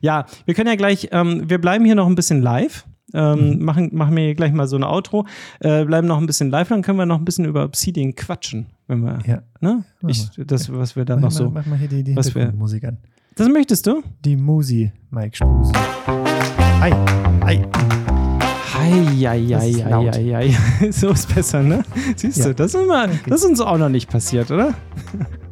Ja, 0.00 0.26
wir 0.44 0.54
können 0.54 0.68
ja 0.68 0.76
gleich, 0.76 1.08
ähm, 1.12 1.48
wir 1.48 1.58
bleiben 1.60 1.84
hier 1.84 1.94
noch 1.94 2.06
ein 2.06 2.14
bisschen 2.14 2.42
live. 2.42 2.86
Ähm, 3.12 3.58
machen, 3.64 3.90
machen 3.92 4.14
wir 4.14 4.22
hier 4.22 4.36
gleich 4.36 4.52
mal 4.52 4.68
so 4.68 4.76
ein 4.76 4.84
Outro, 4.84 5.26
äh, 5.58 5.84
bleiben 5.84 6.06
noch 6.06 6.18
ein 6.18 6.26
bisschen 6.26 6.48
live, 6.48 6.68
dann 6.68 6.80
können 6.82 6.96
wir 6.96 7.06
noch 7.06 7.18
ein 7.18 7.24
bisschen 7.24 7.44
über 7.44 7.64
Obsidian 7.64 8.14
quatschen, 8.14 8.66
wenn 8.86 9.00
wir, 9.00 9.18
Ja. 9.26 9.42
ne? 9.60 9.82
Ich, 10.06 10.30
das, 10.36 10.72
was 10.72 10.94
wir 10.94 11.04
dann 11.04 11.18
Mach 11.18 11.24
noch 11.30 11.32
so. 11.32 11.50
mach 11.50 11.66
mal 11.66 11.76
hier 11.76 11.88
die, 11.88 12.04
die 12.04 12.12
Hintergrundmusik 12.14 12.84
an. 12.84 12.98
Das 13.36 13.48
möchtest 13.48 13.86
du? 13.86 14.02
Die 14.24 14.36
Musi, 14.36 14.92
Mike 15.10 15.36
Spuse. 15.36 15.72
Hi. 16.80 16.92
Hi. 17.44 17.62
Hei, 18.74 19.46
Das 19.50 19.66
ist 19.66 19.84
laut. 19.88 20.14
so 20.90 21.10
ist 21.10 21.34
besser, 21.34 21.62
ne? 21.62 21.82
Siehst 22.16 22.38
Ja. 22.38 22.46
du, 22.46 22.54
das 22.54 22.74
ist, 22.74 22.82
immer, 22.82 23.08
das 23.28 23.40
ist 23.42 23.46
uns 23.46 23.60
auch 23.60 23.76
noch 23.78 23.88
nicht 23.88 24.10
passiert, 24.10 24.50
oder? 24.50 24.74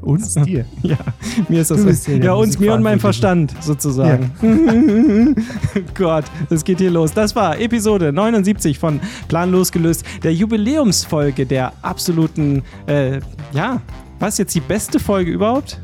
Uns 0.01 0.35
dir. 0.35 0.65
Ja, 0.83 0.97
mir 1.49 1.61
ist 1.61 1.71
das 1.71 1.85
bist 1.85 2.09
ja 2.09 2.15
der 2.17 2.25
ja 2.27 2.33
uns, 2.35 2.59
mir 2.59 2.73
und 2.73 2.83
mein 2.83 2.99
Musikverantwortliche. 2.99 3.51
Verstand 3.51 3.55
sozusagen. 4.41 5.37
Gott, 5.95 6.25
es 6.51 6.65
geht 6.65 6.79
hier 6.79 6.91
los. 6.91 7.13
Das 7.13 7.37
war 7.37 7.59
Episode 7.61 8.13
79 8.13 8.79
von 8.79 9.01
Planlos 9.29 9.71
gelöst, 9.73 10.05
der 10.23 10.33
Jubiläumsfolge 10.35 11.45
der 11.47 11.73
absoluten, 11.83 12.63
äh, 12.87 13.21
ja, 13.53 13.81
was 14.19 14.39
jetzt 14.39 14.55
die 14.55 14.61
beste 14.61 14.99
Folge 14.99 15.31
überhaupt? 15.31 15.81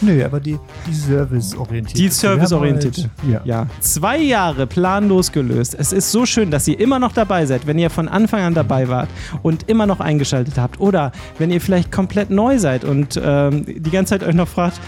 Nö, 0.00 0.24
aber 0.24 0.38
die, 0.40 0.56
die 0.86 0.92
serviceorientierte. 0.94 2.02
Die 2.02 2.08
serviceorientierte. 2.08 3.02
Halt- 3.02 3.30
Ja. 3.32 3.40
Ja, 3.44 3.66
zwei 3.80 4.18
Jahre 4.18 4.66
planlos 4.66 5.32
gelöst. 5.32 5.74
Es 5.78 5.92
ist 5.92 6.12
so 6.12 6.24
schön, 6.26 6.50
dass 6.50 6.68
ihr 6.68 6.78
immer 6.78 6.98
noch 6.98 7.12
dabei 7.12 7.46
seid, 7.46 7.66
wenn 7.66 7.78
ihr 7.78 7.90
von 7.90 8.08
Anfang 8.08 8.42
an 8.42 8.54
dabei 8.54 8.88
wart 8.88 9.08
und 9.42 9.68
immer 9.68 9.86
noch 9.86 10.00
eingeschaltet 10.00 10.58
habt. 10.58 10.80
Oder 10.80 11.12
wenn 11.38 11.50
ihr 11.50 11.60
vielleicht 11.60 11.90
komplett 11.90 12.30
neu 12.30 12.58
seid 12.58 12.84
und 12.84 13.20
ähm, 13.22 13.64
die 13.66 13.90
ganze 13.90 14.10
Zeit 14.18 14.22
euch 14.28 14.34
noch 14.34 14.48
fragt, 14.48 14.80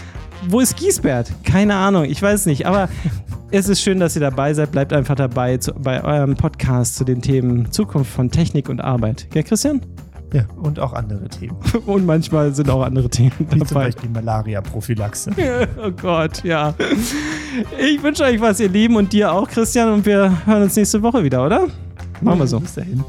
wo 0.47 0.59
ist 0.59 0.75
Giesbert? 0.77 1.31
Keine 1.43 1.75
Ahnung, 1.75 2.05
ich 2.05 2.21
weiß 2.21 2.45
nicht. 2.45 2.65
Aber 2.65 2.89
es 3.51 3.67
ist 3.69 3.81
schön, 3.81 3.99
dass 3.99 4.15
ihr 4.15 4.21
dabei 4.21 4.53
seid. 4.53 4.71
Bleibt 4.71 4.93
einfach 4.93 5.15
dabei 5.15 5.57
zu, 5.57 5.73
bei 5.73 6.03
eurem 6.03 6.35
Podcast 6.35 6.95
zu 6.95 7.03
den 7.03 7.21
Themen 7.21 7.71
Zukunft 7.71 8.11
von 8.11 8.31
Technik 8.31 8.69
und 8.69 8.79
Arbeit. 8.81 9.27
Gell, 9.31 9.43
Christian? 9.43 9.81
Ja, 10.33 10.43
und 10.61 10.79
auch 10.79 10.93
andere 10.93 11.27
Themen. 11.27 11.57
Und 11.85 12.05
manchmal 12.05 12.53
sind 12.53 12.69
auch 12.69 12.83
andere 12.83 13.09
Themen 13.09 13.31
Wie 13.39 13.59
zum 13.59 13.67
dabei. 13.67 13.85
Beispiel 13.85 14.09
Malaria-Prophylaxe. 14.09 15.31
Oh 15.83 15.91
Gott, 15.91 16.43
ja. 16.43 16.73
Ich 17.79 18.01
wünsche 18.01 18.23
euch 18.23 18.39
was, 18.39 18.59
ihr 18.59 18.69
Lieben, 18.69 18.95
und 18.95 19.11
dir 19.11 19.31
auch, 19.31 19.47
Christian. 19.47 19.91
Und 19.91 20.05
wir 20.05 20.45
hören 20.45 20.63
uns 20.63 20.75
nächste 20.75 21.01
Woche 21.01 21.23
wieder, 21.23 21.45
oder? 21.45 21.67
Machen 22.21 22.39
wir 22.39 22.47
so. 22.47 22.59
Bis 22.59 22.75
dahin. 22.75 23.03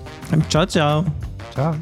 Ciao, 0.48 0.66
ciao. 0.66 1.04
Ciao. 1.54 1.74